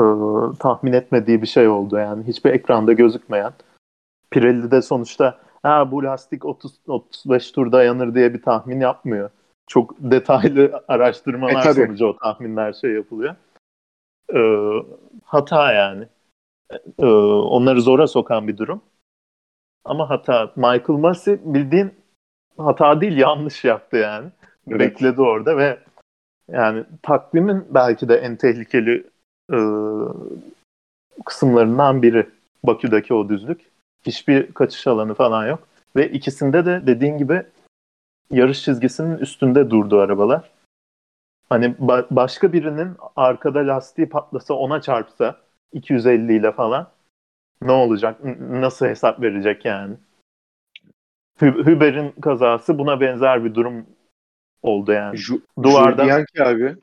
tahmin 0.60 0.94
etmediği 0.94 1.42
bir 1.42 1.48
şey 1.48 1.68
oldu 1.68 1.98
yani 1.98 2.28
hiçbir 2.28 2.52
ekranda 2.52 2.94
gözükmeyen. 2.94 3.54
Pirelli 4.32 4.72
de 4.72 4.82
sonuçta 4.82 5.40
ha 5.64 5.92
bu 5.92 6.04
lastik 6.04 6.46
30 6.46 6.80
35 6.88 7.52
tur 7.52 7.72
dayanır 7.72 8.16
diye 8.16 8.34
bir 8.34 8.42
tahmin 8.42 8.80
yapmıyor. 8.80 9.30
Çok 9.68 9.96
detaylı 10.00 10.84
araştırmalar 10.88 11.66
e, 11.66 11.74
sonucu 11.74 12.06
o 12.06 12.18
tahminler 12.18 12.74
şey 12.74 12.92
yapılıyor. 12.92 13.36
E, 14.36 14.40
hata 15.24 15.74
yani. 15.74 16.08
E, 17.00 17.06
onları 17.06 17.82
zora 17.82 18.08
sokan 18.08 18.48
bir 18.48 18.58
durum. 18.58 18.82
Ama 19.86 20.10
hata 20.10 20.52
Michael 20.56 21.00
Massey 21.00 21.40
bildiğin 21.44 21.94
hata 22.58 23.02
değil 23.02 23.18
yanlış 23.18 23.64
yaptı 23.64 23.98
yani. 23.98 24.30
Evet. 24.68 24.80
Bekledi 24.80 25.22
orada 25.22 25.58
ve 25.58 25.80
yani 26.52 26.84
takvimin 27.04 27.66
belki 27.70 28.10
de 28.10 28.16
en 28.16 28.36
tehlikeli 28.36 29.10
e, 29.54 29.58
kısımlarından 31.26 32.02
biri 32.02 32.30
Bakü'deki 32.64 33.14
o 33.14 33.30
düzlük. 33.30 33.62
Hiçbir 34.06 34.54
kaçış 34.54 34.88
alanı 34.88 35.14
falan 35.14 35.48
yok. 35.48 35.68
Ve 35.96 36.12
ikisinde 36.12 36.66
de 36.66 36.88
dediğin 36.88 37.18
gibi 37.18 37.44
yarış 38.32 38.64
çizgisinin 38.64 39.18
üstünde 39.18 39.70
durdu 39.70 40.00
arabalar. 40.00 40.52
Hani 41.50 41.66
ba- 41.66 42.08
başka 42.12 42.54
birinin 42.54 42.98
arkada 43.16 43.60
lastiği 43.68 44.10
patlasa 44.10 44.54
ona 44.54 44.82
çarpsa 44.82 45.38
250 45.74 46.36
ile 46.36 46.52
falan 46.52 46.88
ne 47.62 47.72
olacak? 47.72 48.24
N- 48.24 48.62
nasıl 48.62 48.86
hesap 48.86 49.22
verecek 49.22 49.66
yani? 49.66 49.96
Hüber'in 51.42 52.12
kazası 52.12 52.78
buna 52.78 53.02
benzer 53.02 53.44
bir 53.46 53.56
durum 53.56 53.86
oldu 54.62 54.92
yani. 54.92 55.18
Ju, 55.18 55.42
Duvardan 55.64 56.06
Jules 56.06 56.18
Bianchi 56.36 56.44
abi. 56.44 56.76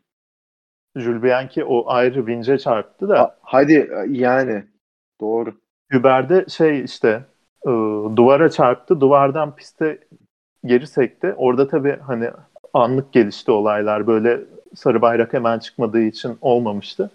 Jules 0.96 1.22
Bianchi 1.22 1.64
o 1.64 1.90
ayrı 1.90 2.26
vince 2.26 2.58
çarptı 2.58 3.08
da. 3.08 3.18
Ha, 3.18 3.36
hadi 3.42 3.90
yani 4.08 4.64
doğru. 5.20 5.54
Hüber'de 5.92 6.46
şey 6.48 6.84
işte 6.84 7.24
e, 7.62 7.70
duvara 8.16 8.50
çarptı. 8.50 9.00
Duvardan 9.00 9.56
piste 9.56 9.98
geri 10.64 10.86
sekti. 10.86 11.34
Orada 11.36 11.68
tabii 11.68 11.98
hani 12.06 12.30
anlık 12.72 13.12
gelişti 13.12 13.50
olaylar. 13.50 14.06
Böyle 14.06 14.40
sarı 14.74 15.02
bayrak 15.02 15.32
hemen 15.32 15.58
çıkmadığı 15.58 16.02
için 16.02 16.38
olmamıştı. 16.40 17.10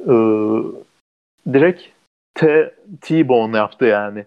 E, 0.00 0.14
direkt 1.52 1.82
T, 2.34 2.74
T-bone 3.00 3.56
yaptı 3.56 3.84
yani 3.84 4.26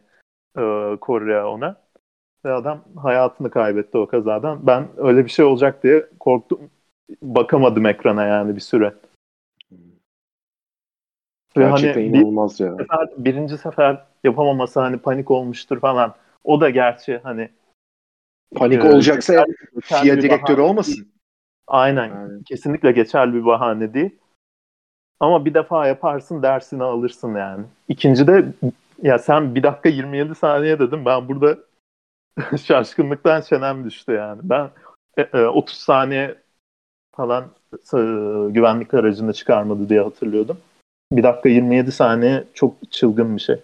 e, 0.58 0.96
Korea 1.02 1.48
ona. 1.48 1.84
Ve 2.46 2.52
adam 2.52 2.82
hayatını 2.96 3.50
kaybetti 3.50 3.98
o 3.98 4.08
kazadan. 4.08 4.68
Ben 4.68 4.88
öyle 4.98 5.26
bir 5.26 5.30
şey 5.30 5.46
olacak 5.46 5.84
diye 5.84 6.06
korktum. 6.20 6.60
Bakamadım 7.22 7.86
ekrana 7.86 8.26
yani 8.26 8.56
bir 8.56 8.62
süre. 8.62 8.94
Ve 11.58 11.64
Gerçekten 11.64 12.02
hani 12.02 12.18
inanılmaz 12.18 12.60
bir, 12.60 12.66
ya. 12.66 12.76
Sefer, 12.78 13.10
birinci 13.18 13.58
sefer 13.58 14.06
yapamaması 14.24 14.80
hani 14.80 14.98
panik 14.98 15.32
olmuştur 15.32 15.80
falan. 15.80 16.16
O 16.44 16.62
da 16.62 16.70
gerçi 16.70 17.18
hani 17.24 17.50
panik 18.56 18.86
e, 18.86 18.90
olacaksa 18.90 19.46
FIA 19.82 20.22
direktörü 20.22 20.62
olmasın. 20.62 20.94
Değil. 20.94 21.08
Aynen. 21.68 22.10
Yani. 22.10 22.44
Kesinlikle 22.44 22.92
geçerli 22.92 23.34
bir 23.34 23.46
bahane 23.46 23.94
değil. 23.94 24.20
Ama 25.20 25.46
bir 25.46 25.54
defa 25.54 25.88
yaparsın 25.88 26.44
dersini 26.44 26.84
alırsın 26.84 27.36
yani. 27.36 27.66
İkinci 27.88 28.28
de 28.28 28.46
Ya 29.02 29.20
sen 29.20 29.56
bir 29.56 29.64
dakika 29.64 29.90
27 29.90 30.36
saniye 30.36 30.80
dedim. 30.80 31.06
Ben 31.06 31.28
burada 31.28 31.58
şaşkınlıktan 32.64 33.42
çenem 33.42 33.86
düştü 33.86 34.12
yani. 34.12 34.40
Ben 34.44 34.70
e, 35.18 35.22
e, 35.22 35.46
30 35.46 35.78
saniye 35.78 36.43
falan 37.16 37.44
e, 37.94 38.00
güvenlik 38.50 38.94
aracını 38.94 39.34
çıkarmadı 39.34 39.90
diye 39.90 40.02
hatırlıyordum. 40.02 40.58
Bir 41.12 41.24
dakika 41.24 41.50
27 41.50 41.92
saniye 41.92 42.44
çok 42.54 42.92
çılgın 42.92 43.36
bir 43.36 43.42
şey. 43.42 43.60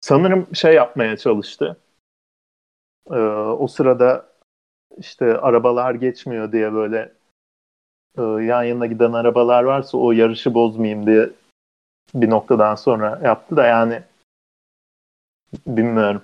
Sanırım 0.00 0.46
şey 0.54 0.74
yapmaya 0.74 1.16
çalıştı. 1.16 1.76
E, 3.10 3.18
o 3.58 3.66
sırada 3.66 4.26
işte 4.98 5.38
arabalar 5.38 5.94
geçmiyor 5.94 6.52
diye 6.52 6.72
böyle 6.72 7.12
e, 8.18 8.22
yan 8.22 8.62
yana 8.62 8.86
giden 8.86 9.12
arabalar 9.12 9.62
varsa 9.62 9.98
o 9.98 10.12
yarışı 10.12 10.54
bozmayayım 10.54 11.06
diye 11.06 11.30
bir 12.14 12.30
noktadan 12.30 12.74
sonra 12.74 13.20
yaptı 13.24 13.56
da 13.56 13.66
yani 13.66 14.02
bilmiyorum. 15.66 16.22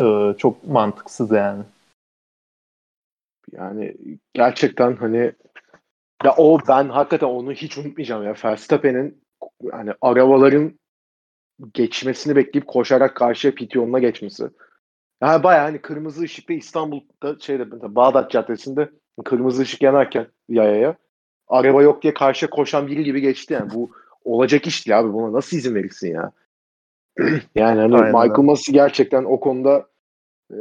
E, 0.00 0.34
çok 0.38 0.64
mantıksız 0.64 1.30
yani. 1.30 1.62
Yani 3.56 3.96
gerçekten 4.34 4.96
hani 4.96 5.32
ya 6.24 6.34
o 6.36 6.58
ben 6.68 6.88
hakikaten 6.88 7.26
onu 7.26 7.52
hiç 7.52 7.78
unutmayacağım 7.78 8.24
ya. 8.24 8.34
Verstappen'in 8.44 9.22
hani 9.70 9.90
arabaların 10.00 10.78
geçmesini 11.74 12.36
bekleyip 12.36 12.66
koşarak 12.66 13.16
karşıya 13.16 13.54
pit 13.54 13.74
yoluna 13.74 13.98
geçmesi. 13.98 14.50
Yani 15.22 15.42
bayağı 15.42 15.64
hani 15.64 15.78
kırmızı 15.78 16.22
ışıkta 16.22 16.54
İstanbul'da 16.54 17.38
şeyde 17.40 17.94
Bağdat 17.94 18.30
Caddesi'nde 18.30 18.90
kırmızı 19.24 19.62
ışık 19.62 19.82
yanarken 19.82 20.26
yayaya 20.48 20.96
araba 21.48 21.82
yok 21.82 22.02
diye 22.02 22.14
karşıya 22.14 22.50
koşan 22.50 22.86
biri 22.86 23.04
gibi 23.04 23.20
geçti 23.20 23.54
yani. 23.54 23.70
Bu 23.74 23.90
olacak 24.24 24.66
iş 24.66 24.86
değil 24.86 24.98
abi. 24.98 25.12
Buna 25.12 25.32
nasıl 25.32 25.56
izin 25.56 25.74
verirsin 25.74 26.14
ya? 26.14 26.32
yani 27.54 27.80
hani 27.80 27.96
Aynen. 27.96 28.06
Michael 28.06 28.44
Massey 28.44 28.72
gerçekten 28.72 29.24
o 29.24 29.40
konuda 29.40 29.86
e, 30.50 30.56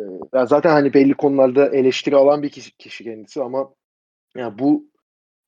zaten 0.45 0.69
hani 0.69 0.93
belli 0.93 1.13
konularda 1.13 1.69
eleştiri 1.69 2.15
alan 2.15 2.43
bir 2.43 2.49
kişi, 2.49 2.77
kişi 2.77 3.03
kendisi 3.03 3.43
ama 3.43 3.69
yani 4.37 4.59
bu 4.59 4.85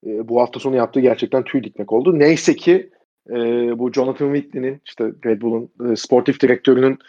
e, 0.05 0.27
bu 0.27 0.41
hafta 0.41 0.59
sonu 0.59 0.75
yaptığı 0.75 0.99
gerçekten 0.99 1.43
tüy 1.43 1.63
dikmek 1.63 1.91
oldu. 1.91 2.19
Neyse 2.19 2.55
ki 2.55 2.89
e, 3.29 3.35
bu 3.79 3.91
Jonathan 3.91 4.33
Whitley'nin 4.33 4.81
işte 4.85 5.11
Red 5.25 5.41
Bull'un 5.41 5.91
e, 5.91 5.95
sportif 5.95 6.41
direktörünün 6.41 6.99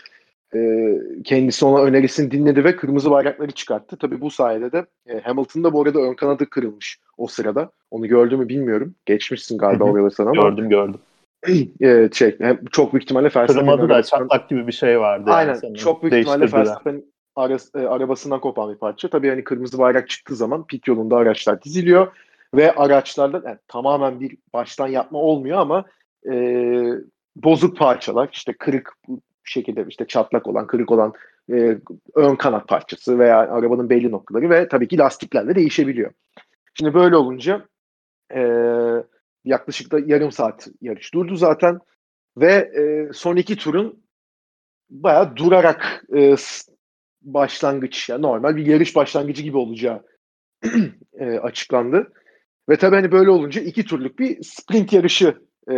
e, 0.54 0.92
kendisi 1.24 1.64
ona 1.64 1.82
önerisini 1.82 2.30
dinledi 2.30 2.64
ve 2.64 2.76
kırmızı 2.76 3.10
bayrakları 3.10 3.50
çıkarttı. 3.50 3.96
Tabii 3.96 4.20
bu 4.20 4.30
sayede 4.30 4.72
de 4.72 4.86
e, 5.06 5.20
Hamilton'da 5.20 5.72
bu 5.72 5.82
arada 5.82 5.98
ön 5.98 6.14
kanadı 6.14 6.50
kırılmış 6.50 7.00
o 7.18 7.26
sırada. 7.26 7.70
Onu 7.90 8.06
gördü 8.06 8.36
mü 8.36 8.48
bilmiyorum. 8.48 8.94
Geçmişsin 9.06 9.58
galiba 9.58 9.84
oraya 9.84 10.10
sana 10.10 10.30
ama. 10.30 10.42
Gördüm 10.42 10.68
gördüm. 10.68 11.00
E, 11.80 12.08
şey, 12.12 12.38
çok 12.72 12.92
büyük 12.92 13.02
ihtimalle 13.02 13.24
Verstappen'in 13.24 13.66
Kırılmadı 13.66 13.88
da 13.88 14.02
çatlak 14.02 14.48
gibi 14.48 14.66
bir 14.66 14.72
şey 14.72 15.00
vardı. 15.00 15.30
Aynen. 15.30 15.58
Yani 15.62 15.76
çok 15.76 16.02
büyük 16.02 16.14
ihtimalle 16.14 16.52
Verstappen 16.52 17.02
e, 17.74 17.78
arabasından 17.78 18.40
kopan 18.40 18.72
bir 18.72 18.78
parça. 18.78 19.10
Tabii 19.10 19.28
hani 19.28 19.44
kırmızı 19.44 19.78
bayrak 19.78 20.08
çıktığı 20.08 20.36
zaman 20.36 20.66
pit 20.66 20.88
yolunda 20.88 21.16
araçlar 21.16 21.62
diziliyor 21.62 22.16
ve 22.54 22.72
araçlarda 22.72 23.42
yani 23.48 23.58
tamamen 23.68 24.20
bir 24.20 24.36
baştan 24.52 24.88
yapma 24.88 25.18
olmuyor 25.18 25.58
ama 25.58 25.84
e, 26.30 26.34
bozuk 27.36 27.76
parçalar 27.76 28.28
işte 28.32 28.52
kırık 28.52 28.96
şekilde 29.44 29.84
işte 29.88 30.06
çatlak 30.06 30.46
olan, 30.46 30.66
kırık 30.66 30.90
olan 30.90 31.12
e, 31.52 31.78
ön 32.14 32.36
kanat 32.36 32.68
parçası 32.68 33.18
veya 33.18 33.38
arabanın 33.38 33.90
belli 33.90 34.10
noktaları 34.10 34.50
ve 34.50 34.68
tabii 34.68 34.88
ki 34.88 34.98
lastiklerle 34.98 35.54
değişebiliyor. 35.54 36.12
Şimdi 36.74 36.94
böyle 36.94 37.16
olunca 37.16 37.66
e, 38.34 38.40
yaklaşık 39.44 39.92
da 39.92 39.98
yarım 40.06 40.32
saat 40.32 40.68
yarış 40.80 41.14
durdu 41.14 41.36
zaten 41.36 41.78
ve 42.36 42.52
e, 42.52 43.12
son 43.12 43.36
iki 43.36 43.56
turun 43.56 44.02
bayağı 44.90 45.36
durarak 45.36 46.04
e, 46.14 46.36
başlangıç, 47.26 48.08
yani 48.08 48.22
normal 48.22 48.56
bir 48.56 48.66
yarış 48.66 48.96
başlangıcı 48.96 49.42
gibi 49.42 49.56
olacağı 49.56 50.02
e, 51.18 51.24
açıklandı. 51.24 52.12
Ve 52.68 52.76
tabii 52.76 52.96
hani 52.96 53.12
böyle 53.12 53.30
olunca 53.30 53.60
iki 53.60 53.84
turluk 53.84 54.18
bir 54.18 54.42
sprint 54.42 54.92
yarışı 54.92 55.36
e, 55.70 55.76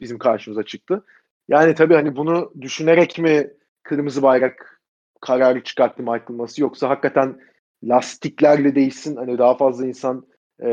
bizim 0.00 0.18
karşımıza 0.18 0.62
çıktı. 0.62 1.04
Yani 1.48 1.74
tabii 1.74 1.94
hani 1.94 2.16
bunu 2.16 2.52
düşünerek 2.60 3.18
mi 3.18 3.50
kırmızı 3.82 4.22
bayrak 4.22 4.80
kararı 5.20 5.62
çıkarttı 5.62 6.02
Michael 6.02 6.30
Massey 6.30 6.62
yoksa 6.62 6.88
hakikaten 6.88 7.40
lastiklerle 7.84 8.74
değişsin 8.74 9.16
hani 9.16 9.38
daha 9.38 9.56
fazla 9.56 9.86
insan 9.86 10.26
e, 10.62 10.68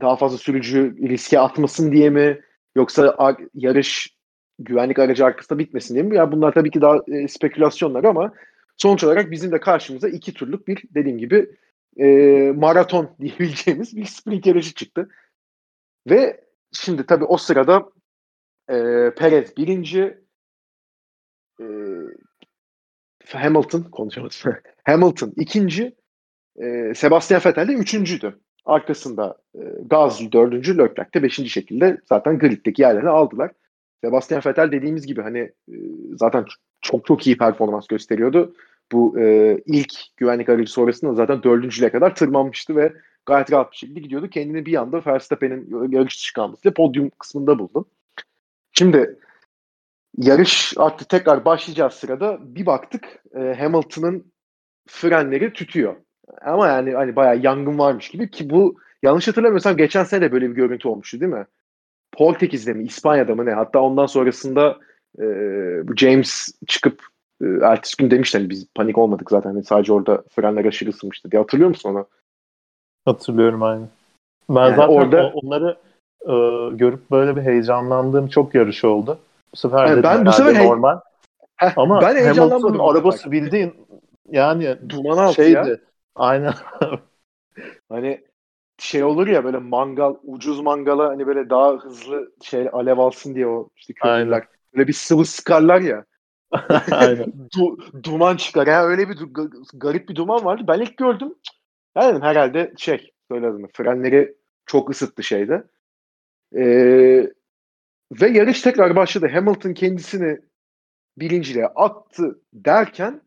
daha 0.00 0.16
fazla 0.16 0.38
sürücü 0.38 0.96
riske 1.08 1.38
atmasın 1.38 1.92
diye 1.92 2.10
mi 2.10 2.40
yoksa 2.76 3.16
yarış 3.54 4.16
güvenlik 4.58 4.98
aracı 4.98 5.24
arkasında 5.24 5.58
bitmesin 5.58 5.94
diye 5.94 6.04
mi? 6.04 6.16
Ya 6.16 6.22
yani 6.22 6.32
bunlar 6.32 6.52
tabii 6.52 6.70
ki 6.70 6.80
daha 6.80 7.00
e, 7.08 7.28
spekülasyonlar 7.28 8.04
ama 8.04 8.32
sonuç 8.78 9.04
olarak 9.04 9.30
bizim 9.30 9.52
de 9.52 9.60
karşımıza 9.60 10.08
iki 10.08 10.34
turluk 10.34 10.68
bir 10.68 10.82
dediğim 10.94 11.18
gibi 11.18 11.50
e, 11.96 12.06
maraton 12.56 13.16
diyebileceğimiz 13.20 13.96
bir 13.96 14.04
sprint 14.04 14.46
yarışı 14.46 14.74
çıktı. 14.74 15.08
Ve 16.10 16.44
şimdi 16.72 17.06
tabii 17.06 17.24
o 17.24 17.36
sırada 17.36 17.88
e, 18.70 18.74
Perez 19.16 19.56
birinci 19.56 20.18
e, 21.60 21.66
Hamilton 23.26 23.82
konuşamadım. 23.82 24.36
Hamilton 24.84 25.32
ikinci 25.36 25.96
e, 26.62 26.94
Sebastian 26.94 27.42
Vettel 27.46 27.68
de 27.68 27.72
üçüncüydü. 27.72 28.38
Arkasında 28.64 29.38
e, 29.54 29.60
Gasly 29.86 30.32
dördüncü, 30.32 30.78
Leclerc 30.78 31.12
de 31.14 31.22
beşinci 31.22 31.50
şekilde 31.50 31.98
zaten 32.04 32.38
griddeki 32.38 32.82
yerlerini 32.82 33.08
aldılar. 33.08 33.50
Sebastian 34.04 34.42
Vettel 34.46 34.72
dediğimiz 34.72 35.06
gibi 35.06 35.22
hani 35.22 35.38
e, 35.68 35.76
zaten 36.16 36.44
çok 36.80 37.06
çok 37.06 37.26
iyi 37.26 37.38
performans 37.38 37.86
gösteriyordu. 37.86 38.54
Bu 38.92 39.20
e, 39.20 39.58
ilk 39.66 39.92
güvenlik 40.16 40.48
aracı 40.48 40.72
sonrasında 40.72 41.14
zaten 41.14 41.42
dördüncüye 41.42 41.90
kadar 41.90 42.14
tırmanmıştı 42.14 42.76
ve 42.76 42.92
gayet 43.26 43.52
rahat 43.52 43.72
bir 43.72 43.76
şekilde 43.76 44.00
gidiyordu. 44.00 44.30
Kendini 44.30 44.66
bir 44.66 44.74
anda 44.74 45.02
Verstappen'in 45.06 45.90
yarış 45.92 46.18
çıkarmasıyla 46.18 46.74
podyum 46.74 47.10
kısmında 47.18 47.58
buldu. 47.58 47.86
Şimdi 48.72 49.18
yarış 50.16 50.74
artık 50.76 51.08
tekrar 51.08 51.44
başlayacağı 51.44 51.90
sırada 51.90 52.38
bir 52.40 52.66
baktık 52.66 53.04
e, 53.34 53.54
Hamilton'ın 53.58 54.32
frenleri 54.88 55.52
tütüyor. 55.52 55.96
Ama 56.42 56.68
yani 56.68 56.92
hani 56.92 57.16
bayağı 57.16 57.38
yangın 57.38 57.78
varmış 57.78 58.08
gibi 58.08 58.30
ki 58.30 58.50
bu 58.50 58.76
yanlış 59.02 59.28
hatırlamıyorsam 59.28 59.76
geçen 59.76 60.04
sene 60.04 60.20
de 60.20 60.32
böyle 60.32 60.50
bir 60.50 60.54
görüntü 60.54 60.88
olmuştu 60.88 61.20
değil 61.20 61.32
mi? 61.32 61.46
Portekiz'de 62.18 62.72
mi 62.72 62.84
İspanya'da 62.84 63.34
mı 63.34 63.46
ne? 63.46 63.52
Hatta 63.52 63.80
ondan 63.80 64.06
sonrasında 64.06 64.76
e, 65.20 65.24
James 65.96 66.48
çıkıp 66.66 67.02
e, 67.42 67.46
ertesi 67.62 67.96
gün 67.96 68.10
demişler 68.10 68.40
hani 68.40 68.50
biz 68.50 68.66
panik 68.74 68.98
olmadık 68.98 69.30
zaten 69.30 69.50
hani 69.50 69.64
sadece 69.64 69.92
orada 69.92 70.22
frenler 70.30 70.64
aşırı 70.64 70.90
ısınmıştı 70.90 71.30
diye 71.30 71.42
hatırlıyor 71.42 71.68
musun 71.68 71.90
onu? 71.90 72.06
Hatırlıyorum 73.04 73.62
aynı. 73.62 73.88
Ben 74.50 74.64
yani 74.64 74.76
zaten 74.76 74.92
orada 74.94 75.32
onları 75.34 75.76
e, 76.20 76.34
görüp 76.76 77.10
böyle 77.10 77.36
bir 77.36 77.42
heyecanlandığım 77.42 78.28
çok 78.28 78.54
yarış 78.54 78.84
oldu. 78.84 79.18
Bu 79.52 79.56
sefer 79.56 79.86
yani 79.86 80.02
ben 80.02 80.26
bu 80.26 80.32
sefer 80.32 80.66
normal. 80.66 81.00
Heh, 81.56 81.72
Ama 81.76 82.00
ben 82.00 82.24
Hamilton'ın 82.24 82.78
arabası 82.78 83.30
bildiğin 83.30 83.74
yani 84.30 84.76
duman 84.88 85.30
şeydi. 85.30 85.50
Ya. 85.50 85.78
Aynen. 86.14 86.54
hani 87.88 88.24
şey 88.78 89.04
olur 89.04 89.26
ya 89.26 89.44
böyle 89.44 89.58
mangal 89.58 90.14
ucuz 90.22 90.60
mangala 90.60 91.08
hani 91.08 91.26
böyle 91.26 91.50
daha 91.50 91.72
hızlı 91.72 92.32
şey 92.42 92.68
alev 92.72 92.98
alsın 92.98 93.34
diye 93.34 93.46
o 93.46 93.68
işte 93.76 93.94
köylüler 93.94 94.44
böyle 94.74 94.88
bir 94.88 94.92
sıvı 94.92 95.24
sıkarlar 95.24 95.80
ya. 95.80 96.04
Aynen. 96.90 97.32
du, 97.56 97.78
duman 98.02 98.36
çıkar. 98.36 98.66
Yani 98.66 98.86
öyle 98.86 99.08
bir 99.08 99.14
du- 99.14 99.78
garip 99.78 100.08
bir 100.08 100.14
duman 100.14 100.44
vardı. 100.44 100.64
Ben 100.68 100.80
ilk 100.80 100.96
gördüm. 100.96 101.34
Yani 101.96 102.22
herhalde 102.22 102.72
şey 102.76 103.12
söyledim. 103.30 103.68
Frenleri 103.72 104.34
çok 104.66 104.90
ısıttı 104.90 105.22
şeyde. 105.22 105.64
Ee, 106.56 107.32
ve 108.12 108.28
yarış 108.28 108.62
tekrar 108.62 108.96
başladı. 108.96 109.28
Hamilton 109.32 109.72
kendisini 109.72 110.38
birinciliğe 111.18 111.66
attı 111.66 112.40
derken 112.52 113.20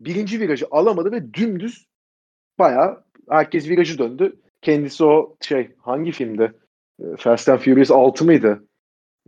birinci 0.00 0.40
virajı 0.40 0.66
alamadı 0.70 1.12
ve 1.12 1.34
dümdüz 1.34 1.86
bayağı 2.58 3.04
herkes 3.28 3.68
virajı 3.68 3.98
döndü. 3.98 4.40
Kendisi 4.66 5.04
o 5.04 5.36
şey 5.40 5.70
hangi 5.78 6.12
filmde? 6.12 6.52
Ee, 7.00 7.04
Fast 7.18 7.48
and 7.48 7.58
Furious 7.58 7.90
6 7.90 8.24
mıydı? 8.24 8.64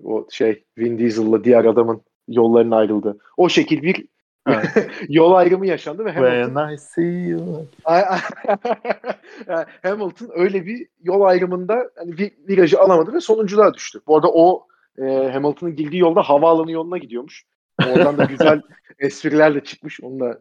O 0.04 0.26
şey 0.30 0.64
Vin 0.78 0.98
Diesel'la 0.98 1.44
diğer 1.44 1.64
adamın 1.64 2.02
yolların 2.28 2.70
ayrıldı. 2.70 3.18
O 3.36 3.48
şekil 3.48 3.82
bir 3.82 4.06
yol 5.08 5.32
ayrımı 5.32 5.66
yaşandı 5.66 6.04
ve 6.04 6.12
Hamilton 6.12 6.44
When 6.44 6.74
I 6.74 6.78
see 6.78 7.28
you. 7.28 7.66
Hamilton 9.82 10.30
öyle 10.34 10.66
bir 10.66 10.86
yol 11.02 11.20
ayrımında 11.20 11.90
hani 11.96 12.18
bir 12.18 12.32
virajı 12.48 12.80
alamadı 12.80 13.12
ve 13.12 13.20
sonunculuğa 13.20 13.74
düştü. 13.74 14.00
Bu 14.06 14.16
arada 14.16 14.28
o 14.32 14.66
e, 14.98 15.04
Hamilton'ın 15.32 15.76
girdiği 15.76 15.98
yolda 15.98 16.22
havaalanı 16.22 16.70
yoluna 16.70 16.98
gidiyormuş. 16.98 17.44
Oradan 17.88 18.18
da 18.18 18.24
güzel 18.24 18.62
espriler 18.98 19.54
de 19.54 19.60
çıkmış. 19.60 20.00
Onu 20.00 20.20
da 20.20 20.40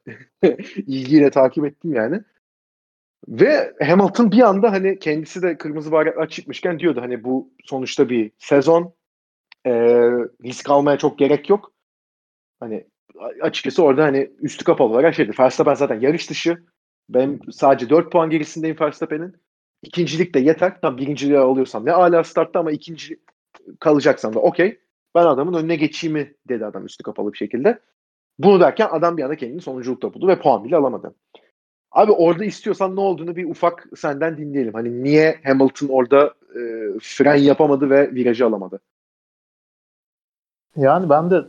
ilgiyle 0.77 1.29
takip 1.29 1.65
ettim 1.65 1.93
yani. 1.93 2.21
Ve 3.27 3.73
Hamilton 3.79 4.31
bir 4.31 4.41
anda 4.41 4.71
hani 4.71 4.99
kendisi 4.99 5.41
de 5.41 5.57
kırmızı 5.57 5.91
bayraklar 5.91 6.29
çıkmışken 6.29 6.79
diyordu 6.79 7.01
hani 7.01 7.23
bu 7.23 7.53
sonuçta 7.65 8.09
bir 8.09 8.31
sezon 8.37 8.93
e, 9.65 9.71
risk 10.43 10.69
almaya 10.69 10.97
çok 10.97 11.19
gerek 11.19 11.49
yok. 11.49 11.71
Hani 12.59 12.87
açıkçası 13.41 13.83
orada 13.83 14.03
hani 14.03 14.31
üstü 14.41 14.65
kapalı 14.65 14.87
olarak 14.87 15.15
şeydi. 15.15 15.31
Verstappen 15.39 15.73
zaten 15.73 15.99
yarış 15.99 16.29
dışı. 16.29 16.63
Ben 17.09 17.39
sadece 17.51 17.89
4 17.89 18.11
puan 18.11 18.29
gerisindeyim 18.29 18.77
Verstappen'in. 18.81 19.35
İkincilik 19.83 20.33
de 20.35 20.39
yeter. 20.39 20.81
Tam 20.81 20.97
birinciliği 20.97 21.39
alıyorsam 21.39 21.85
ne 21.85 21.91
ala 21.91 22.23
startta 22.23 22.59
ama 22.59 22.71
ikinci 22.71 23.19
kalacaksan 23.79 24.33
da 24.33 24.39
okey. 24.39 24.79
Ben 25.15 25.25
adamın 25.25 25.53
önüne 25.53 25.75
geçeyim 25.75 26.13
mi 26.13 26.33
dedi 26.49 26.65
adam 26.65 26.85
üstü 26.85 27.03
kapalı 27.03 27.33
bir 27.33 27.37
şekilde. 27.37 27.79
Bunu 28.39 28.59
derken 28.59 28.87
adam 28.91 29.17
bir 29.17 29.23
anda 29.23 29.35
kendini 29.35 29.61
sonunculukta 29.61 30.13
buldu 30.13 30.27
ve 30.27 30.39
puan 30.39 30.63
bile 30.63 30.75
alamadı. 30.75 31.15
Abi 31.97 32.11
orada 32.11 32.45
istiyorsan 32.45 32.95
ne 32.95 32.99
olduğunu 32.99 33.35
bir 33.35 33.49
ufak 33.49 33.87
senden 33.95 34.37
dinleyelim. 34.37 34.73
Hani 34.73 35.03
niye 35.03 35.39
Hamilton 35.43 35.87
orada 35.87 36.33
e, 36.55 36.61
fren 37.01 37.35
yapamadı 37.35 37.89
ve 37.89 38.15
virajı 38.15 38.45
alamadı? 38.45 38.79
Yani 40.75 41.09
ben 41.09 41.31
de 41.31 41.45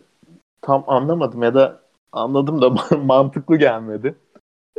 tam 0.62 0.84
anlamadım 0.86 1.42
ya 1.42 1.54
da 1.54 1.80
anladım 2.12 2.62
da 2.62 2.96
mantıklı 2.96 3.56
gelmedi. 3.56 4.14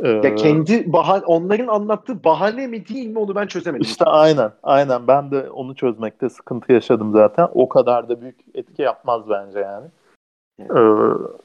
Ee, 0.02 0.08
ya 0.08 0.34
kendi 0.34 0.92
bahane, 0.92 1.24
onların 1.24 1.66
anlattığı 1.66 2.24
bahane 2.24 2.66
mi 2.66 2.88
değil 2.88 3.06
mi 3.06 3.18
onu 3.18 3.34
ben 3.34 3.46
çözemedim. 3.46 3.82
İşte 3.82 4.04
aynen. 4.04 4.52
Aynen 4.62 5.06
ben 5.06 5.30
de 5.30 5.50
onu 5.50 5.74
çözmekte 5.74 6.28
sıkıntı 6.28 6.72
yaşadım 6.72 7.12
zaten. 7.12 7.48
O 7.54 7.68
kadar 7.68 8.08
da 8.08 8.20
büyük 8.20 8.36
etki 8.54 8.82
yapmaz 8.82 9.22
bence 9.28 9.58
yani. 9.58 9.86
Ee, 10.60 10.80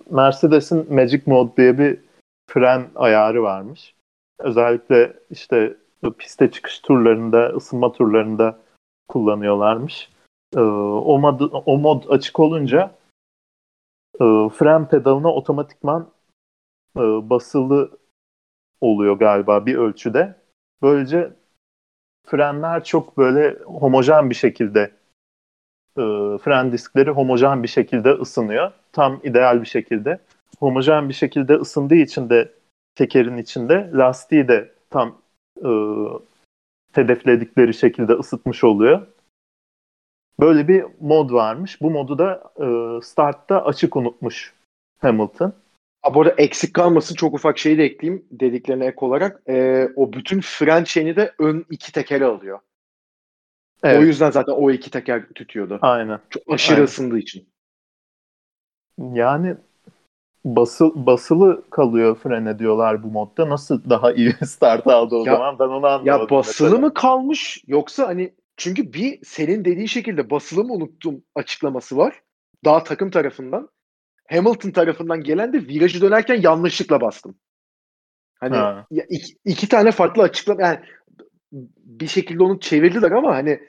Mercedes'in 0.10 0.94
Magic 0.94 1.22
Mode 1.26 1.52
diye 1.58 1.78
bir 1.78 2.00
fren 2.48 2.86
ayarı 2.96 3.44
varmış. 3.44 3.96
Özellikle 4.40 5.14
işte 5.30 5.78
piste 6.18 6.52
çıkış 6.52 6.80
turlarında, 6.80 7.48
ısınma 7.50 7.92
turlarında 7.92 8.60
kullanıyorlarmış. 9.08 10.10
Ee, 10.56 10.60
o, 10.60 11.20
mod, 11.20 11.40
o 11.66 11.78
mod 11.78 12.04
açık 12.10 12.40
olunca 12.40 12.96
e, 14.16 14.26
fren 14.50 14.90
pedalına 14.90 15.34
otomatikman 15.34 16.10
e, 16.98 17.02
basılı 17.02 17.98
oluyor 18.82 19.16
galiba 19.20 19.66
bir 19.66 19.76
ölçüde. 19.76 20.36
Böylece 20.82 21.34
frenler 22.26 22.84
çok 22.84 23.18
böyle 23.18 23.60
homojen 23.64 24.30
bir 24.30 24.36
şekilde 24.36 24.82
e, 25.98 26.04
fren 26.38 26.72
diskleri 26.72 27.10
homojen 27.10 27.64
bir 27.64 27.68
şekilde 27.68 28.12
ısınıyor. 28.12 28.72
Tam 28.92 29.20
ideal 29.24 29.62
bir 29.62 29.68
şekilde. 29.68 30.20
Homojen 30.60 31.10
bir 31.10 31.14
şekilde 31.14 31.54
ısındığı 31.56 31.96
için 31.96 32.30
de 32.30 32.52
tekerin 32.96 33.38
içinde 33.38 33.90
lastiği 33.94 34.48
de 34.48 34.72
tam 34.90 35.22
e, 35.58 35.70
hedefledikleri 36.94 37.74
şekilde 37.74 38.14
ısıtmış 38.14 38.64
oluyor. 38.64 39.08
Böyle 40.40 40.68
bir 40.68 40.86
mod 41.00 41.32
varmış. 41.32 41.82
Bu 41.82 41.92
modu 41.92 42.18
da 42.18 42.54
e, 42.60 42.66
startta 43.02 43.66
açık 43.66 43.96
unutmuş 43.96 44.54
Hamilton. 44.98 45.54
Ha, 46.02 46.14
bu 46.14 46.22
arada 46.22 46.34
eksik 46.38 46.74
kalmasın 46.74 47.16
çok 47.16 47.34
ufak 47.34 47.58
şeyi 47.58 47.78
de 47.78 47.84
ekleyeyim 47.84 48.26
dediklerine 48.32 48.86
ek 48.86 48.98
olarak. 49.00 49.42
E, 49.50 49.88
o 49.96 50.14
bütün 50.14 50.42
fren 50.42 50.84
şeyini 50.84 51.16
de 51.16 51.34
ön 51.40 51.66
iki 51.70 51.92
tekeri 51.92 52.26
alıyor. 52.26 52.60
Evet. 53.84 54.00
O 54.00 54.04
yüzden 54.04 54.32
zaten 54.32 54.54
o 54.54 54.72
iki 54.72 54.92
teker 54.92 55.28
tutuyordu. 55.30 55.80
Aynen. 55.82 56.20
Çok 56.30 56.44
aşırı 56.48 56.76
Aynen. 56.76 56.86
ısındığı 56.86 57.18
için. 57.18 57.48
Yani 58.98 59.56
basıl, 60.46 61.06
basılı 61.06 61.64
kalıyor 61.70 62.16
frene 62.16 62.60
diyorlar 62.60 63.04
bu 63.04 63.08
modda. 63.08 63.50
Nasıl 63.50 63.90
daha 63.90 64.12
iyi 64.12 64.34
start 64.46 64.88
aldı 64.88 65.16
o 65.16 65.26
ya, 65.26 65.36
zaman 65.36 65.60
ben 65.60 65.66
onu 65.66 65.88
anlamadım. 65.88 66.06
Ya 66.06 66.30
basılı 66.30 66.68
mesela. 66.68 66.88
mı 66.88 66.94
kalmış 66.94 67.64
yoksa 67.68 68.08
hani 68.08 68.34
çünkü 68.58 68.94
bir 68.94 69.20
senin 69.24 69.66
dediğin 69.66 69.88
şekilde 69.88 70.30
basılı 70.30 70.64
mı 70.64 70.74
unuttum 70.74 71.24
açıklaması 71.36 71.98
var. 71.98 72.22
Daha 72.66 72.84
takım 72.84 73.12
tarafından. 73.12 73.70
Hamilton 74.30 74.72
tarafından 74.72 75.22
gelen 75.24 75.54
de 75.54 75.58
virajı 75.58 76.02
dönerken 76.02 76.42
yanlışlıkla 76.42 77.02
bastım. 77.02 77.36
Hani 78.40 78.56
ya 78.92 79.06
iki, 79.10 79.34
iki 79.46 79.70
tane 79.70 79.92
farklı 79.92 80.24
açıklama 80.24 80.62
yani 80.62 80.80
bir 81.78 82.08
şekilde 82.08 82.44
onu 82.44 82.60
çevirdiler 82.60 83.12
ama 83.12 83.36
hani 83.36 83.60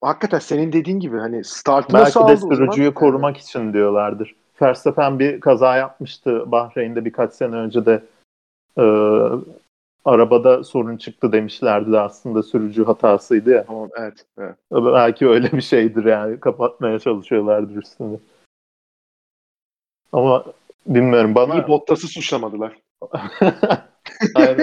hakikaten 0.00 0.38
senin 0.38 0.72
dediğin 0.72 1.00
gibi 1.00 1.18
hani 1.18 1.44
start 1.44 1.92
Belki 1.92 2.28
de 2.28 2.36
sürücüyü 2.36 2.94
korumak 2.94 3.36
yani. 3.36 3.42
için 3.42 3.72
diyorlardır. 3.72 4.34
Verstappen 4.62 5.18
bir 5.18 5.40
kaza 5.40 5.76
yapmıştı 5.76 6.52
Bahreyn'de 6.52 7.04
birkaç 7.04 7.32
sene 7.32 7.56
önce 7.56 7.86
de 7.86 8.02
e, 8.78 8.84
arabada 10.04 10.64
sorun 10.64 10.96
çıktı 10.96 11.32
demişlerdi 11.32 11.92
de 11.92 12.00
aslında 12.00 12.42
sürücü 12.42 12.84
hatasıydı 12.84 13.50
ya. 13.50 13.64
Tamam 13.64 13.88
evet, 13.96 14.26
evet. 14.38 14.56
Belki 14.72 15.28
öyle 15.28 15.52
bir 15.52 15.62
şeydir 15.62 16.04
yani 16.04 16.40
kapatmaya 16.40 16.98
çalışıyorlardır 16.98 17.76
üstünü. 17.76 18.18
Ama 20.12 20.44
bilmiyorum 20.86 21.34
bana... 21.34 21.54
İyi 21.54 21.68
Bottas'ı 21.68 22.08
suçlamadılar. 22.08 22.78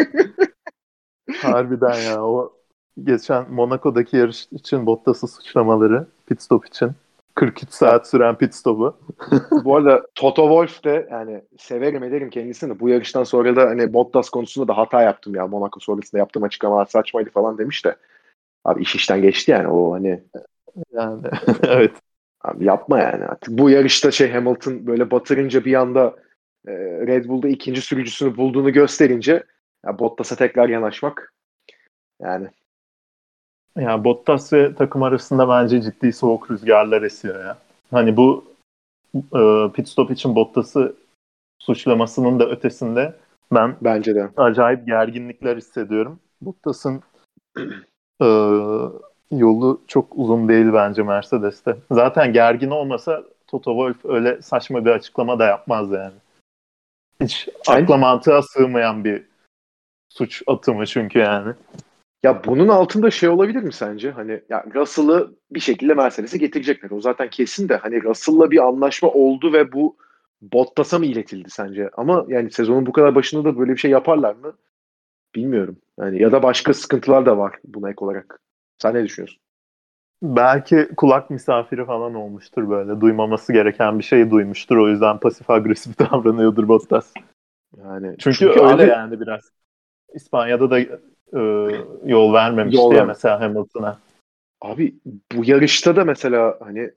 Harbiden 1.41 1.99
ya 2.01 2.23
o 2.23 2.53
geçen 3.03 3.51
Monaco'daki 3.51 4.17
yarış 4.17 4.47
için 4.51 4.85
Bottas'ı 4.85 5.27
suçlamaları 5.27 6.07
pit 6.25 6.41
stop 6.41 6.65
için. 6.65 6.91
43 7.37 7.69
saat 7.69 8.07
süren 8.07 8.37
pit 8.37 8.55
stopu. 8.55 8.97
bu 9.63 9.75
arada 9.75 10.07
Toto 10.15 10.43
Wolff 10.43 10.83
de 10.83 11.07
yani 11.11 11.41
severim 11.57 12.03
ederim 12.03 12.29
kendisini 12.29 12.79
bu 12.79 12.89
yarıştan 12.89 13.23
sonra 13.23 13.55
da 13.55 13.61
hani 13.61 13.93
Bottas 13.93 14.29
konusunda 14.29 14.67
da 14.67 14.77
hata 14.77 15.01
yaptım 15.01 15.35
ya 15.35 15.47
Monaco 15.47 15.79
sonrasında 15.79 16.19
yaptığım 16.19 16.43
açıklamalar 16.43 16.85
saçmaydı 16.85 17.29
falan 17.29 17.57
demiş 17.57 17.85
de. 17.85 17.95
Abi 18.65 18.81
iş 18.81 18.95
işten 18.95 19.21
geçti 19.21 19.51
yani 19.51 19.67
o 19.67 19.93
hani. 19.93 20.23
Yani 20.91 21.21
evet. 21.63 21.91
Abi 22.41 22.65
yapma 22.65 22.99
yani 22.99 23.25
artık. 23.25 23.57
Bu 23.57 23.69
yarışta 23.69 24.11
şey 24.11 24.31
Hamilton 24.31 24.87
böyle 24.87 25.11
batırınca 25.11 25.65
bir 25.65 25.73
anda 25.73 26.15
e, 26.67 26.71
Red 27.07 27.25
Bull'da 27.25 27.47
ikinci 27.47 27.81
sürücüsünü 27.81 28.37
bulduğunu 28.37 28.73
gösterince 28.73 29.43
ya 29.85 29.99
Bottas'a 29.99 30.35
tekrar 30.35 30.69
yanaşmak 30.69 31.33
yani 32.21 32.47
ya 33.77 34.03
Bottas 34.03 34.53
ve 34.53 34.75
takım 34.75 35.03
arasında 35.03 35.49
bence 35.49 35.81
ciddi 35.81 36.13
soğuk 36.13 36.51
rüzgarlar 36.51 37.01
esiyor 37.01 37.45
ya. 37.45 37.57
Hani 37.91 38.17
bu 38.17 38.45
e, 39.15 39.71
pit 39.73 39.87
stop 39.87 40.11
için 40.11 40.35
Bottas'ı 40.35 40.95
suçlamasının 41.59 42.39
da 42.39 42.49
ötesinde 42.49 43.15
ben 43.51 43.75
bence 43.81 44.15
de 44.15 44.29
acayip 44.37 44.87
gerginlikler 44.87 45.57
hissediyorum. 45.57 46.19
Bottas'ın 46.41 47.01
e, 48.21 48.27
yolu 49.31 49.81
çok 49.87 50.07
uzun 50.15 50.49
değil 50.49 50.73
bence 50.73 51.03
Mercedes'te. 51.03 51.77
Zaten 51.91 52.33
gergin 52.33 52.69
olmasa 52.69 53.23
Toto 53.47 53.71
Wolff 53.71 54.15
öyle 54.15 54.41
saçma 54.41 54.85
bir 54.85 54.91
açıklama 54.91 55.39
da 55.39 55.45
yapmaz 55.45 55.91
yani. 55.91 56.15
Hiç 57.21 57.49
akla 57.67 57.97
mantığa 57.97 58.41
sığmayan 58.41 59.03
bir 59.03 59.23
suç 60.09 60.43
atımı 60.47 60.85
çünkü 60.85 61.19
yani. 61.19 61.53
Ya 62.23 62.43
bunun 62.43 62.67
altında 62.67 63.11
şey 63.11 63.29
olabilir 63.29 63.63
mi 63.63 63.73
sence? 63.73 64.11
Hani 64.11 64.41
ya 64.49 64.65
Russell'ı 64.75 65.35
bir 65.51 65.59
şekilde 65.59 65.93
Mercedes'e 65.93 66.37
getirecekler. 66.37 66.91
O 66.91 67.01
zaten 67.01 67.29
kesin 67.29 67.69
de 67.69 67.75
hani 67.77 68.03
Russell'la 68.03 68.51
bir 68.51 68.67
anlaşma 68.67 69.09
oldu 69.09 69.53
ve 69.53 69.71
bu 69.71 69.97
Bottas'a 70.41 70.99
mı 70.99 71.05
iletildi 71.05 71.49
sence? 71.49 71.89
Ama 71.97 72.25
yani 72.27 72.51
sezonun 72.51 72.85
bu 72.85 72.91
kadar 72.91 73.15
başında 73.15 73.43
da 73.43 73.59
böyle 73.59 73.71
bir 73.71 73.77
şey 73.77 73.91
yaparlar 73.91 74.35
mı? 74.35 74.53
Bilmiyorum. 75.35 75.77
Yani 75.99 76.21
ya 76.21 76.31
da 76.31 76.43
başka 76.43 76.73
sıkıntılar 76.73 77.25
da 77.25 77.37
var 77.37 77.55
buna 77.63 77.89
ek 77.89 78.05
olarak. 78.05 78.39
Sen 78.77 78.93
ne 78.93 79.03
düşünüyorsun? 79.03 79.39
Belki 80.23 80.87
kulak 80.97 81.29
misafiri 81.29 81.85
falan 81.85 82.13
olmuştur 82.13 82.69
böyle. 82.69 83.01
Duymaması 83.01 83.53
gereken 83.53 83.99
bir 83.99 84.03
şeyi 84.03 84.31
duymuştur. 84.31 84.77
O 84.77 84.89
yüzden 84.89 85.19
pasif 85.19 85.49
agresif 85.49 85.99
davranıyordur 86.11 86.67
Bottas. 86.67 87.13
Yani 87.77 88.15
çünkü, 88.19 88.37
çünkü 88.37 88.59
öyle 88.59 88.83
abi, 88.83 88.87
yani 88.87 89.21
biraz. 89.21 89.51
İspanya'da 90.13 90.71
da 90.71 90.79
e, 91.33 91.39
yol 92.05 92.33
vermemişti 92.33 92.81
yol 92.81 92.93
ya 92.93 93.05
mesela 93.05 93.41
Hamilton'a. 93.41 93.99
Abi 94.61 94.95
bu 95.35 95.45
yarışta 95.45 95.95
da 95.95 96.05
mesela 96.05 96.57
hani 96.59 96.91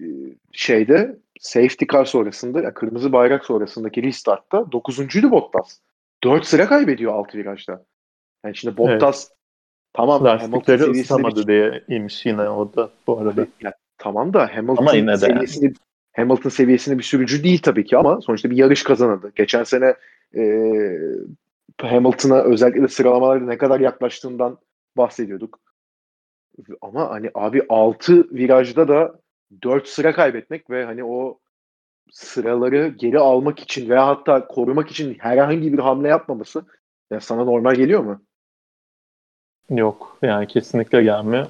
e, 0.00 0.04
şeyde 0.52 1.16
safety 1.40 1.84
car 1.92 2.04
sonrasında 2.04 2.60
ya 2.60 2.74
kırmızı 2.74 3.12
bayrak 3.12 3.44
sonrasındaki 3.44 4.02
restartta 4.02 4.56
9.'üydü 4.56 5.30
Bottas. 5.30 5.78
4 6.24 6.46
sıra 6.46 6.68
kaybediyor 6.68 7.12
alt 7.12 7.34
virajda. 7.34 7.84
Yani 8.44 8.56
şimdi 8.56 8.76
Bottas 8.76 9.24
evet. 9.24 9.36
tamam 9.92 10.24
lastikleri 10.24 10.82
ısıtamadı 10.82 11.40
bir... 11.40 11.46
diye 11.46 11.84
imiş 11.88 12.26
yine 12.26 12.48
o 12.48 12.74
da 12.74 12.90
bu 13.06 13.18
arada. 13.18 13.46
Ya, 13.60 13.72
tamam 13.98 14.34
da 14.34 14.56
Hamilton 14.56 14.76
ama 14.76 14.92
yine 14.92 15.12
de 15.12 15.16
seviyesini 15.16 15.64
yani. 15.64 15.74
Hamilton 16.12 16.50
seviyesinde 16.50 16.98
bir 16.98 17.02
sürücü 17.02 17.44
değil 17.44 17.62
tabii 17.62 17.84
ki 17.84 17.96
ama 17.96 18.20
sonuçta 18.20 18.50
bir 18.50 18.56
yarış 18.56 18.82
kazanadı. 18.82 19.32
Geçen 19.36 19.64
sene 19.64 19.94
e, 20.36 20.42
Hamilton'a 21.80 22.42
özellikle 22.42 22.88
sıralamalarda 22.88 23.44
ne 23.44 23.58
kadar 23.58 23.80
yaklaştığından 23.80 24.58
bahsediyorduk. 24.96 25.58
Ama 26.80 27.10
hani 27.10 27.30
abi 27.34 27.66
6 27.68 28.30
virajda 28.30 28.88
da 28.88 29.20
4 29.62 29.88
sıra 29.88 30.12
kaybetmek 30.12 30.70
ve 30.70 30.84
hani 30.84 31.04
o 31.04 31.38
sıraları 32.10 32.88
geri 32.88 33.18
almak 33.18 33.60
için 33.60 33.90
veya 33.90 34.06
hatta 34.06 34.46
korumak 34.46 34.90
için 34.90 35.16
herhangi 35.18 35.72
bir 35.72 35.78
hamle 35.78 36.08
yapmaması 36.08 36.64
ya 37.10 37.20
sana 37.20 37.44
normal 37.44 37.74
geliyor 37.74 38.00
mu? 38.00 38.22
Yok 39.70 40.18
yani 40.22 40.46
kesinlikle 40.46 41.02
gelmiyor. 41.02 41.46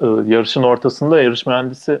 Ee, 0.00 0.06
yarışın 0.06 0.62
ortasında 0.62 1.22
yarış 1.22 1.46
mühendisi 1.46 2.00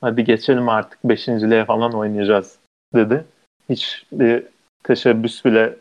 hadi 0.00 0.24
geçelim 0.24 0.68
artık 0.68 1.04
beşinciliğe 1.04 1.64
falan 1.64 1.92
oynayacağız 1.92 2.58
dedi. 2.94 3.24
Hiç 3.68 4.06
bir 4.12 4.46
teşebbüs 4.82 5.44
bile 5.44 5.76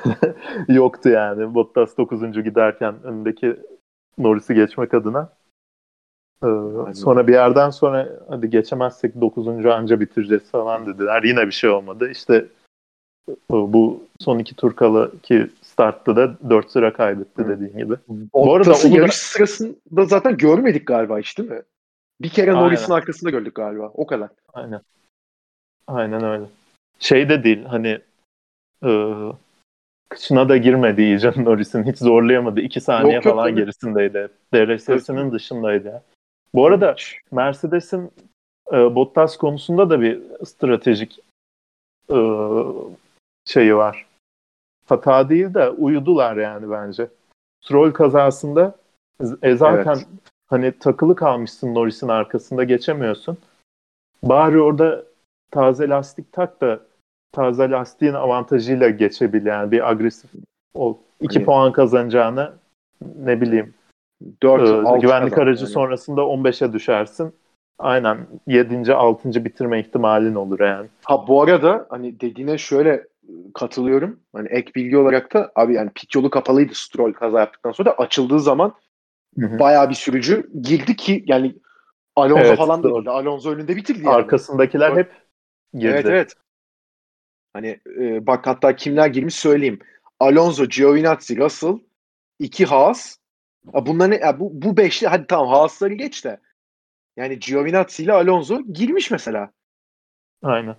yoktu 0.68 1.08
yani. 1.08 1.54
Bottas 1.54 1.96
9. 1.96 2.32
giderken 2.32 2.94
önündeki 3.02 3.56
Norris'i 4.18 4.54
geçmek 4.54 4.94
adına. 4.94 5.28
Ee, 6.44 6.94
sonra 6.94 7.26
bir 7.26 7.32
yerden 7.32 7.70
sonra 7.70 8.08
hadi 8.28 8.50
geçemezsek 8.50 9.20
9. 9.20 9.66
anca 9.66 10.00
bitireceğiz 10.00 10.50
falan 10.50 10.86
dediler. 10.86 11.22
Yine 11.22 11.46
bir 11.46 11.52
şey 11.52 11.70
olmadı. 11.70 12.10
İşte 12.10 12.46
bu 13.50 14.04
son 14.20 14.38
iki 14.38 14.56
tur 14.56 14.76
kala 14.76 15.10
ki 15.22 15.50
startta 15.62 16.16
da 16.16 16.50
4 16.50 16.70
sıra 16.70 16.92
kaybetti 16.92 17.48
dediğin 17.48 17.78
gibi. 17.78 17.94
Bu 18.08 18.54
arada 18.54 18.70
o 18.70 18.88
yarış 18.88 19.10
da... 19.10 19.16
sırasında 19.16 20.04
zaten 20.04 20.36
görmedik 20.36 20.86
galiba 20.86 21.18
hiç 21.18 21.38
değil 21.38 21.50
mi? 21.50 21.62
Bir 22.20 22.28
kere 22.28 22.52
Norris'in 22.52 22.92
arkasında 22.92 23.30
gördük 23.30 23.54
galiba. 23.54 23.90
O 23.94 24.06
kadar. 24.06 24.30
Aynen. 24.52 24.80
Aynen 25.86 26.24
öyle. 26.24 26.44
Şey 26.98 27.28
de 27.28 27.44
değil 27.44 27.64
hani 27.64 28.00
e, 28.84 28.90
kışına 30.14 30.48
da 30.48 30.56
girmedi 30.56 31.02
iyice 31.02 31.32
Norris'in. 31.36 31.84
Hiç 31.84 31.98
zorlayamadı. 31.98 32.60
2 32.60 32.80
saniye 32.80 33.14
yok, 33.14 33.24
falan 33.24 33.48
yok, 33.48 33.56
gerisindeydi. 33.56 34.28
DRS'sinin 34.54 35.32
dışındaydı. 35.32 36.02
Bu 36.54 36.66
arada 36.66 36.96
Mercedes'in 37.30 38.10
e, 38.72 38.94
Bottas 38.94 39.36
konusunda 39.36 39.90
da 39.90 40.00
bir 40.00 40.20
stratejik 40.44 41.18
e, 42.10 42.18
şeyi 43.44 43.76
var. 43.76 44.06
Hata 44.86 45.28
değil 45.28 45.54
de 45.54 45.68
uyudular 45.70 46.36
yani 46.36 46.70
bence. 46.70 47.08
Stroll 47.64 47.92
kazasında 47.92 48.74
e, 49.42 49.56
zaten 49.56 49.96
evet. 49.96 50.06
hani 50.46 50.72
takılı 50.78 51.16
kalmışsın 51.16 51.74
Norris'in 51.74 52.08
arkasında 52.08 52.64
geçemiyorsun. 52.64 53.38
Bari 54.22 54.60
orada 54.60 55.04
taze 55.50 55.88
lastik 55.88 56.32
tak 56.32 56.60
da 56.60 56.80
taze 57.32 57.70
lastiğin 57.70 58.14
avantajıyla 58.14 58.88
geçebil 58.88 59.46
yani 59.46 59.70
bir 59.70 59.90
agresif 59.90 60.30
ol. 60.74 60.96
2 61.20 61.34
hani, 61.34 61.44
puan 61.44 61.72
kazanacağını 61.72 62.52
ne 63.16 63.40
bileyim 63.40 63.74
4 64.42 64.62
e, 64.62 64.98
güvenlik 65.00 65.38
aracı 65.38 65.64
yani. 65.64 65.72
sonrasında 65.72 66.20
15'e 66.20 66.72
düşersin. 66.72 67.34
Aynen 67.78 68.26
7. 68.46 68.94
6. 68.94 69.44
bitirme 69.44 69.80
ihtimalin 69.80 70.34
olur 70.34 70.60
yani. 70.60 70.88
Ha 71.04 71.28
bu 71.28 71.42
arada 71.42 71.86
hani 71.90 72.20
dediğine 72.20 72.58
şöyle 72.58 73.06
katılıyorum. 73.54 74.20
Hani 74.32 74.48
ek 74.48 74.72
bilgi 74.74 74.98
olarak 74.98 75.34
da 75.34 75.52
abi 75.54 75.74
yani 75.74 75.90
pit 75.94 76.14
yolu 76.14 76.30
kapalıydı 76.30 76.74
Stroll 76.74 77.12
kaza 77.12 77.40
yaptıktan 77.40 77.72
sonra 77.72 77.90
da 77.90 77.94
açıldığı 77.94 78.40
zaman 78.40 78.74
Hı-hı. 79.38 79.58
bayağı 79.58 79.90
bir 79.90 79.94
sürücü 79.94 80.50
girdi 80.62 80.96
ki 80.96 81.24
yani 81.26 81.54
Alonso 82.16 82.46
evet, 82.46 82.58
falan 82.58 82.82
da 82.82 83.12
Alonso 83.12 83.50
önünde 83.50 83.76
bitirdi 83.76 84.04
yani. 84.04 84.14
Arkasındakiler 84.14 84.96
hep 84.96 85.12
girdi. 85.74 85.86
Evet 85.94 86.06
evet. 86.06 86.34
Hani 87.52 87.80
e, 87.98 88.26
bak 88.26 88.46
hatta 88.46 88.76
kimler 88.76 89.06
girmiş 89.06 89.34
söyleyeyim. 89.34 89.78
Alonso, 90.20 90.66
Giovinazzi, 90.66 91.36
Russell, 91.36 91.78
iki 92.38 92.64
Haas. 92.64 93.16
Bunların 93.64 94.18
ya 94.26 94.40
bu 94.40 94.50
bu 94.52 94.76
beşli 94.76 95.06
hadi 95.06 95.26
tamam 95.26 95.48
Haas'ları 95.48 95.94
geç 95.94 96.24
de. 96.24 96.40
Yani 97.16 97.38
Giovinazzi 97.38 98.02
ile 98.02 98.12
Alonso 98.12 98.62
girmiş 98.62 99.10
mesela. 99.10 99.50
Aynen. 100.42 100.76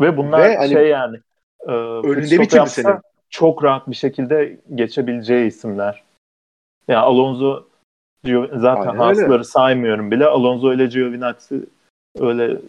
Ve 0.00 0.16
bunlar 0.16 0.40
Ve 0.40 0.56
hani, 0.56 0.72
şey 0.72 0.88
yani 0.88 1.18
e, 1.66 1.72
önünde 1.72 2.40
bitirdi 2.40 2.68
senin. 2.68 2.96
Çok 3.30 3.64
rahat 3.64 3.90
bir 3.90 3.94
şekilde 3.94 4.60
geçebileceği 4.74 5.46
isimler. 5.46 6.02
Yani 6.88 6.98
Alonso 6.98 7.66
zaten 8.52 8.96
Haas'ları 8.96 9.44
saymıyorum 9.44 10.10
bile. 10.10 10.26
Alonso 10.26 10.72
ile 10.72 10.86
Giovinazzi 10.86 11.60
öyle 12.18 12.60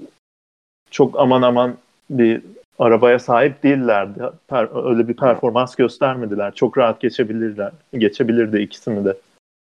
çok 0.92 1.20
aman 1.20 1.42
aman 1.42 1.78
bir 2.10 2.42
arabaya 2.80 3.20
sahip 3.20 3.64
değillerdi. 3.64 4.24
Per, 4.48 4.90
öyle 4.90 5.08
bir 5.08 5.16
performans 5.16 5.76
göstermediler. 5.76 6.56
Çok 6.56 6.78
rahat 6.78 7.02
geçebilirler. 7.02 7.72
Geçebilirdi 7.94 8.58
ikisini 8.58 9.06
de. 9.06 9.18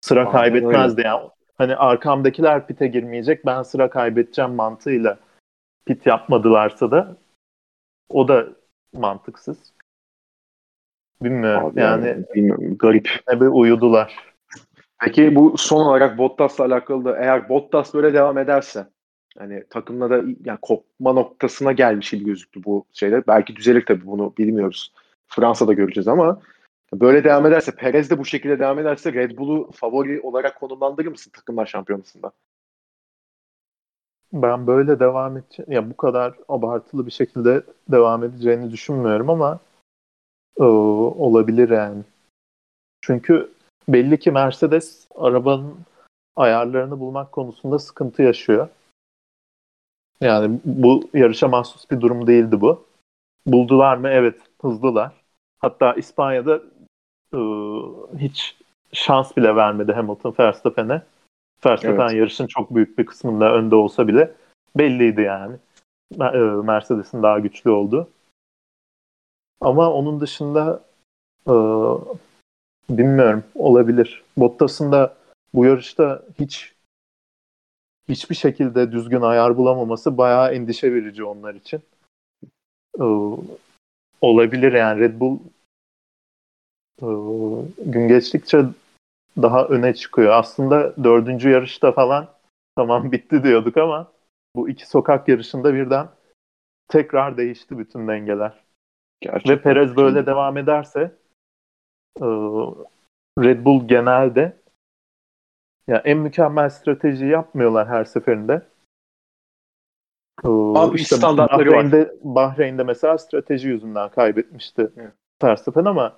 Sıra 0.00 0.20
Aynen 0.20 0.32
kaybetmezdi 0.32 1.00
öyle. 1.00 1.08
yani. 1.08 1.28
Hani 1.58 1.76
arkamdakiler 1.76 2.66
pite 2.66 2.86
girmeyecek. 2.86 3.46
Ben 3.46 3.62
sıra 3.62 3.90
kaybedeceğim 3.90 4.54
mantığıyla 4.54 5.18
pit 5.86 6.06
yapmadılarsa 6.06 6.90
da 6.90 7.16
o 8.08 8.28
da 8.28 8.46
mantıksız. 8.92 9.72
Bilmiyorum. 11.22 11.66
Abi 11.66 11.80
yani, 11.80 12.08
yani 12.08 12.24
bilmiyorum. 12.34 12.78
garip. 12.78 13.10
Ne 13.28 13.40
bir 13.40 13.46
uyudular. 13.46 14.16
Peki 15.00 15.34
bu 15.34 15.58
son 15.58 15.84
olarak 15.84 16.18
Bottas'la 16.18 16.64
alakalı 16.64 17.04
da 17.04 17.18
eğer 17.18 17.48
Bottas 17.48 17.94
böyle 17.94 18.14
devam 18.14 18.38
ederse 18.38 18.86
hani 19.38 19.64
takımla 19.70 20.10
da 20.10 20.16
yani 20.44 20.58
kopma 20.62 21.12
noktasına 21.12 21.72
gelmiş 21.72 22.10
gibi 22.10 22.24
gözüktü 22.24 22.64
bu 22.64 22.86
şeyler. 22.92 23.26
Belki 23.26 23.56
düzelir 23.56 23.86
tabii 23.86 24.06
bunu 24.06 24.32
bilmiyoruz. 24.38 24.92
Fransa'da 25.28 25.72
göreceğiz 25.72 26.08
ama 26.08 26.40
böyle 26.92 27.24
devam 27.24 27.46
ederse 27.46 27.72
Perez 27.72 28.10
de 28.10 28.18
bu 28.18 28.24
şekilde 28.24 28.58
devam 28.58 28.78
ederse 28.78 29.12
Red 29.12 29.38
Bull'u 29.38 29.70
favori 29.72 30.20
olarak 30.20 30.60
konumlandırır 30.60 31.08
mısın 31.08 31.30
takımlar 31.30 31.66
şampiyonasında? 31.66 32.32
Ben 34.32 34.66
böyle 34.66 35.00
devam 35.00 35.36
edeceğim. 35.36 35.72
Ya 35.72 35.90
bu 35.90 35.96
kadar 35.96 36.34
abartılı 36.48 37.06
bir 37.06 37.10
şekilde 37.10 37.62
devam 37.88 38.24
edeceğini 38.24 38.70
düşünmüyorum 38.70 39.30
ama 39.30 39.58
e, 40.58 40.62
olabilir 40.62 41.68
yani. 41.70 42.02
Çünkü 43.00 43.52
belli 43.88 44.18
ki 44.18 44.30
Mercedes 44.30 45.06
arabanın 45.14 45.74
ayarlarını 46.36 47.00
bulmak 47.00 47.32
konusunda 47.32 47.78
sıkıntı 47.78 48.22
yaşıyor. 48.22 48.68
Yani 50.22 50.60
bu 50.64 51.10
yarışa 51.14 51.48
mahsus 51.48 51.90
bir 51.90 52.00
durum 52.00 52.26
değildi 52.26 52.60
bu. 52.60 52.84
Buldular 53.46 53.96
mı? 53.96 54.08
Evet, 54.08 54.40
hızlılar. 54.60 55.12
Hatta 55.58 55.94
İspanya'da 55.94 56.60
e, 57.34 57.40
hiç 58.18 58.56
şans 58.92 59.36
bile 59.36 59.56
vermedi 59.56 59.92
Hamilton 59.92 60.34
Verstappen'e. 60.38 61.02
Verstappen 61.66 62.08
evet. 62.08 62.18
yarışın 62.18 62.46
çok 62.46 62.74
büyük 62.74 62.98
bir 62.98 63.06
kısmında 63.06 63.54
önde 63.54 63.74
olsa 63.74 64.08
bile 64.08 64.32
belliydi 64.76 65.20
yani. 65.20 65.56
E, 66.20 66.38
Mercedes'in 66.64 67.22
daha 67.22 67.38
güçlü 67.38 67.70
oldu. 67.70 68.08
Ama 69.60 69.92
onun 69.92 70.20
dışında 70.20 70.82
e, 71.46 71.54
bilmiyorum 72.90 73.44
olabilir. 73.54 74.22
Bottas'ın 74.36 74.92
da 74.92 75.14
bu 75.54 75.64
yarışta 75.64 76.22
hiç 76.40 76.71
hiçbir 78.08 78.34
şekilde 78.34 78.92
düzgün 78.92 79.20
ayar 79.20 79.56
bulamaması 79.56 80.18
bayağı 80.18 80.54
endişe 80.54 80.94
verici 80.94 81.24
onlar 81.24 81.54
için. 81.54 81.82
Ee, 83.00 83.04
olabilir 84.20 84.72
yani 84.72 85.00
Red 85.00 85.20
Bull 85.20 85.38
e, 87.02 87.08
gün 87.86 88.08
geçtikçe 88.08 88.64
daha 89.36 89.64
öne 89.64 89.94
çıkıyor. 89.94 90.32
Aslında 90.32 91.04
dördüncü 91.04 91.50
yarışta 91.50 91.92
falan 91.92 92.28
tamam 92.76 93.12
bitti 93.12 93.42
diyorduk 93.42 93.76
ama 93.76 94.12
bu 94.56 94.68
iki 94.68 94.88
sokak 94.88 95.28
yarışında 95.28 95.74
birden 95.74 96.08
tekrar 96.88 97.36
değişti 97.36 97.78
bütün 97.78 98.08
dengeler. 98.08 98.52
Gerçekten. 99.20 99.56
Ve 99.56 99.62
Perez 99.62 99.96
böyle 99.96 100.26
devam 100.26 100.56
ederse 100.56 101.12
e, 102.20 102.26
Red 103.38 103.64
Bull 103.64 103.88
genelde 103.88 104.61
ya 105.88 106.02
en 106.04 106.18
mükemmel 106.18 106.70
strateji 106.70 107.26
yapmıyorlar 107.26 107.88
her 107.88 108.04
seferinde. 108.04 108.62
Abi 110.44 110.96
işte 110.96 111.16
standartları 111.16 111.70
Bahreyn'de, 111.70 111.98
var. 112.00 112.10
Bahreyn'de 112.22 112.84
mesela 112.84 113.18
strateji 113.18 113.68
yüzünden 113.68 114.08
kaybetmişti 114.08 114.90
evet. 114.96 115.12
Verstappen 115.42 115.84
ama 115.84 116.16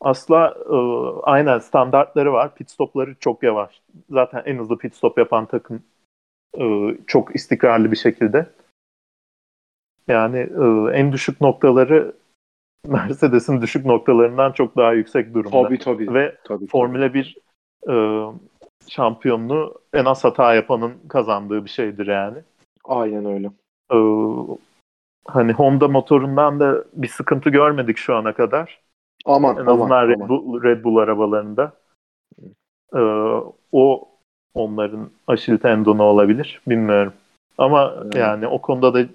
asla 0.00 0.54
e, 0.70 0.76
aynen 1.22 1.58
standartları 1.58 2.32
var. 2.32 2.54
Pit 2.54 2.70
stopları 2.70 3.14
çok 3.14 3.42
yavaş. 3.42 3.82
Zaten 4.10 4.42
en 4.46 4.58
hızlı 4.58 4.78
pit 4.78 4.94
stop 4.94 5.18
yapan 5.18 5.46
takım 5.46 5.82
e, 6.58 6.96
çok 7.06 7.34
istikrarlı 7.34 7.92
bir 7.92 7.96
şekilde. 7.96 8.46
Yani 10.08 10.38
e, 10.38 10.96
en 10.98 11.12
düşük 11.12 11.40
noktaları 11.40 12.12
Mercedes'in 12.86 13.62
düşük 13.62 13.86
noktalarından 13.86 14.52
çok 14.52 14.76
daha 14.76 14.92
yüksek 14.92 15.34
durumda. 15.34 15.62
Tabii 15.62 15.78
tabii. 15.78 16.14
Ve 16.14 16.36
tabii, 16.44 16.66
Formula 16.66 17.14
1 17.14 17.36
e, 17.88 17.92
şampiyonluğu 18.90 19.74
en 19.94 20.04
az 20.04 20.24
hata 20.24 20.54
yapanın 20.54 20.94
kazandığı 21.08 21.64
bir 21.64 21.70
şeydir 21.70 22.06
yani. 22.06 22.38
Aynen 22.84 23.24
öyle. 23.24 23.50
Ee, 23.92 23.98
hani 25.26 25.52
Honda 25.52 25.88
motorundan 25.88 26.60
da 26.60 26.84
bir 26.92 27.08
sıkıntı 27.08 27.50
görmedik 27.50 27.96
şu 27.96 28.16
ana 28.16 28.32
kadar. 28.32 28.80
Aman 29.24 29.56
en 29.56 29.66
azından 29.66 29.90
aman, 29.90 30.08
Red, 30.08 30.28
Bull, 30.28 30.62
Red 30.62 30.84
Bull 30.84 30.96
arabalarında. 30.96 31.72
Ee, 32.94 32.98
o 33.72 34.08
onların 34.54 35.10
aşil 35.26 35.58
tendonu 35.58 36.02
olabilir. 36.02 36.60
Bilmiyorum. 36.66 37.12
Ama 37.58 37.94
evet. 38.02 38.16
yani 38.16 38.46
o 38.46 38.60
konuda 38.60 38.94
da 38.94 39.08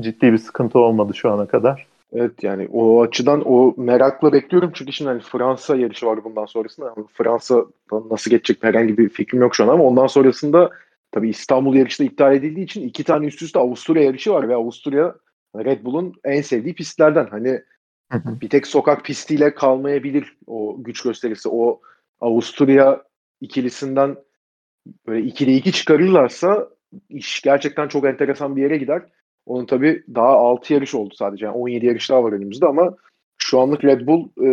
ciddi 0.00 0.32
bir 0.32 0.38
sıkıntı 0.38 0.78
olmadı 0.78 1.14
şu 1.14 1.32
ana 1.32 1.46
kadar. 1.46 1.86
Evet 2.14 2.42
yani 2.42 2.68
o 2.72 3.02
açıdan 3.02 3.42
o 3.46 3.74
merakla 3.76 4.32
bekliyorum 4.32 4.70
çünkü 4.74 4.92
şimdi 4.92 5.08
hani 5.08 5.20
Fransa 5.20 5.76
yarışı 5.76 6.06
var 6.06 6.24
bundan 6.24 6.46
sonrasında. 6.46 6.86
Yani 6.86 7.06
Fransa 7.12 7.64
nasıl 8.10 8.30
geçecek 8.30 8.62
herhangi 8.62 8.98
bir 8.98 9.08
fikrim 9.08 9.40
yok 9.40 9.54
şu 9.54 9.64
an 9.64 9.68
ama 9.68 9.84
ondan 9.84 10.06
sonrasında 10.06 10.70
tabii 11.12 11.28
İstanbul 11.28 11.74
yarışı 11.74 12.02
da 12.02 12.06
iptal 12.06 12.34
edildiği 12.34 12.64
için 12.64 12.88
iki 12.88 13.04
tane 13.04 13.26
üst 13.26 13.42
üste 13.42 13.58
Avusturya 13.58 14.02
yarışı 14.02 14.32
var 14.32 14.48
ve 14.48 14.54
Avusturya 14.54 15.14
Red 15.56 15.84
Bull'un 15.84 16.14
en 16.24 16.42
sevdiği 16.42 16.74
pistlerden. 16.74 17.26
Hani 17.30 17.60
bir 18.12 18.48
tek 18.48 18.66
sokak 18.66 19.04
pistiyle 19.04 19.54
kalmayabilir 19.54 20.36
o 20.46 20.76
güç 20.78 21.02
gösterisi. 21.02 21.48
O 21.48 21.80
Avusturya 22.20 23.02
ikilisinden 23.40 24.16
böyle 25.06 25.26
ikili 25.26 25.56
iki 25.56 25.72
çıkarırlarsa 25.72 26.68
iş 27.08 27.42
gerçekten 27.42 27.88
çok 27.88 28.06
enteresan 28.06 28.56
bir 28.56 28.62
yere 28.62 28.76
gider. 28.76 29.02
Onun 29.46 29.66
tabii 29.66 30.02
daha 30.14 30.28
6 30.28 30.74
yarış 30.74 30.94
oldu 30.94 31.14
sadece. 31.14 31.46
Yani 31.46 31.56
17 31.56 31.86
yarış 31.86 32.10
daha 32.10 32.24
var 32.24 32.32
önümüzde 32.32 32.66
ama 32.66 32.96
şu 33.38 33.60
anlık 33.60 33.84
Red 33.84 34.06
Bull 34.06 34.28
e, 34.44 34.48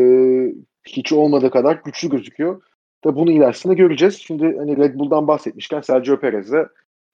hiç 0.84 1.14
olmadığı 1.14 1.50
kadar 1.50 1.82
güçlü 1.86 2.10
gözüküyor. 2.10 2.62
Tabii 3.02 3.16
bunu 3.16 3.32
ilerisinde 3.32 3.74
göreceğiz. 3.74 4.18
Şimdi 4.18 4.58
hani 4.58 4.78
Red 4.78 4.96
Bull'dan 4.96 5.28
bahsetmişken 5.28 5.82
Sergio 5.82 6.20
Perez'e 6.20 6.68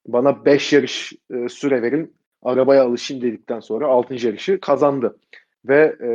bana 0.08 0.46
5 0.46 0.74
yarış 0.74 1.14
e, 1.34 1.50
süre 1.50 1.82
verin 1.82 2.14
arabaya 2.44 2.84
alışayım 2.84 3.24
dedikten 3.24 3.60
sonra 3.60 3.88
6. 3.88 4.14
yarışı 4.14 4.60
kazandı. 4.60 5.18
Ve 5.66 5.96
e, 6.02 6.10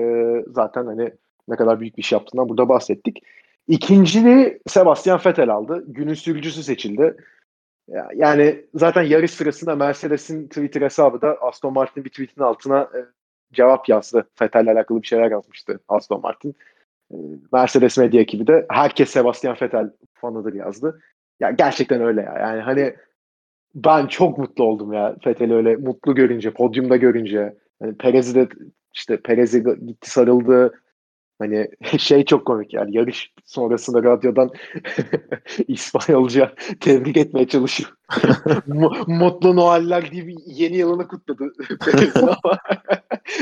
zaten 0.46 0.86
hani 0.86 1.12
ne 1.48 1.56
kadar 1.56 1.80
büyük 1.80 1.96
bir 1.96 2.02
iş 2.02 2.12
yaptığından 2.12 2.48
burada 2.48 2.68
bahsettik. 2.68 3.18
İkinciliği 3.68 4.58
Sebastian 4.66 5.20
Vettel 5.26 5.50
aldı. 5.50 5.84
Günün 5.86 6.14
sürücüsü 6.14 6.62
seçildi. 6.62 7.16
Yani 8.14 8.64
zaten 8.74 9.02
yarış 9.02 9.30
sırasında 9.30 9.76
Mercedes'in 9.76 10.48
Twitter 10.48 10.82
hesabı 10.82 11.20
da 11.20 11.36
Aston 11.40 11.72
Martin'in 11.72 12.04
bir 12.04 12.10
tweetin 12.10 12.42
altına 12.42 12.80
e, 12.82 13.00
cevap 13.52 13.88
yazdı. 13.88 14.28
Vettel'le 14.42 14.66
alakalı 14.66 15.02
bir 15.02 15.06
şeyler 15.06 15.30
yazmıştı 15.30 15.80
Aston 15.88 16.20
Martin. 16.20 16.54
E, 17.10 17.16
Mercedes 17.52 17.98
medya 17.98 18.20
ekibi 18.20 18.46
de 18.46 18.66
herkes 18.70 19.10
Sebastian 19.10 19.56
Vettel 19.62 19.90
fanıdır 20.14 20.54
yazdı. 20.54 21.00
Ya 21.40 21.50
gerçekten 21.50 22.02
öyle 22.02 22.22
ya. 22.22 22.38
Yani 22.38 22.60
hani 22.60 22.96
ben 23.74 24.06
çok 24.06 24.38
mutlu 24.38 24.64
oldum 24.64 24.92
ya 24.92 25.16
Vettel'i 25.26 25.54
öyle 25.54 25.76
mutlu 25.76 26.14
görünce, 26.14 26.50
podyumda 26.50 26.96
görünce. 26.96 27.56
Hani 27.82 27.96
Perez'i 27.96 28.34
de 28.34 28.48
işte 28.94 29.16
Perez'i 29.16 29.64
gitti 29.86 30.10
sarıldı. 30.10 30.80
Hani 31.42 31.68
şey 31.98 32.24
çok 32.24 32.46
komik 32.46 32.74
yani 32.74 32.96
yarış 32.96 33.32
sonrasında 33.44 34.02
radyodan 34.02 34.50
İspanyolca 35.68 36.54
tebrik 36.80 37.16
etmeye 37.16 37.48
çalışıyor. 37.48 37.90
Mutlu 39.06 39.56
Noeller 39.56 40.12
bir 40.12 40.36
yeni 40.46 40.76
yılını 40.76 41.08
kutladı. 41.08 41.52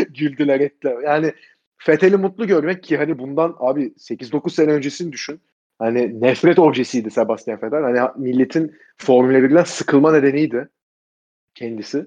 güldüler 0.08 0.60
ettiler. 0.60 0.96
Yani 1.04 1.32
Fethel'i 1.76 2.16
mutlu 2.16 2.46
görmek 2.46 2.82
ki 2.82 2.96
hani 2.96 3.18
bundan 3.18 3.56
abi 3.58 3.94
8-9 3.98 4.50
sene 4.50 4.72
öncesini 4.72 5.12
düşün. 5.12 5.40
Hani 5.78 6.20
nefret 6.20 6.58
objesiydi 6.58 7.10
Sebastian 7.10 7.62
Vettel. 7.62 7.82
Hani 7.82 8.08
milletin 8.16 8.76
Formula 8.96 9.38
1'den 9.38 9.64
sıkılma 9.64 10.12
nedeniydi 10.12 10.68
kendisi. 11.54 12.06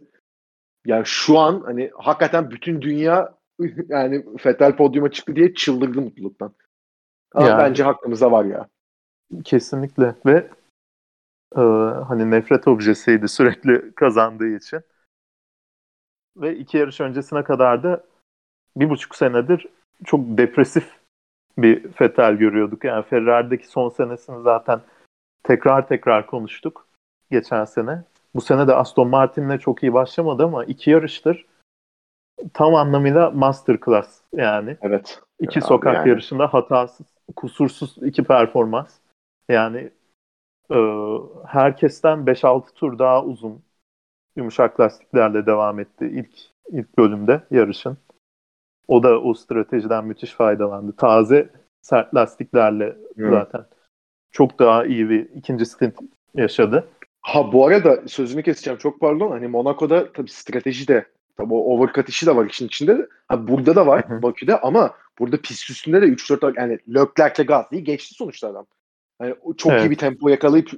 Yani 0.85 1.05
şu 1.05 1.39
an 1.39 1.61
hani 1.65 1.91
hakikaten 1.93 2.51
bütün 2.51 2.81
dünya 2.81 3.42
yani 3.87 4.25
Vettel 4.45 4.75
podyuma 4.75 5.11
çıktı 5.11 5.35
diye 5.35 5.53
çıldırdı 5.53 6.01
mutluluktan. 6.01 6.53
Ama 7.33 7.47
yani, 7.47 7.57
bence 7.57 7.83
hakkımızda 7.83 8.31
var 8.31 8.45
ya. 8.45 8.67
Kesinlikle 9.43 10.15
ve 10.25 10.49
e, 11.55 11.61
hani 12.07 12.31
nefret 12.31 12.67
objesiydi 12.67 13.27
sürekli 13.27 13.91
kazandığı 13.95 14.55
için. 14.55 14.79
Ve 16.37 16.57
iki 16.57 16.77
yarış 16.77 17.01
öncesine 17.01 17.43
kadar 17.43 17.83
da 17.83 18.03
bir 18.77 18.89
buçuk 18.89 19.15
senedir 19.15 19.67
çok 20.05 20.37
depresif 20.37 20.99
bir 21.57 21.85
Vettel 22.01 22.33
görüyorduk. 22.33 22.83
Yani 22.83 23.05
Ferrari'deki 23.05 23.67
son 23.67 23.89
senesini 23.89 24.41
zaten 24.41 24.81
tekrar 25.43 25.87
tekrar 25.87 26.27
konuştuk 26.27 26.87
geçen 27.31 27.65
sene. 27.65 28.03
Bu 28.35 28.41
sene 28.41 28.67
de 28.67 28.75
Aston 28.75 29.07
Martin'le 29.07 29.57
çok 29.57 29.83
iyi 29.83 29.93
başlamadı 29.93 30.43
ama 30.43 30.65
iki 30.65 30.89
yarıştır 30.89 31.45
tam 32.53 32.75
anlamıyla 32.75 33.31
masterclass 33.31 34.21
yani. 34.33 34.77
Evet. 34.81 35.21
İki 35.39 35.59
Abi 35.59 35.65
sokak 35.65 35.95
yani. 35.95 36.09
yarışında 36.09 36.47
hatasız, 36.47 37.07
kusursuz 37.35 37.95
iki 38.01 38.23
performans. 38.23 38.97
Yani 39.49 39.91
e, 40.71 40.77
herkesten 41.47 42.19
5-6 42.19 42.73
tur 42.73 42.99
daha 42.99 43.23
uzun 43.23 43.63
yumuşak 44.35 44.79
lastiklerle 44.79 45.45
devam 45.45 45.79
etti 45.79 46.05
ilk 46.05 46.53
ilk 46.69 46.97
bölümde 46.97 47.41
yarışın. 47.51 47.97
O 48.87 49.03
da 49.03 49.21
o 49.21 49.33
stratejiden 49.33 50.05
müthiş 50.05 50.31
faydalandı. 50.31 50.95
Taze 50.95 51.49
sert 51.81 52.15
lastiklerle 52.15 52.97
hmm. 53.15 53.31
zaten 53.31 53.65
çok 54.31 54.59
daha 54.59 54.85
iyi 54.85 55.09
bir 55.09 55.29
ikinci 55.29 55.65
stint 55.65 55.95
yaşadı. 56.35 56.87
Ha 57.21 57.51
bu 57.53 57.67
arada 57.67 58.07
sözünü 58.07 58.43
keseceğim 58.43 58.79
çok 58.79 58.99
pardon. 58.99 59.31
Hani 59.31 59.47
Monaco'da 59.47 60.11
tabii 60.13 60.29
strateji 60.29 60.87
de 60.87 61.05
tabii 61.37 61.53
o 61.53 61.57
overcut 61.57 62.09
işi 62.09 62.25
de 62.25 62.35
var 62.35 62.45
işin 62.45 62.67
içinde. 62.67 63.07
Ha 63.27 63.47
burada 63.47 63.75
da 63.75 63.87
var 63.87 64.23
Bakü'de 64.23 64.59
ama 64.59 64.95
burada 65.19 65.41
pist 65.41 65.69
üstünde 65.69 66.01
de 66.01 66.05
3-4 66.05 66.59
yani 66.59 66.79
Leclerc'le 66.89 67.47
Gasly'yi 67.47 67.83
geçti 67.83 68.15
sonuçta 68.15 68.47
adam. 68.47 68.65
Yani 69.21 69.35
çok 69.57 69.71
evet. 69.71 69.85
iyi 69.85 69.91
bir 69.91 69.97
tempo 69.97 70.29
yakalayıp 70.29 70.69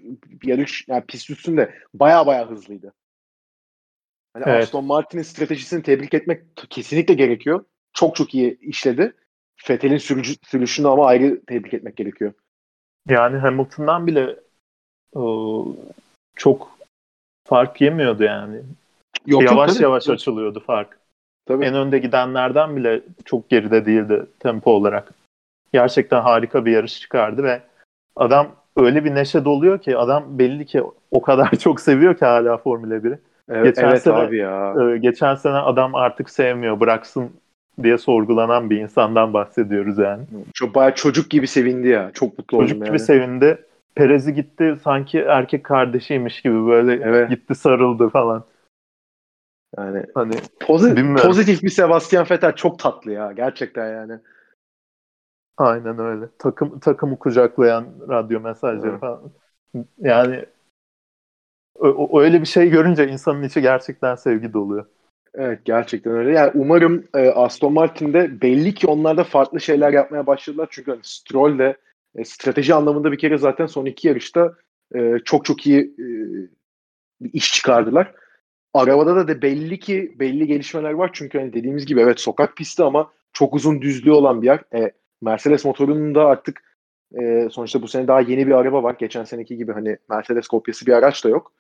yarış 0.43 0.86
yani 0.88 1.03
pist 1.06 1.30
üstünde 1.30 1.76
baya 1.93 2.28
baya 2.28 2.49
hızlıydı. 2.49 2.93
Hani 4.34 4.43
evet. 4.47 4.64
Aston 4.64 4.86
Martin'in 4.86 5.24
stratejisini 5.24 5.84
tebrik 5.84 6.14
etmek 6.14 6.41
kesinlikle 6.70 7.14
gerekiyor. 7.14 7.66
Çok 7.93 8.16
çok 8.16 8.36
iyi 8.36 8.60
işledi. 8.60 9.14
Vettel'in 9.70 9.97
sürücü, 9.97 10.36
sürüşünü 10.43 10.88
ama 10.88 11.08
ayrı 11.08 11.45
tebrik 11.45 11.74
etmek 11.74 11.97
gerekiyor. 11.97 12.34
Yani 13.10 13.38
Hamilton'dan 13.38 14.08
bile 14.08 14.36
o, 15.14 15.76
çok 16.36 16.78
fark 17.43 17.82
yemiyordu 17.82 18.24
yani. 18.24 18.62
Yok, 19.28 19.43
yavaş 19.43 19.73
tabii. 19.73 19.84
yavaş 19.84 20.09
açılıyordu 20.09 20.59
fark. 20.59 20.99
Tabii. 21.45 21.65
En 21.65 21.76
önde 21.76 21.99
gidenlerden 21.99 22.76
bile 22.76 23.01
çok 23.26 23.49
geride 23.49 23.86
değildi 23.86 24.26
tempo 24.39 24.71
olarak. 24.71 25.13
Gerçekten 25.73 26.21
harika 26.21 26.65
bir 26.65 26.71
yarış 26.71 27.01
çıkardı 27.01 27.43
ve 27.43 27.61
adam 28.15 28.47
öyle 28.78 29.05
bir 29.05 29.15
neşe 29.15 29.45
doluyor 29.45 29.80
ki 29.80 29.97
adam 29.97 30.23
belli 30.39 30.65
ki 30.65 30.84
o 31.11 31.21
kadar 31.21 31.49
çok 31.59 31.82
seviyor 31.82 32.17
ki 32.17 32.26
hala 32.26 32.57
Formula 32.57 32.95
1'i. 32.95 33.19
Evet, 33.49 33.65
geçen 33.65 33.89
evet 33.89 34.01
sene, 34.01 34.15
abi 34.15 34.38
ya. 34.38 34.76
E, 34.93 34.97
geçen 34.97 35.36
sene 35.36 35.53
adam 35.53 35.95
artık 35.95 36.30
sevmiyor 36.30 36.80
bıraksın 36.80 37.32
diye 37.84 37.97
sorgulanan 37.97 38.69
bir 38.69 38.78
insandan 38.78 39.34
bahsediyoruz 39.34 39.97
yani. 39.97 40.23
Çok 40.53 40.76
bayağı 40.76 40.95
çocuk 40.95 41.30
gibi 41.30 41.47
sevindi 41.47 41.88
ya. 41.88 42.11
Çok 42.13 42.38
mutlu 42.38 42.57
çocuk 42.57 42.59
oldum. 42.59 42.67
Çocuk 42.67 42.88
gibi 42.88 42.99
sevindi. 42.99 43.65
Perez'i 43.95 44.34
gitti 44.34 44.76
sanki 44.84 45.19
erkek 45.19 45.63
kardeşiymiş 45.63 46.41
gibi 46.41 46.67
böyle 46.67 47.03
evet. 47.03 47.30
gitti 47.30 47.55
sarıldı 47.55 48.09
falan. 48.09 48.43
Yani 49.78 50.05
hani 50.13 50.36
pozitif, 50.59 51.23
pozitif 51.23 51.63
bir 51.63 51.69
Sebastian 51.69 52.28
Vettel 52.32 52.55
çok 52.55 52.80
tatlı 52.80 53.11
ya 53.11 53.32
gerçekten 53.32 53.93
yani. 53.93 54.19
Aynen 55.57 55.99
öyle. 55.99 56.26
Takım 56.39 56.80
takımı 56.80 57.19
kucaklayan 57.19 57.86
radyo 58.09 58.39
mesajları 58.39 58.89
evet. 58.89 58.99
falan. 58.99 59.32
Yani 59.99 60.45
öyle 62.13 62.41
bir 62.41 62.45
şey 62.45 62.69
görünce 62.69 63.07
insanın 63.07 63.43
içi 63.43 63.61
gerçekten 63.61 64.15
sevgi 64.15 64.53
doluyor. 64.53 64.86
Evet 65.34 65.65
gerçekten 65.65 66.13
öyle. 66.13 66.32
Yani 66.32 66.51
umarım 66.55 67.03
e, 67.15 67.30
Aston 67.30 67.73
Martin'de 67.73 68.41
belli 68.41 68.73
ki 68.73 68.88
onlarda 68.88 69.23
farklı 69.23 69.61
şeyler 69.61 69.93
yapmaya 69.93 70.28
başladılar. 70.28 70.67
Çünkü 70.71 70.91
hani 70.91 71.01
Stroll 71.03 71.59
de 71.59 71.78
e, 72.15 72.26
strateji 72.26 72.73
anlamında 72.73 73.11
bir 73.11 73.17
kere 73.17 73.38
zaten 73.38 73.65
son 73.65 73.86
iki 73.86 74.07
yarışta 74.07 74.53
e, 74.95 75.19
çok 75.26 75.45
çok 75.45 75.67
iyi 75.67 75.82
e, 75.82 76.07
bir 77.21 77.34
iş 77.34 77.53
çıkardılar. 77.53 78.13
Arabada 78.76 79.15
da 79.15 79.28
de 79.28 79.41
belli 79.41 79.80
ki 79.80 80.15
belli 80.19 80.47
gelişmeler 80.47 80.91
var. 80.91 81.09
Çünkü 81.13 81.39
hani 81.39 81.53
dediğimiz 81.53 81.86
gibi 81.86 82.01
evet 82.01 82.19
sokak 82.19 82.57
pisti 82.57 82.84
ama 82.84 83.11
çok 83.34 83.53
uzun 83.53 83.82
düzlüğü 83.82 84.11
olan 84.11 84.41
bir 84.41 84.47
yer. 84.47 84.59
E, 84.73 84.91
Mercedes 85.21 85.65
motorunun 85.65 86.15
da 86.15 86.26
artık 86.26 86.63
e, 87.21 87.47
sonuçta 87.51 87.82
bu 87.82 87.88
sene 87.88 88.07
daha 88.07 88.21
yeni 88.21 88.47
bir 88.47 88.51
araba 88.51 88.84
var. 88.84 88.95
Geçen 88.99 89.23
seneki 89.23 89.57
gibi 89.57 89.71
hani 89.71 89.97
Mercedes 90.09 90.47
kopyası 90.47 90.86
bir 90.86 90.93
araç 90.93 91.26
da 91.26 91.30
yok. 91.30 91.53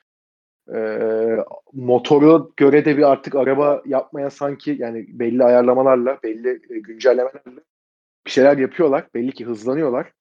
E, 0.75 0.79
motoru 1.73 2.53
göre 2.57 2.85
de 2.85 2.97
bir 2.97 3.11
artık 3.11 3.35
araba 3.35 3.81
yapmaya 3.85 4.29
sanki 4.29 4.75
yani 4.79 5.05
belli 5.09 5.43
ayarlamalarla, 5.43 6.19
belli 6.23 6.49
e, 6.69 6.79
güncellemelerle 6.79 7.61
bir 8.25 8.31
şeyler 8.31 8.57
yapıyorlar. 8.57 9.07
Belli 9.13 9.31
ki 9.31 9.45
hızlanıyorlar. 9.45 10.11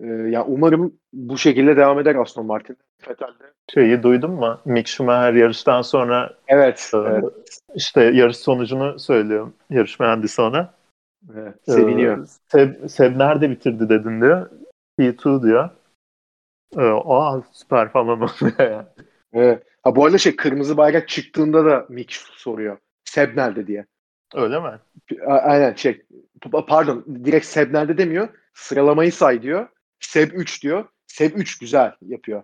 E, 0.00 0.06
ya 0.06 0.44
umarım 0.44 0.94
bu 1.12 1.38
şekilde 1.38 1.76
devam 1.76 1.98
eder 2.00 2.14
Aston 2.14 2.46
Martin. 2.46 2.76
Vettel'de. 3.08 3.44
Şeyi 3.74 4.02
duydun 4.02 4.30
mu? 4.30 4.60
Mick 4.64 4.88
Schumacher 4.88 5.34
yarıştan 5.34 5.82
sonra 5.82 6.36
evet, 6.48 6.90
e, 6.94 6.96
evet. 6.96 7.24
işte 7.74 8.00
yarış 8.02 8.36
sonucunu 8.36 8.98
söylüyor 8.98 9.52
yarış 9.70 10.00
mühendisi 10.00 10.42
ona. 10.42 10.74
Evet, 11.34 11.54
seviniyor. 11.64 12.18
Ee, 12.18 12.26
Seb, 12.48 12.88
Seb 12.88 13.16
nerede 13.16 13.50
bitirdi 13.50 13.88
dedin 13.88 14.20
diyor. 14.20 14.50
P2 14.98 15.42
diyor. 15.42 15.70
Ee, 16.76 16.82
aa 17.04 17.42
süper 17.52 17.92
falan 17.92 18.20
oluyor 18.20 18.58
yani. 18.58 18.86
Evet. 19.32 19.62
Ha 19.82 19.96
bu 19.96 20.04
arada 20.04 20.18
şey 20.18 20.36
kırmızı 20.36 20.76
bayrak 20.76 21.08
çıktığında 21.08 21.64
da 21.64 21.86
Mick 21.88 22.12
soruyor. 22.12 22.78
Seb 23.04 23.36
nerede 23.36 23.66
diye. 23.66 23.86
Öyle 24.34 24.60
mi? 24.60 24.78
A- 25.26 25.32
aynen 25.32 25.74
şey 25.74 26.02
pardon 26.68 27.04
direkt 27.24 27.46
Seb 27.46 27.74
nerede 27.74 27.98
demiyor. 27.98 28.28
Sıralamayı 28.54 29.12
say 29.12 29.42
diyor. 29.42 29.68
Seb 30.00 30.32
3 30.32 30.62
diyor. 30.62 30.84
Seb 31.06 31.36
3 31.36 31.58
güzel 31.58 31.92
yapıyor. 32.00 32.42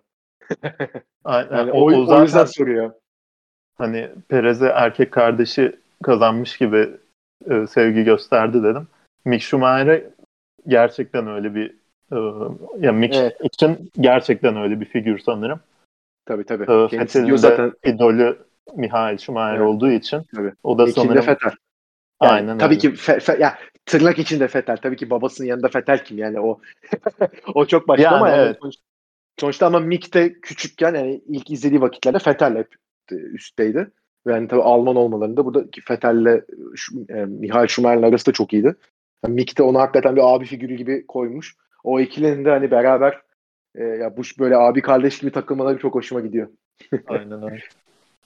Aynen. 1.25 1.57
Yani 1.57 1.73
o, 1.73 1.85
o, 1.85 2.07
zaten, 2.07 2.21
o 2.21 2.23
yüzden 2.23 2.45
soruyor. 2.45 2.93
Hani 3.75 4.11
Perez'e 4.29 4.67
erkek 4.67 5.13
kardeşi 5.13 5.77
kazanmış 6.03 6.57
gibi 6.57 6.91
e, 7.51 7.67
sevgi 7.67 8.05
gösterdi 8.05 8.63
dedim. 8.63 8.89
Mick 9.25 9.43
Schumacher'e 9.43 10.11
gerçekten 10.67 11.27
öyle 11.27 11.55
bir 11.55 11.75
e, 12.13 12.17
ya 12.81 12.93
Mick 12.93 13.17
Evet. 13.17 13.37
için 13.43 13.91
gerçekten 14.01 14.57
öyle 14.57 14.81
bir 14.81 14.87
figür 14.87 15.19
sanırım. 15.19 15.61
Tabii 16.27 16.45
tabii. 16.45 16.63
E, 16.63 16.89
Kendisi 16.89 17.27
diyor 17.27 17.39
zaten 17.39 17.73
idolü 17.85 18.39
Michael 18.77 19.19
Schumacher 19.19 19.57
Evet. 19.57 19.67
olduğu 19.67 19.91
için 19.91 20.23
Tabii. 20.35 20.53
o 20.63 20.79
da 20.79 20.85
Mick'in 20.87 21.03
sanırım 21.03 21.23
Fetel. 21.23 21.53
Yani 22.23 22.33
aynen 22.33 22.59
tabii 22.59 22.75
öyle. 22.75 22.81
ki 22.81 22.93
fe, 22.95 23.21
fe, 23.21 23.37
ya 23.41 23.59
tırnak 23.87 24.19
içinde 24.19 24.49
Fetel. 24.49 24.77
Tabii 24.77 24.97
ki 24.97 25.11
babasının 25.11 25.49
yanında 25.49 25.69
Fetel 25.69 26.05
kim 26.05 26.19
yani 26.19 26.41
o 26.41 26.61
o 27.55 27.67
çok 27.67 27.89
başka 27.89 28.03
Yani 28.03 28.17
ama 28.17 28.29
yani 28.29 28.43
evet. 28.43 28.59
sonuç- 28.63 28.81
sonuçta 29.41 29.67
ama 29.67 29.81
Mick 29.81 30.15
de 30.15 30.33
küçükken 30.33 30.95
yani 30.95 31.23
ilk 31.29 31.51
izlediği 31.51 31.81
vakitlerde 31.81 32.19
Fetel 32.19 32.57
hep 32.57 32.75
e, 33.13 33.15
üstteydi. 33.15 33.91
Ve 34.27 34.33
yani 34.33 34.49
tabii 34.49 34.63
Alman 34.63 34.97
olmalarında 34.97 35.45
burada 35.45 35.71
ki 35.71 35.81
Fetel'le 35.81 36.41
şu, 36.75 37.07
e, 37.09 37.25
Michael 37.25 37.67
Schumacher'in 37.67 38.03
arası 38.03 38.27
da 38.27 38.33
çok 38.33 38.53
iyiydi. 38.53 38.77
Yani 39.25 39.35
Mick 39.35 39.59
de 39.59 39.63
onu 39.63 39.79
hakikaten 39.79 40.17
bir 40.17 40.35
abi 40.35 40.45
figürü 40.45 40.75
gibi 40.75 41.07
koymuş. 41.07 41.57
O 41.85 42.01
ikilinin 42.01 42.45
de 42.45 42.51
hani 42.51 42.71
beraber 42.71 43.21
e, 43.75 43.85
ya 43.85 44.17
bu 44.17 44.23
böyle 44.39 44.57
abi 44.57 44.83
kardeş 44.83 45.19
gibi 45.19 45.33
takılmaları 45.33 45.79
çok 45.79 45.95
hoşuma 45.95 46.21
gidiyor. 46.21 46.49
Aynen 47.07 47.43
öyle. 47.43 47.63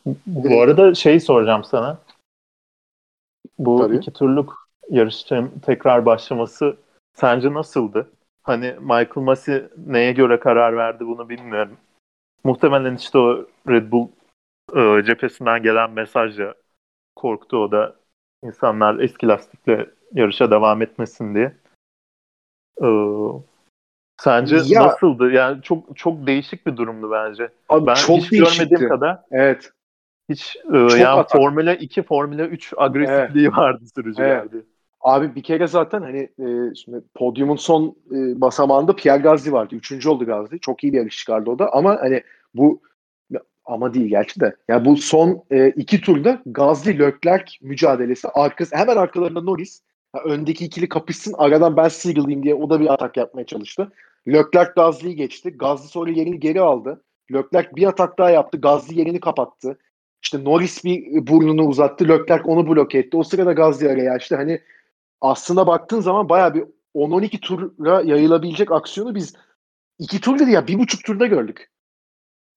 Bu 0.27 0.61
arada 0.61 0.95
şey 0.95 1.21
soracağım 1.21 1.65
sana. 1.65 1.99
Bu 3.59 3.79
Tabii. 3.79 3.97
iki 3.97 4.13
turluk 4.13 4.66
yarışın 4.91 5.53
tekrar 5.67 6.07
başlaması 6.07 6.77
sence 7.15 7.53
nasıldı? 7.55 8.11
Hani 8.43 8.75
Michael 8.81 9.25
Masi 9.25 9.69
neye 9.87 10.13
göre 10.13 10.41
karar 10.41 10.77
verdi 10.77 11.07
bunu 11.07 11.29
bilmiyorum. 11.29 11.77
Muhtemelen 12.45 12.97
işte 12.97 13.19
o 13.19 13.47
Red 13.69 13.93
Bull 13.93 14.09
e, 14.77 15.03
cephesinden 15.07 15.63
gelen 15.63 15.91
mesajla 15.91 16.55
korktu 17.17 17.57
o 17.57 17.71
da 17.73 17.97
insanlar 18.45 18.99
eski 18.99 19.29
lastikle 19.29 19.91
yarışa 20.13 20.51
devam 20.51 20.83
etmesin 20.83 21.35
diye. 21.35 21.53
E, 22.83 22.89
sence 24.21 24.57
Ya- 24.67 24.83
nasıldı? 24.83 25.31
Yani 25.31 25.63
çok 25.63 25.97
çok 25.97 26.27
değişik 26.27 26.67
bir 26.67 26.77
durumdu 26.77 27.11
bence. 27.11 27.49
Abi 27.69 27.87
Ben 27.87 27.95
çok 27.95 28.17
hiç 28.17 28.31
görmediğim 28.31 28.69
değişikti. 28.69 28.89
kadar 28.89 29.19
Evet. 29.31 29.73
hiç 30.29 30.57
e, 30.73 30.77
yani 30.77 31.07
atak. 31.07 31.33
Formula 31.41 31.75
2, 31.75 32.03
Formula 32.03 32.47
3 32.47 32.73
agresifliği 32.77 33.49
vardı 33.53 33.85
sürücülerde. 33.95 34.57
Abi 35.07 35.35
bir 35.35 35.43
kere 35.43 35.67
zaten 35.67 36.03
hani 36.03 36.19
e, 36.19 36.75
şimdi 36.75 37.01
podyumun 37.15 37.57
son 37.57 37.97
e, 38.11 38.41
basamağında 38.41 38.97
Pierre 38.97 39.23
Gasly 39.23 39.53
vardı. 39.53 39.75
Üçüncü 39.75 40.09
oldu 40.09 40.27
Gasly. 40.27 40.59
Çok 40.59 40.85
iyi 40.85 40.93
bir 40.93 40.99
yarış 40.99 41.17
çıkardı 41.17 41.51
o 41.51 41.59
da. 41.59 41.73
Ama 41.73 41.99
hani 42.01 42.23
bu 42.55 42.81
ama 43.65 43.95
değil 43.95 44.07
gerçi 44.07 44.41
de. 44.41 44.57
Ya 44.69 44.85
bu 44.85 44.97
son 44.97 45.45
e, 45.51 45.69
iki 45.69 46.01
turda 46.01 46.43
Gasly 46.47 46.99
Leclerc 46.99 47.53
mücadelesi 47.63 48.29
arkası 48.29 48.77
hemen 48.77 48.97
arkalarında 48.97 49.41
Norris. 49.41 49.83
Ha, 50.13 50.21
öndeki 50.25 50.65
ikili 50.65 50.89
kapışsın 50.89 51.35
aradan 51.39 51.77
ben 51.77 51.89
sıyrılayım 51.89 52.43
diye 52.43 52.55
o 52.55 52.71
da 52.71 52.81
bir 52.81 52.93
atak 52.93 53.17
yapmaya 53.17 53.47
çalıştı. 53.47 53.93
Leclerc 54.29 54.71
Gasly'yi 54.77 55.17
geçti. 55.17 55.51
Gasly 55.59 55.89
sonra 55.89 56.11
yerini 56.11 56.41
geri 56.41 56.61
aldı. 56.61 57.03
Leclerc 57.33 57.77
bir 57.77 57.87
atak 57.87 58.19
daha 58.19 58.31
yaptı. 58.31 58.61
Gasly 58.61 58.99
yerini 58.99 59.21
kapattı. 59.21 59.79
İşte 60.23 60.45
Norris 60.45 60.85
bir 60.85 61.27
burnunu 61.27 61.67
uzattı. 61.67 62.09
Leclerc 62.09 62.43
onu 62.45 62.69
bloke 62.69 62.99
etti. 62.99 63.17
O 63.17 63.23
sırada 63.23 63.53
Gasly 63.53 63.91
araya 63.91 64.13
açtı. 64.13 64.37
Hani 64.37 64.61
aslında 65.21 65.67
baktığın 65.67 66.01
zaman 66.01 66.29
bayağı 66.29 66.55
bir 66.55 66.65
10-12 66.95 67.41
tura 67.41 68.03
yayılabilecek 68.03 68.73
aksiyonu 68.73 69.15
biz 69.15 69.35
iki 69.99 70.21
tur 70.21 70.39
değil 70.39 70.51
ya 70.51 70.67
bir 70.67 70.79
buçuk 70.79 71.05
turda 71.05 71.27
gördük. 71.27 71.71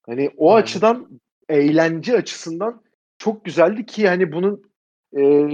Hani 0.05 0.31
o 0.37 0.51
Aynen. 0.51 0.63
açıdan 0.63 1.07
eğlence 1.49 2.17
açısından 2.17 2.81
çok 3.17 3.45
güzeldi 3.45 3.85
ki 3.85 4.07
hani 4.07 4.31
bunun 4.31 4.63
e, 5.17 5.49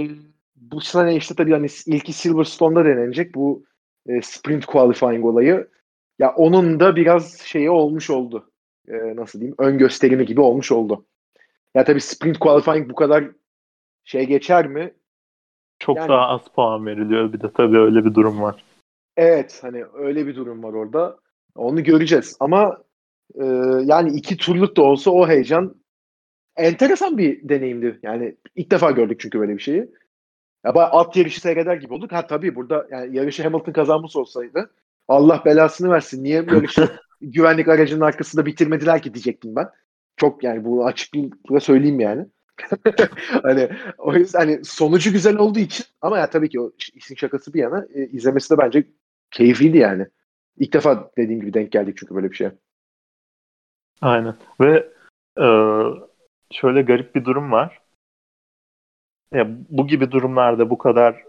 bu 0.56 0.80
sene 0.80 1.16
işte 1.16 1.34
tabii 1.34 1.52
hani 1.52 1.66
ilki 1.86 2.12
Silverstone'da 2.12 2.84
denenecek 2.84 3.34
bu 3.34 3.64
e, 4.06 4.22
sprint 4.22 4.66
qualifying 4.66 5.24
olayı. 5.24 5.68
Ya 6.18 6.34
onun 6.34 6.80
da 6.80 6.96
biraz 6.96 7.38
şeyi 7.38 7.70
olmuş 7.70 8.10
oldu. 8.10 8.50
E, 8.88 9.16
nasıl 9.16 9.40
diyeyim? 9.40 9.54
Ön 9.58 9.78
gösterimi 9.78 10.26
gibi 10.26 10.40
olmuş 10.40 10.72
oldu. 10.72 11.06
Ya 11.74 11.84
tabii 11.84 12.00
sprint 12.00 12.38
qualifying 12.38 12.90
bu 12.90 12.94
kadar 12.94 13.24
şey 14.04 14.26
geçer 14.26 14.66
mi? 14.66 14.94
Çok 15.78 15.96
Yani- 15.96 16.08
daha 16.08 16.28
az 16.28 16.40
puan 16.54 16.86
veriliyor 16.86 17.32
bir 17.32 17.40
de 17.40 17.52
tabii 17.52 17.78
öyle 17.78 18.04
bir 18.04 18.14
durum 18.14 18.42
var. 18.42 18.64
Evet 19.16 19.58
hani 19.62 19.84
öyle 19.94 20.26
bir 20.26 20.36
durum 20.36 20.62
var 20.62 20.72
orada. 20.72 21.18
Onu 21.54 21.84
göreceğiz. 21.84 22.36
Ama 22.40 22.78
e, 23.34 23.44
yani 23.84 24.10
iki 24.10 24.36
turluk 24.36 24.76
da 24.76 24.82
olsa 24.82 25.10
o 25.10 25.28
heyecan 25.28 25.74
enteresan 26.56 27.18
bir 27.18 27.48
deneyimdi. 27.48 27.98
Yani 28.02 28.36
ilk 28.54 28.70
defa 28.70 28.90
gördük 28.90 29.20
çünkü 29.20 29.40
böyle 29.40 29.54
bir 29.54 29.62
şeyi. 29.62 29.90
Ya 30.64 30.74
bayağı 30.74 30.90
at 30.90 31.16
yarışı 31.16 31.40
seyreder 31.40 31.76
gibi 31.76 31.94
olduk. 31.94 32.12
Ha 32.12 32.26
tabii 32.26 32.54
burada 32.54 32.86
yani 32.90 33.16
yarışı 33.16 33.42
Hamilton 33.42 33.72
kazanmış 33.72 34.16
olsaydı 34.16 34.70
Allah 35.08 35.42
belasını 35.44 35.90
versin. 35.90 36.24
Niye 36.24 36.36
yarışı 36.36 36.88
güvenlik 37.20 37.68
aracının 37.68 38.00
arkasında 38.00 38.46
bitirmediler 38.46 39.02
ki 39.02 39.14
diyecektim 39.14 39.56
ben. 39.56 39.68
Çok 40.16 40.44
yani 40.44 40.64
bu 40.64 40.86
açıklıkla 40.86 41.60
söyleyeyim 41.60 42.00
yani. 42.00 42.26
hani 43.42 43.68
o 43.98 44.14
yüzden 44.14 44.38
hani 44.38 44.64
sonucu 44.64 45.12
güzel 45.12 45.36
olduğu 45.36 45.58
için 45.58 45.86
ama 46.00 46.18
ya 46.18 46.30
tabii 46.30 46.48
ki 46.48 46.60
o 46.60 46.72
işin 46.94 47.14
şakası 47.14 47.54
bir 47.54 47.60
yana 47.60 47.86
e, 47.94 48.06
izlemesi 48.06 48.50
de 48.50 48.58
bence 48.58 48.84
keyifliydi 49.30 49.78
yani. 49.78 50.06
İlk 50.58 50.72
defa 50.72 51.10
dediğim 51.16 51.40
gibi 51.40 51.54
denk 51.54 51.72
geldik 51.72 51.96
çünkü 51.98 52.14
böyle 52.14 52.30
bir 52.30 52.36
şeye. 52.36 52.52
Aynen. 54.00 54.36
Ve 54.60 54.92
e, 55.40 55.46
şöyle 56.50 56.82
garip 56.82 57.14
bir 57.14 57.24
durum 57.24 57.52
var. 57.52 57.80
Ya, 59.32 59.46
bu 59.68 59.86
gibi 59.86 60.10
durumlarda 60.10 60.70
bu 60.70 60.78
kadar 60.78 61.24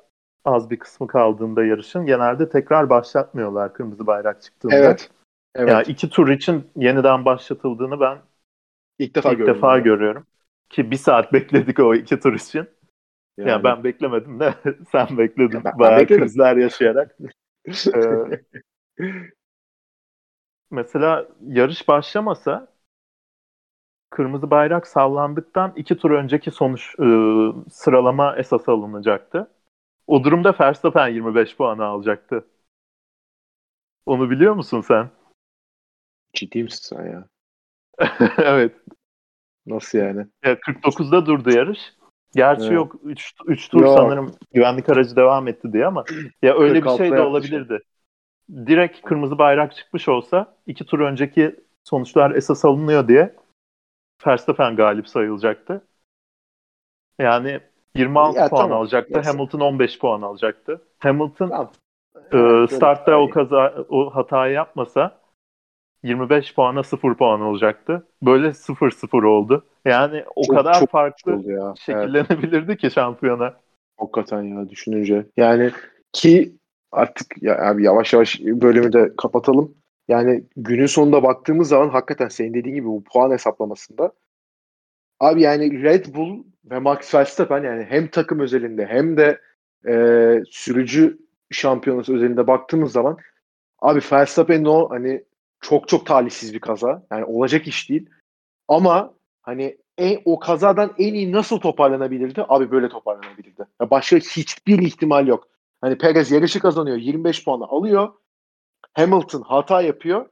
az 0.45 0.69
bir 0.69 0.80
kısmı 0.80 1.07
kaldığında 1.07 1.65
yarışın 1.65 2.05
genelde 2.05 2.49
tekrar 2.49 2.89
başlatmıyorlar 2.89 3.73
kırmızı 3.73 4.07
bayrak 4.07 4.41
çıktığında. 4.41 4.75
Evet. 4.75 5.09
Evet. 5.55 5.69
Ya 5.69 5.82
iki 5.82 6.09
tur 6.09 6.30
için 6.30 6.69
yeniden 6.75 7.25
başlatıldığını 7.25 7.99
ben 7.99 8.17
ilk 8.99 9.15
defa 9.15 9.32
ilk 9.32 9.38
gördüm 9.38 9.55
defa 9.55 9.73
yani. 9.73 9.84
görüyorum. 9.84 10.25
Ki 10.70 10.91
bir 10.91 10.95
saat 10.95 11.34
bekledik 11.34 11.80
o 11.80 11.95
iki 11.95 12.20
tur 12.20 12.34
için. 12.34 12.70
Yani. 13.38 13.49
Ya 13.49 13.63
ben 13.63 13.84
beklemedim 13.84 14.39
de 14.39 14.53
sen 14.91 15.18
bekledin. 15.18 15.53
Ya 15.55 15.63
ben- 15.63 15.63
ben 15.63 15.80
Bayağı 15.80 16.01
bekledim. 16.01 16.24
krizler 16.24 16.57
yaşayarak. 16.57 17.18
Ee, 17.95 18.39
mesela 20.72 21.28
yarış 21.47 21.88
başlamasa 21.88 22.68
kırmızı 24.09 24.51
bayrak 24.51 24.88
sallandıktan 24.88 25.74
iki 25.76 25.97
tur 25.97 26.11
önceki 26.11 26.51
sonuç 26.51 26.95
e, 26.99 27.05
sıralama 27.70 28.36
esas 28.38 28.70
alınacaktı. 28.70 29.51
O 30.07 30.24
durumda 30.24 30.55
Verstappen 30.59 31.07
25 31.07 31.57
puanı 31.57 31.86
alacaktı. 31.86 32.45
Onu 34.05 34.30
biliyor 34.30 34.53
musun 34.53 34.82
sen? 34.82 35.09
Ciddi 36.34 36.63
misin 36.63 36.95
sen 36.95 37.05
ya? 37.05 37.28
evet. 38.38 38.76
Nasıl 39.68 39.97
yani? 39.97 40.28
Ya 40.45 40.59
49'da 40.59 41.26
durdu 41.26 41.51
yarış. 41.51 41.80
Gerçi 42.36 42.61
Evet. 42.63 42.72
yok 42.74 42.95
3 43.03 43.34
3 43.45 43.70
tur 43.70 43.82
Yok. 43.82 43.93
sanırım 43.97 44.32
güvenlik 44.53 44.89
aracı 44.89 45.15
devam 45.15 45.47
etti 45.47 45.74
diye 45.74 45.86
ama 45.86 46.03
ya 46.41 46.57
öyle 46.57 46.74
bir 46.74 46.82
46'da 46.82 46.97
şey 46.97 47.11
de 47.11 47.22
olabilirdi. 47.22 47.80
Direkt 48.51 49.01
kırmızı 49.01 49.38
bayrak 49.38 49.76
çıkmış 49.76 50.07
olsa 50.07 50.55
iki 50.68 50.86
tur 50.86 50.99
önceki 50.99 51.55
sonuçlar 51.84 52.32
esas 52.32 52.65
alınıyor 52.65 53.07
diye 53.07 53.36
Verstappen 54.28 54.76
galip 54.76 55.07
sayılacaktı. 55.07 55.88
Yani 57.20 57.59
26 57.95 58.38
Ya 58.39 58.49
puan 58.49 58.61
tamam, 58.61 58.78
alacaktı. 58.78 59.13
neyse. 59.15 59.30
Hamilton 59.30 59.59
15 59.59 59.99
puan 59.99 60.22
alacaktı. 60.22 60.82
Hamilton 60.99 61.49
Tamam. 61.49 61.72
e, 62.34 62.68
startta 62.68 63.18
o 63.20 63.30
kaza 63.30 63.86
o 63.89 64.15
hatayı 64.15 64.53
yapmasa 64.53 65.20
25 66.03 66.55
puana 66.55 66.83
0 66.83 67.15
puan 67.15 67.41
olacaktı. 67.41 68.07
Böyle 68.21 68.47
0-0 68.53 69.23
oldu. 69.23 69.65
Yani 69.85 70.23
o 70.35 70.43
Çok- 70.43 70.55
kadar 70.55 70.79
çok 70.79 70.89
farklı 70.89 71.51
ya. 71.51 71.65
Evet. 71.67 71.77
şekillenebilirdi 71.79 72.77
ki 72.77 72.91
şampiyona. 72.91 73.53
Hakikaten 73.97 74.41
ya 74.43 74.69
düşününce. 74.69 75.25
Yani 75.37 75.71
ki 76.13 76.55
artık 76.91 77.43
ya 77.43 77.65
abi 77.69 77.83
yavaş 77.83 78.13
yavaş 78.13 78.39
bölümü 78.39 78.93
de 78.93 79.11
kapatalım. 79.17 79.73
Yani 80.07 80.43
günün 80.57 80.85
sonunda 80.85 81.23
baktığımız 81.23 81.67
zaman 81.69 81.89
hakikaten 81.89 82.27
senin 82.27 82.53
dediğin 82.53 82.75
gibi 82.75 82.87
bu 82.87 83.03
puan 83.03 83.31
hesaplamasında 83.31 84.11
abi 85.19 85.41
yani 85.41 85.83
Red 85.83 86.05
Bull 86.15 86.43
ve 86.71 86.79
Max 86.79 87.15
Verstappen 87.15 87.63
yani 87.63 87.85
hem 87.89 88.07
takım 88.07 88.39
özelinde 88.39 88.85
hem 88.85 89.17
de 89.17 89.41
e, 89.87 89.93
sürücü 90.49 91.17
şampiyonası 91.51 92.15
özelinde 92.15 92.47
baktığımız 92.47 92.91
zaman 92.91 93.17
abi 93.79 93.99
Verstappen'in 94.11 94.65
o 94.65 94.89
hani 94.89 95.23
çok 95.61 95.87
çok 95.87 96.05
talihsiz 96.05 96.53
bir 96.53 96.59
kaza. 96.59 97.03
Yani 97.11 97.25
olacak 97.25 97.67
iş 97.67 97.89
değil. 97.89 98.09
Ama 98.67 99.13
hani 99.41 99.77
en, 99.97 100.21
o 100.25 100.39
kazadan 100.39 100.93
en 100.97 101.13
iyi 101.13 101.31
nasıl 101.31 101.59
toparlanabilirdi? 101.59 102.45
Abi 102.49 102.71
böyle 102.71 102.89
toparlanabilirdi. 102.89 103.65
Ya 103.81 103.89
başka 103.89 104.15
hiçbir 104.17 104.79
ihtimal 104.79 105.27
yok. 105.27 105.47
Hani 105.81 105.97
Perez 105.97 106.31
yarışı 106.31 106.59
kazanıyor. 106.59 106.97
25 106.97 107.45
puanı 107.45 107.65
alıyor. 107.65 108.13
Hamilton 108.93 109.41
hata 109.41 109.81
yapıyor. 109.81 110.29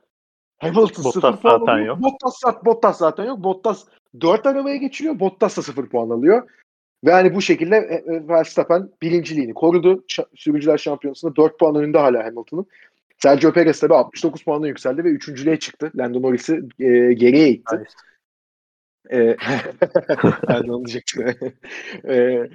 Hamilton 0.57 1.03
Bottas 1.03 1.13
0 1.13 1.21
puan 1.21 1.59
zaten 1.59 1.73
alıyor. 1.73 1.88
yok. 1.88 2.01
Bottas, 2.01 2.65
Bottas 2.65 2.97
zaten 2.97 3.26
yok. 3.26 3.43
Bottas 3.43 3.86
4 4.21 4.45
arabaya 4.45 4.76
geçiriyor. 4.76 5.19
Bottas 5.19 5.57
da 5.57 5.61
0 5.61 5.89
puan 5.89 6.09
alıyor. 6.09 6.49
Ve 7.05 7.11
hani 7.11 7.36
bu 7.36 7.41
şekilde 7.41 7.76
e, 7.76 8.13
e, 8.13 8.28
Verstappen 8.28 8.89
birinciliğini 9.01 9.53
korudu. 9.53 10.03
Sürücüler 10.36 10.78
Şampiyonası'nda 10.78 11.36
4 11.36 11.59
puan 11.59 11.76
önünde 11.76 11.97
hala 11.97 12.26
Hamilton'ın. 12.26 12.65
Sergio 13.18 13.53
Perez 13.53 13.80
tabii 13.80 13.93
69 13.93 14.43
puanla 14.43 14.68
yükseldi 14.68 15.03
ve 15.03 15.09
üçüncülüğe 15.09 15.59
çıktı. 15.59 15.91
Lando 15.95 16.22
Norris'i 16.22 16.61
e, 16.80 17.13
geriye 17.13 17.49
itti. 17.49 17.76
Nice. 17.76 17.91
E, 19.11 19.38
ben 20.47 20.63
diyecektim. 20.63 21.28
e, 22.07 22.49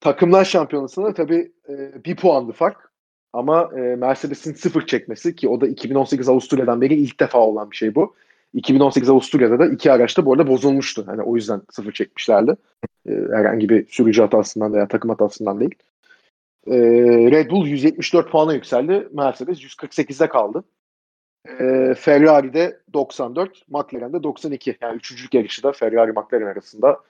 takımlar 0.00 0.44
şampiyonasında 0.44 1.14
tabii 1.14 1.52
e, 1.68 2.04
bir 2.04 2.16
puanlı 2.16 2.52
fark. 2.52 2.88
Ama 3.32 3.70
e, 3.76 3.80
Mercedes'in 3.80 4.54
sıfır 4.54 4.86
çekmesi 4.86 5.36
ki 5.36 5.48
o 5.48 5.60
da 5.60 5.66
2018 5.66 6.28
Avusturya'dan 6.28 6.80
beri 6.80 6.94
ilk 6.94 7.20
defa 7.20 7.38
olan 7.38 7.70
bir 7.70 7.76
şey 7.76 7.94
bu. 7.94 8.14
2018 8.54 9.10
Avusturya'da 9.10 9.58
da 9.58 9.66
iki 9.66 9.92
araçta 9.92 10.26
bu 10.26 10.32
arada 10.32 10.46
bozulmuştu. 10.48 11.04
Hani 11.06 11.22
o 11.22 11.36
yüzden 11.36 11.62
sıfır 11.70 11.92
çekmişlerdi. 11.92 12.56
E, 13.08 13.12
herhangi 13.32 13.68
bir 13.68 13.86
sürücü 13.86 14.22
hatasından 14.22 14.72
veya 14.72 14.88
takım 14.88 15.10
hatasından 15.10 15.60
değil. 15.60 15.74
E, 16.70 16.76
Red 17.30 17.50
Bull 17.50 17.66
174 17.66 18.30
puana 18.30 18.54
yükseldi. 18.54 19.08
Mercedes 19.12 19.62
148'de 19.64 20.28
kaldı. 20.28 20.64
E, 21.60 21.94
Ferrari'de 21.94 22.80
94, 22.92 23.68
McLaren'de 23.68 24.22
92. 24.22 24.76
Yani 24.80 24.96
üçüncülük 24.96 25.34
yarışı 25.34 25.62
da 25.62 25.72
Ferrari 25.72 26.12
McLaren 26.12 26.46
arasında 26.46 27.00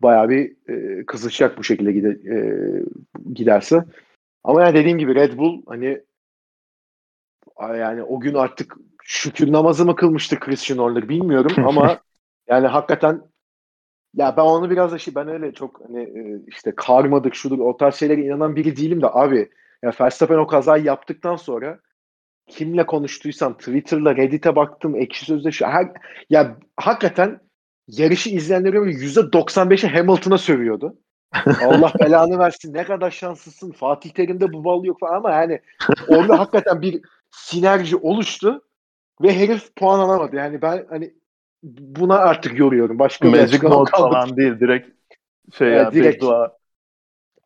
bayağı 0.00 0.28
bir 0.28 0.56
e, 0.68 1.06
kızışacak 1.06 1.58
bu 1.58 1.64
şekilde 1.64 1.92
gide, 1.92 2.08
e, 2.08 2.38
giderse. 3.34 3.84
Ama 4.44 4.62
yani 4.62 4.74
dediğim 4.74 4.98
gibi 4.98 5.14
Red 5.14 5.38
Bull 5.38 5.62
hani 5.66 6.00
yani 7.60 8.02
o 8.02 8.20
gün 8.20 8.34
artık 8.34 8.76
şükür 9.02 9.52
namazı 9.52 9.86
mı 9.86 9.96
kılmıştı 9.96 10.40
Christian 10.40 10.78
Horner 10.78 11.08
bilmiyorum 11.08 11.52
ama 11.66 12.00
yani 12.48 12.66
hakikaten 12.66 13.22
ya 14.16 14.36
ben 14.36 14.42
onu 14.42 14.70
biraz 14.70 14.92
da 14.92 14.98
şey 14.98 15.14
ben 15.14 15.28
öyle 15.28 15.52
çok 15.52 15.80
hani 15.88 16.02
e, 16.02 16.40
işte 16.46 16.72
karmadık 16.76 17.34
şudur 17.34 17.58
o 17.58 17.76
tarz 17.76 17.94
şeylere 17.94 18.20
inanan 18.20 18.56
biri 18.56 18.76
değilim 18.76 19.02
de 19.02 19.06
abi 19.10 19.50
ya 19.82 19.92
Verstappen 20.00 20.38
o 20.38 20.46
kazayı 20.46 20.84
yaptıktan 20.84 21.36
sonra 21.36 21.78
kimle 22.46 22.86
konuştuysam 22.86 23.56
Twitter'la 23.56 24.16
Reddit'e 24.16 24.56
baktım 24.56 24.96
ekşi 24.96 25.24
sözde 25.24 25.52
şu 25.52 25.66
her, 25.66 25.88
ya 26.30 26.56
hakikaten 26.76 27.40
yarışı 27.88 28.30
izleyenlerin 28.30 28.80
böyle 28.80 28.92
%95'i 28.92 29.88
Hamilton'a 29.88 30.38
sövüyordu. 30.38 30.98
Allah 31.46 31.92
belanı 32.00 32.38
versin 32.38 32.74
ne 32.74 32.84
kadar 32.84 33.10
şanslısın 33.10 33.72
Fatih 33.72 34.10
Terim'de 34.10 34.52
bu 34.52 34.64
bal 34.64 34.84
yok 34.84 35.00
falan 35.00 35.16
ama 35.16 35.30
yani 35.30 35.60
orada 36.08 36.38
hakikaten 36.38 36.82
bir 36.82 37.00
sinerji 37.30 37.96
oluştu 37.96 38.64
ve 39.22 39.38
herif 39.38 39.76
puan 39.76 39.98
alamadı. 39.98 40.36
Yani 40.36 40.62
ben 40.62 40.86
hani 40.90 41.14
buna 41.64 42.14
artık 42.18 42.58
yoruyorum. 42.58 42.98
Başka 42.98 43.30
Magic 43.30 43.58
kalmadı. 43.58 43.90
falan 43.90 44.36
değil. 44.36 44.60
Direkt 44.60 44.88
şey 45.54 45.68
Evet, 45.68 45.80
ya 45.84 45.92
direkt. 45.92 46.22
beddua. 46.22 46.56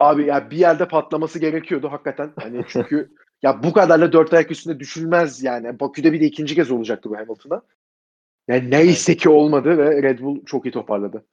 Abi 0.01 0.27
ya 0.27 0.51
bir 0.51 0.57
yerde 0.57 0.89
patlaması 0.89 1.39
gerekiyordu 1.39 1.93
hakikaten. 1.93 2.31
Hani 2.41 2.65
çünkü 2.69 3.11
ya 3.43 3.63
bu 3.63 3.73
kadarla 3.73 4.13
dört 4.13 4.35
ayak 4.35 4.51
üstünde 4.51 4.81
düşülmez 4.81 5.43
yani. 5.43 5.81
Bakü'de 5.81 6.13
bir 6.13 6.21
de 6.21 6.25
ikinci 6.25 6.55
kez 6.55 6.71
olacaktı 6.71 7.11
bu 7.11 7.17
Hamilton'a. 7.17 7.63
Yani 8.49 8.71
neyse 8.71 9.17
ki 9.17 9.29
olmadı 9.29 9.79
ve 9.79 10.03
Red 10.03 10.19
Bull 10.19 10.45
çok 10.45 10.67
iyi 10.67 10.73
toparladı. 10.73 11.25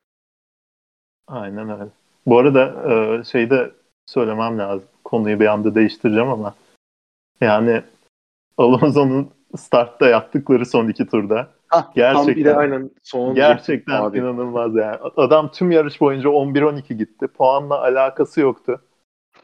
Aynen 1.27 1.69
öyle. 1.69 1.89
Bu 2.25 2.37
arada 2.37 2.91
e, 2.91 3.23
şeyi 3.23 3.49
de 3.49 3.71
söylemem 4.05 4.59
lazım. 4.59 4.87
Konuyu 5.03 5.39
bir 5.39 5.45
anda 5.45 5.75
değiştireceğim 5.75 6.29
ama 6.29 6.55
yani 7.41 7.81
Alonso'nun 8.57 9.31
startta 9.57 10.07
yaptıkları 10.07 10.65
son 10.65 10.87
iki 10.87 11.07
turda 11.07 11.54
Hah, 11.67 11.81
Tam 11.93 12.27
bir 12.27 12.35
de 12.35 12.39
Gerçekten. 12.39 12.55
aynen 12.55 12.91
son 13.03 13.35
gerçekten 13.35 14.01
abi. 14.01 14.17
inanılmaz 14.17 14.75
yani. 14.75 14.95
Adam 15.17 15.51
tüm 15.51 15.71
yarış 15.71 16.01
boyunca 16.01 16.29
11-12 16.29 16.93
gitti. 16.93 17.27
Puanla 17.27 17.81
alakası 17.81 18.41
yoktu. 18.41 18.81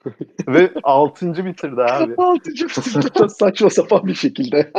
Ve 0.47 0.72
6. 0.84 1.45
bitirdi 1.45 1.82
abi. 1.82 2.13
Altıncı 2.17 2.65
bitirdi 2.65 3.30
saçma 3.30 3.69
sapan 3.69 4.07
bir 4.07 4.13
şekilde. 4.13 4.72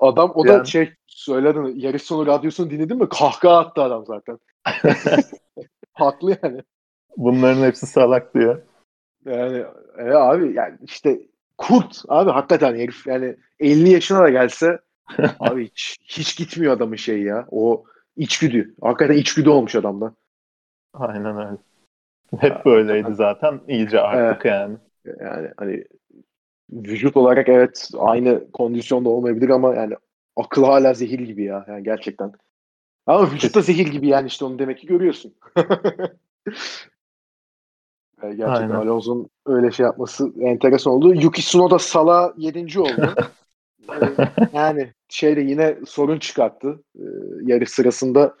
adam 0.00 0.32
o 0.34 0.44
da 0.48 0.52
Yani- 0.52 0.66
şey 0.68 0.92
söyledi 1.06 1.58
yarış 1.74 2.02
sonu 2.02 2.26
radyosunu 2.26 2.70
dinledin 2.70 2.98
mi? 2.98 3.08
Kahkaha 3.08 3.58
attı 3.58 3.82
adam 3.82 4.04
zaten. 4.06 4.38
Haklı 5.92 6.36
yani. 6.42 6.62
Bunların 7.16 7.62
hepsi 7.62 7.86
salak 7.86 8.34
diyor. 8.34 8.62
Yani 9.24 9.64
e, 9.98 10.02
abi 10.10 10.52
yani 10.54 10.78
işte 10.82 11.20
kurt 11.58 12.02
abi 12.08 12.30
hakikaten 12.30 12.74
herif 12.74 13.06
yani 13.06 13.36
50 13.60 13.90
yaşına 13.90 14.18
da 14.22 14.28
gelse 14.30 14.78
abi 15.40 15.64
hiç, 15.64 15.98
hiç 16.04 16.36
gitmiyor 16.36 16.72
adamın 16.72 16.96
şeyi 16.96 17.24
ya. 17.24 17.46
O 17.50 17.84
içgüdü. 18.16 18.74
Hakikaten 18.80 19.16
içgüdü 19.16 19.48
olmuş 19.48 19.74
adamda. 19.74 20.14
Aynen 20.94 21.36
öyle. 21.36 21.56
Hep 22.38 22.64
böyleydi 22.64 23.14
zaten. 23.14 23.60
İyice 23.68 24.00
artık 24.00 24.44
yani. 24.44 24.76
Yani 25.20 25.48
hani 25.56 25.84
vücut 26.70 27.16
olarak 27.16 27.48
evet 27.48 27.90
aynı 27.98 28.50
kondisyonda 28.52 29.08
olmayabilir 29.08 29.48
ama 29.48 29.74
yani 29.74 29.94
akıl 30.36 30.64
hala 30.64 30.94
zehir 30.94 31.20
gibi 31.20 31.44
ya. 31.44 31.64
Yani 31.68 31.82
gerçekten. 31.82 32.32
Ama 33.06 33.30
vücut 33.30 33.54
da 33.54 33.60
zehir 33.60 33.86
gibi 33.86 34.08
yani 34.08 34.26
işte 34.26 34.44
onu 34.44 34.58
demek 34.58 34.78
ki 34.78 34.86
görüyorsun. 34.86 35.34
Yani 38.22 38.36
gerçekten 38.36 38.70
Aynen. 38.70 38.86
Alonso'nun 38.86 39.28
öyle 39.46 39.70
şey 39.70 39.86
yapması 39.86 40.32
enteresan 40.40 40.92
oldu. 40.92 41.14
Yuki 41.14 41.42
Tsunoda 41.42 41.78
Sala 41.78 42.34
7. 42.36 42.80
oldu. 42.80 43.14
Yani 44.52 44.92
şeyde 45.08 45.40
yine 45.40 45.76
sorun 45.86 46.18
çıkarttı. 46.18 46.82
Ee, 46.98 47.02
yarış 47.42 47.70
sırasında 47.70 48.36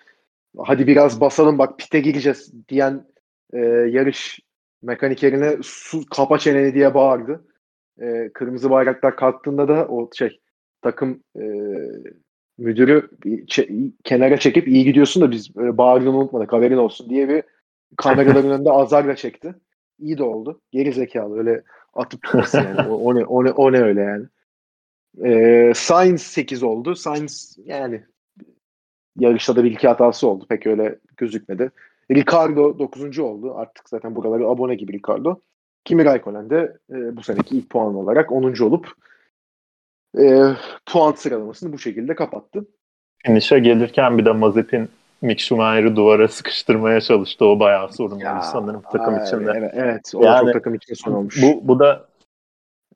hadi 0.58 0.86
biraz 0.86 1.20
basalım 1.20 1.58
bak 1.58 1.78
pite 1.78 2.00
gireceğiz 2.00 2.52
diyen 2.68 3.06
e, 3.52 3.58
yarış 3.90 4.40
mekanikerine 4.82 5.56
su 5.62 6.00
kapa 6.06 6.38
çeneni 6.38 6.74
diye 6.74 6.94
bağırdı. 6.94 7.44
E, 8.00 8.30
kırmızı 8.34 8.70
bayraklar 8.70 9.16
kalktığında 9.16 9.68
da 9.68 9.86
o 9.88 10.10
şey 10.14 10.40
takım 10.82 11.22
e, 11.36 11.44
müdürü 12.58 13.08
bir 13.24 13.46
çe- 13.46 13.92
kenara 14.04 14.36
çekip 14.36 14.68
iyi 14.68 14.84
gidiyorsun 14.84 15.22
da 15.22 15.30
biz 15.30 15.50
e, 15.56 15.78
bağırdığını 15.78 16.16
unutmadık 16.16 16.52
haberin 16.52 16.76
olsun 16.76 17.10
diye 17.10 17.28
bir 17.28 17.42
kameraların 17.96 18.50
önünde 18.50 18.70
azarla 18.70 19.16
çekti. 19.16 19.54
İyi 19.98 20.18
de 20.18 20.22
oldu. 20.22 20.60
Geri 20.72 20.92
zekalı 20.92 21.38
öyle 21.38 21.62
atıp 21.94 22.22
tutması 22.22 22.56
yani. 22.56 22.88
O, 22.88 22.94
o 22.94 23.14
ne, 23.14 23.24
o, 23.24 23.44
ne, 23.44 23.50
o 23.50 23.72
ne 23.72 23.82
öyle 23.82 24.00
yani. 24.00 24.26
E, 25.24 25.72
Sainz 25.74 26.22
8 26.22 26.62
oldu. 26.62 26.94
Sainz 26.94 27.58
yani 27.64 28.02
yarışta 29.18 29.56
da 29.56 29.64
bir 29.64 29.70
iki 29.70 29.88
hatası 29.88 30.28
oldu. 30.28 30.46
Pek 30.48 30.66
öyle 30.66 30.98
gözükmedi. 31.16 31.70
Ricardo 32.10 32.78
9. 32.78 33.18
oldu. 33.18 33.54
Artık 33.54 33.88
zaten 33.88 34.16
buraları 34.16 34.48
abone 34.48 34.74
gibi 34.74 34.92
Ricardo. 34.92 35.40
Kimi 35.84 36.04
Raikkonen 36.04 36.50
de 36.50 36.76
e, 36.90 37.16
bu 37.16 37.22
seneki 37.22 37.56
ilk 37.56 37.70
puan 37.70 37.94
olarak 37.94 38.32
10. 38.32 38.42
olup 38.42 38.92
e, 40.18 40.42
puan 40.86 41.12
sıralamasını 41.12 41.72
bu 41.72 41.78
şekilde 41.78 42.14
kapattı. 42.14 42.66
Finish'e 43.26 43.58
gelirken 43.58 44.18
bir 44.18 44.24
de 44.24 44.32
Mazepin 44.32 44.88
Mick 45.22 45.40
Schumacher'ı 45.40 45.96
duvara 45.96 46.28
sıkıştırmaya 46.28 47.00
çalıştı. 47.00 47.44
O 47.44 47.60
bayağı 47.60 47.92
sorun 47.92 48.20
olmuş 48.20 48.46
sanırım 48.52 48.82
takım 48.92 49.14
aa, 49.14 49.24
içinde. 49.24 49.52
Evet, 49.56 49.70
evet. 49.74 50.12
O 50.14 50.24
Yani 50.24 50.44
çok 50.44 50.52
takım 50.52 50.74
için 50.74 50.94
son 50.94 51.12
olmuş. 51.12 51.42
Bu, 51.42 51.68
bu 51.68 51.78
da 51.78 52.06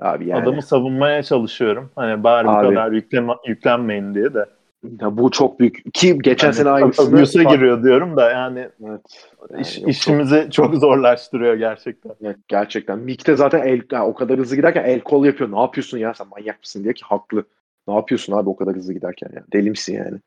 abi 0.01 0.29
yani. 0.29 0.43
adamı 0.43 0.63
savunmaya 0.63 1.23
çalışıyorum. 1.23 1.91
Hani 1.97 2.25
bari 2.25 2.47
bu 2.47 2.51
Abi. 2.51 2.69
kadar 2.69 2.93
yükleme, 2.93 3.33
yüklenmeyin 3.47 4.15
diye 4.15 4.35
de. 4.35 4.47
Ya 5.01 5.17
bu 5.19 5.31
çok 5.31 5.61
büyük. 5.61 5.95
Ki 5.95 6.19
geçen 6.19 6.47
Yani 6.47 6.55
sene 6.55 6.69
aynısını. 6.71 7.19
abuse'a 7.19 7.43
giriyor 7.43 7.83
diyorum 7.83 8.17
da 8.17 8.31
yani 8.31 8.69
Evet. 8.89 9.01
Yani 9.51 9.63
iş- 9.63 9.79
yok, 9.79 9.89
işimizi 9.89 10.49
çok 10.51 10.75
zorlaştırıyor 10.75 11.55
gerçekten. 11.55 12.13
Evet, 12.23 12.37
gerçekten. 12.49 12.99
Mick'te 12.99 13.37
zaten 13.37 13.67
el, 13.67 13.81
ya 13.93 14.07
o 14.07 14.15
kadar 14.15 14.39
hızlı 14.39 14.57
giderken 14.57 14.85
el 14.85 15.01
kol 15.01 15.25
yapıyor. 15.25 15.53
Ne 15.53 15.61
yapıyorsun 15.61 15.99
ya 15.99 16.15
sen 16.15 16.27
manyak 16.29 16.61
mısın 16.61 16.85
diye 16.85 16.95
ki 16.95 17.05
haklı. 17.05 17.45
Ne 17.89 17.95
yapıyorsun 17.95 18.33
abi 18.33 18.49
o 18.49 18.57
kadar 18.57 18.77
hızlı 18.77 18.93
giderken 18.93 19.31
ya. 19.35 19.43
Deli 19.53 19.71
misin 19.71 19.95
yani? 19.95 20.19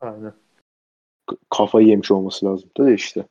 Aynen. 0.00 0.32
Kafayı 1.50 1.86
yemiş 1.86 2.10
olması 2.10 2.46
lazım. 2.46 2.70
Da 2.78 2.90
işte. 2.90 3.24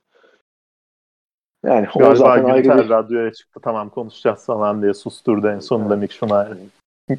Yani 1.65 1.87
o 1.95 1.99
Galiba 1.99 2.15
zaten 2.15 2.43
ayrı 2.43 2.63
Günter 2.63 2.85
bir... 2.85 2.89
radyoya 2.89 3.33
çıktı 3.33 3.59
tamam 3.63 3.89
konuşacağız 3.89 4.45
falan 4.45 4.81
diye 4.81 4.93
susturdu 4.93 5.47
en 5.49 5.59
sonunda 5.59 5.95
Mick 5.95 6.13
Schumacher. 6.13 6.57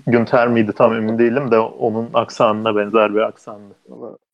Günter 0.07 0.49
miydi 0.49 0.73
tam 0.73 0.95
emin 0.95 1.19
değilim 1.19 1.51
de 1.51 1.59
onun 1.59 2.11
aksanına 2.15 2.77
benzer 2.77 3.15
bir 3.15 3.21
aksandı. 3.21 3.75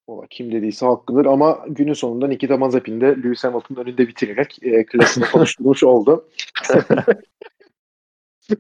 Valla 0.09 0.27
kim 0.31 0.53
dediyse 0.53 0.87
haklıdır 0.87 1.27
ama 1.27 1.59
günün 1.69 1.93
sonunda 1.93 2.27
Nikita 2.27 2.57
Mazepin 2.57 3.01
de 3.01 3.07
Lewis 3.07 3.45
Hamilton'ın 3.45 3.81
önünde 3.81 4.09
bitirerek 4.09 4.59
e, 4.63 4.87
klasını 4.87 5.25
konuşturmuş 5.33 5.85
oldu. 5.85 6.29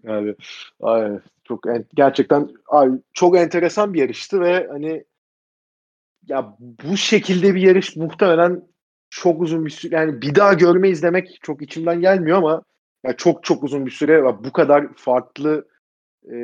yani, 0.04 0.34
ay, 0.82 1.18
çok 1.44 1.66
en- 1.66 1.84
gerçekten 1.94 2.48
ay, 2.68 2.90
çok 3.12 3.36
enteresan 3.36 3.94
bir 3.94 4.00
yarıştı 4.00 4.40
ve 4.40 4.68
hani 4.70 5.04
ya 6.28 6.56
bu 6.60 6.96
şekilde 6.96 7.54
bir 7.54 7.60
yarış 7.60 7.96
muhtemelen 7.96 8.62
çok 9.12 9.42
uzun 9.42 9.64
bir 9.64 9.70
süre 9.70 9.96
yani 9.96 10.22
bir 10.22 10.34
daha 10.34 10.52
görmeyiz 10.52 11.02
demek 11.02 11.38
çok 11.42 11.62
içimden 11.62 12.00
gelmiyor 12.00 12.38
ama 12.38 12.62
ya 13.04 13.16
çok 13.16 13.44
çok 13.44 13.64
uzun 13.64 13.86
bir 13.86 13.90
süre 13.90 14.24
bu 14.24 14.52
kadar 14.52 14.94
farklı 14.94 15.68
e, 16.32 16.36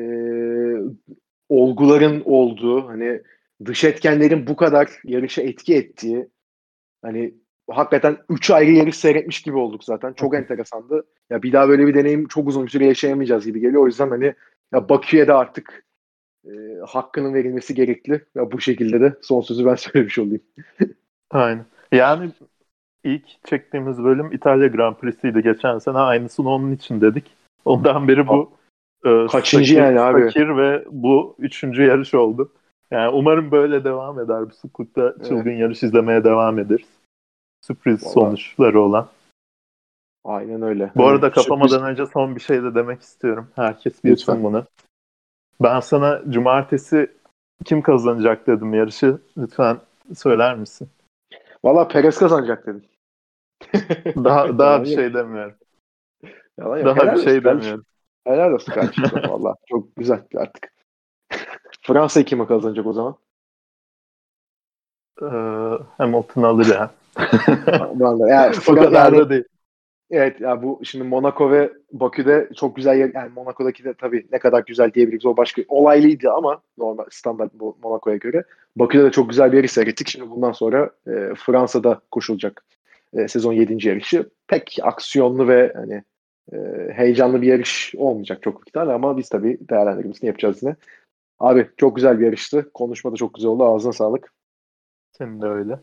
olguların 1.49 2.23
olduğu 2.25 2.89
hani 2.89 3.23
dış 3.65 3.85
etkenlerin 3.85 4.47
bu 4.47 4.57
kadar 4.57 4.91
yarışa 5.05 5.43
etki 5.43 5.75
ettiği 5.75 6.29
hani 7.03 7.35
hakikaten 7.71 8.19
3 8.29 8.51
ayrı 8.51 8.71
yarış 8.71 8.97
seyretmiş 8.97 9.43
gibi 9.43 9.57
olduk 9.57 9.85
zaten. 9.85 10.13
Çok 10.13 10.35
enteresandı. 10.35 11.05
Ya 11.31 11.43
bir 11.43 11.53
daha 11.53 11.69
böyle 11.69 11.87
bir 11.87 11.95
deneyim 11.95 12.29
çok 12.29 12.49
uzun 12.49 12.67
bir 12.67 12.71
süre 12.71 12.87
yaşayamayacağız 12.87 13.47
gibi 13.47 13.61
geliyor. 13.61 13.83
O 13.83 13.87
yüzden 13.87 14.11
hani 14.11 14.35
ya 14.73 14.89
Bakü'ye 14.89 15.29
de 15.29 15.33
artık 15.33 15.85
e, 16.45 16.51
hakkının 16.87 17.35
verilmesi 17.35 17.75
gerekli. 17.75 18.25
Ya 18.35 18.53
bu 18.53 18.61
şekilde 18.61 19.01
de 19.01 19.15
son 19.23 19.41
sözü 19.41 19.67
ben 19.67 19.75
söylemiş 19.75 20.19
olayım. 20.19 20.43
Aynen. 21.31 21.67
Yani 21.93 22.33
ilk 23.15 23.45
çektiğimiz 23.45 24.05
bölüm 24.05 24.33
İtalya 24.33 24.69
Grand 24.69 24.97
Prix'siydi 24.97 25.43
geçen 25.43 25.79
sene. 25.79 25.99
Aynısını 25.99 26.49
onun 26.49 26.73
için 26.73 27.01
dedik. 27.01 27.25
Ondan 27.65 28.09
beri 28.09 28.29
bu 28.29 28.51
e, 29.05 29.27
kaçıncı 29.27 29.75
Sakir, 29.75 29.83
yani 29.83 30.01
abi? 30.01 30.23
Sakir 30.23 30.57
ve 30.57 30.85
bu 30.91 31.37
üçüncü 31.39 31.83
yarış 31.83 32.15
oldu. 32.15 32.53
Yani 32.91 33.09
umarım 33.09 33.51
böyle 33.51 33.85
devam 33.85 34.21
eder. 34.21 34.51
Bu 34.51 34.55
sıklıkta 34.55 35.15
çılgın 35.29 35.51
evet. 35.51 35.61
yarış 35.61 35.83
izlemeye 35.83 36.25
devam 36.25 36.59
ederiz. 36.59 36.89
Sürpriz 37.67 38.03
Vallahi. 38.03 38.13
sonuçları 38.13 38.81
olan. 38.81 39.09
Aynen 40.25 40.63
öyle. 40.63 40.91
Bu 40.97 41.07
arada 41.07 41.31
kapamadan 41.31 41.69
sürpriz... 41.69 41.91
önce 41.91 42.07
son 42.07 42.37
bir 42.37 42.41
şey 42.41 42.63
de 42.63 42.75
demek 42.75 43.01
istiyorum. 43.01 43.49
Herkes 43.57 44.05
bilsin 44.05 44.33
Lütfen. 44.33 44.45
bunu. 44.45 44.65
Ben 45.61 45.81
sana 45.81 46.23
cumartesi 46.29 47.11
kim 47.65 47.83
kazanacak 47.83 48.47
dedim 48.47 48.75
yarışı. 48.75 49.19
Lütfen 49.39 49.79
söyler 50.15 50.57
misin? 50.57 50.89
Valla 51.65 51.89
Perez 51.89 52.19
kazanacak 52.19 52.67
dedim. 52.67 52.83
daha 54.25 54.59
daha 54.59 54.83
bir 54.85 54.89
şey 54.89 55.15
demiyorum. 55.15 55.55
Yalan 56.59 56.85
daha 56.85 56.97
Helal 56.97 57.17
bir 57.17 57.23
şey 57.23 57.45
demiyorum. 57.45 57.85
Helal 58.25 58.53
olsun 58.53 58.73
kardeşim 58.73 59.05
valla. 59.29 59.55
Çok 59.69 59.97
güzel 59.97 60.23
artık. 60.37 60.73
Fransa 61.83 62.23
kimi 62.23 62.47
kazanacak 62.47 62.87
o 62.87 62.93
zaman? 62.93 63.17
Ee, 65.23 65.27
Hamilton 65.99 66.43
alır 66.43 66.67
ya. 66.67 66.91
yani, 68.29 68.57
o 68.69 68.75
kadar 68.75 69.17
da 69.17 69.31
değil. 69.31 69.45
Evet 70.11 70.41
ya 70.41 70.63
bu 70.63 70.81
şimdi 70.85 71.05
Monaco 71.05 71.51
ve 71.51 71.73
Bakü'de 71.93 72.49
çok 72.57 72.77
güzel 72.77 72.99
yer 72.99 73.11
yani 73.15 73.33
Monaco'daki 73.35 73.85
de 73.85 73.95
tabii 73.95 74.27
ne 74.33 74.39
kadar 74.39 74.65
güzel 74.67 74.93
diyebiliriz 74.93 75.27
o 75.27 75.37
başka 75.37 75.63
olaylıydı 75.69 76.31
ama 76.33 76.63
normal 76.79 77.05
standart 77.11 77.55
bu 77.55 77.79
Monaco'ya 77.83 78.17
göre. 78.17 78.45
Bakü'de 78.77 79.05
de 79.05 79.11
çok 79.11 79.31
güzel 79.31 79.53
bir 79.53 79.57
yarış 79.57 79.73
seyrettik. 79.73 80.09
Şimdi 80.09 80.31
bundan 80.31 80.53
sonra 80.53 80.91
e, 81.07 81.35
Fransa'da 81.37 82.01
koşulacak 82.11 82.65
e, 83.13 83.29
sezon 83.29 83.53
7. 83.53 83.89
yarışı. 83.89 84.31
Pek 84.47 84.79
aksiyonlu 84.83 85.49
ve 85.49 85.73
hani 85.77 86.03
e, 86.53 86.59
heyecanlı 86.93 87.43
bir 87.43 87.47
yarış 87.47 87.95
olmayacak 87.97 88.43
çok 88.43 88.55
büyük 88.55 88.69
ihtimalle 88.69 88.93
ama 88.93 89.17
biz 89.17 89.29
tabii 89.29 89.59
değerlendirmesini 89.71 90.27
yapacağız 90.27 90.63
yine. 90.63 90.77
Abi 91.39 91.69
çok 91.77 91.97
güzel 91.97 92.21
bir 92.21 92.25
yarıştı. 92.25 92.71
Konuşma 92.75 93.13
da 93.13 93.17
çok 93.17 93.35
güzel 93.35 93.51
oldu. 93.51 93.65
Ağzına 93.65 93.93
sağlık. 93.93 94.33
Senin 95.19 95.43
de 95.43 95.47
öyle. 95.47 95.79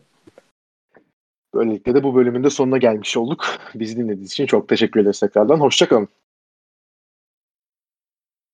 Böylelikle 1.54 1.94
de 1.94 2.02
bu 2.02 2.14
bölümün 2.14 2.44
de 2.44 2.50
sonuna 2.50 2.78
gelmiş 2.78 3.16
olduk. 3.16 3.44
Bizi 3.74 3.96
dinlediğiniz 3.96 4.32
için 4.32 4.46
çok 4.46 4.68
teşekkür 4.68 5.00
ederiz 5.00 5.20
tekrardan. 5.20 5.60
Hoşçakalın. 5.60 6.08